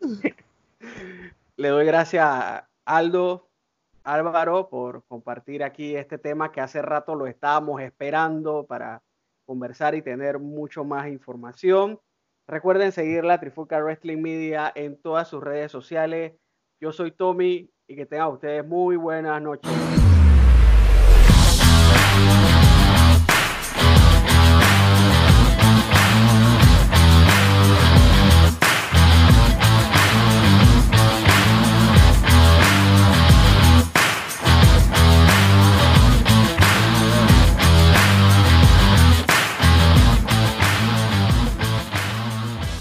Le 1.56 1.68
doy 1.68 1.84
gracias 1.84 2.24
a 2.26 2.70
Aldo, 2.86 3.50
Álvaro, 4.02 4.70
por 4.70 5.04
compartir 5.08 5.62
aquí 5.62 5.94
este 5.94 6.16
tema 6.16 6.52
que 6.52 6.62
hace 6.62 6.80
rato 6.80 7.14
lo 7.14 7.26
estábamos 7.26 7.82
esperando 7.82 8.64
para 8.64 9.02
conversar 9.44 9.94
y 9.94 10.00
tener 10.00 10.38
mucho 10.38 10.84
más 10.84 11.08
información. 11.08 12.00
Recuerden 12.48 12.92
seguir 12.92 13.24
la 13.24 13.38
Trifulca 13.38 13.78
Wrestling 13.78 14.22
Media 14.22 14.72
en 14.74 14.98
todas 15.02 15.28
sus 15.28 15.44
redes 15.44 15.70
sociales. 15.70 16.32
Yo 16.80 16.92
soy 16.92 17.12
Tommy 17.12 17.70
y 17.86 17.94
que 17.94 18.06
tengan 18.06 18.32
ustedes 18.32 18.66
muy 18.66 18.96
buenas 18.96 19.42
noches. 19.42 20.07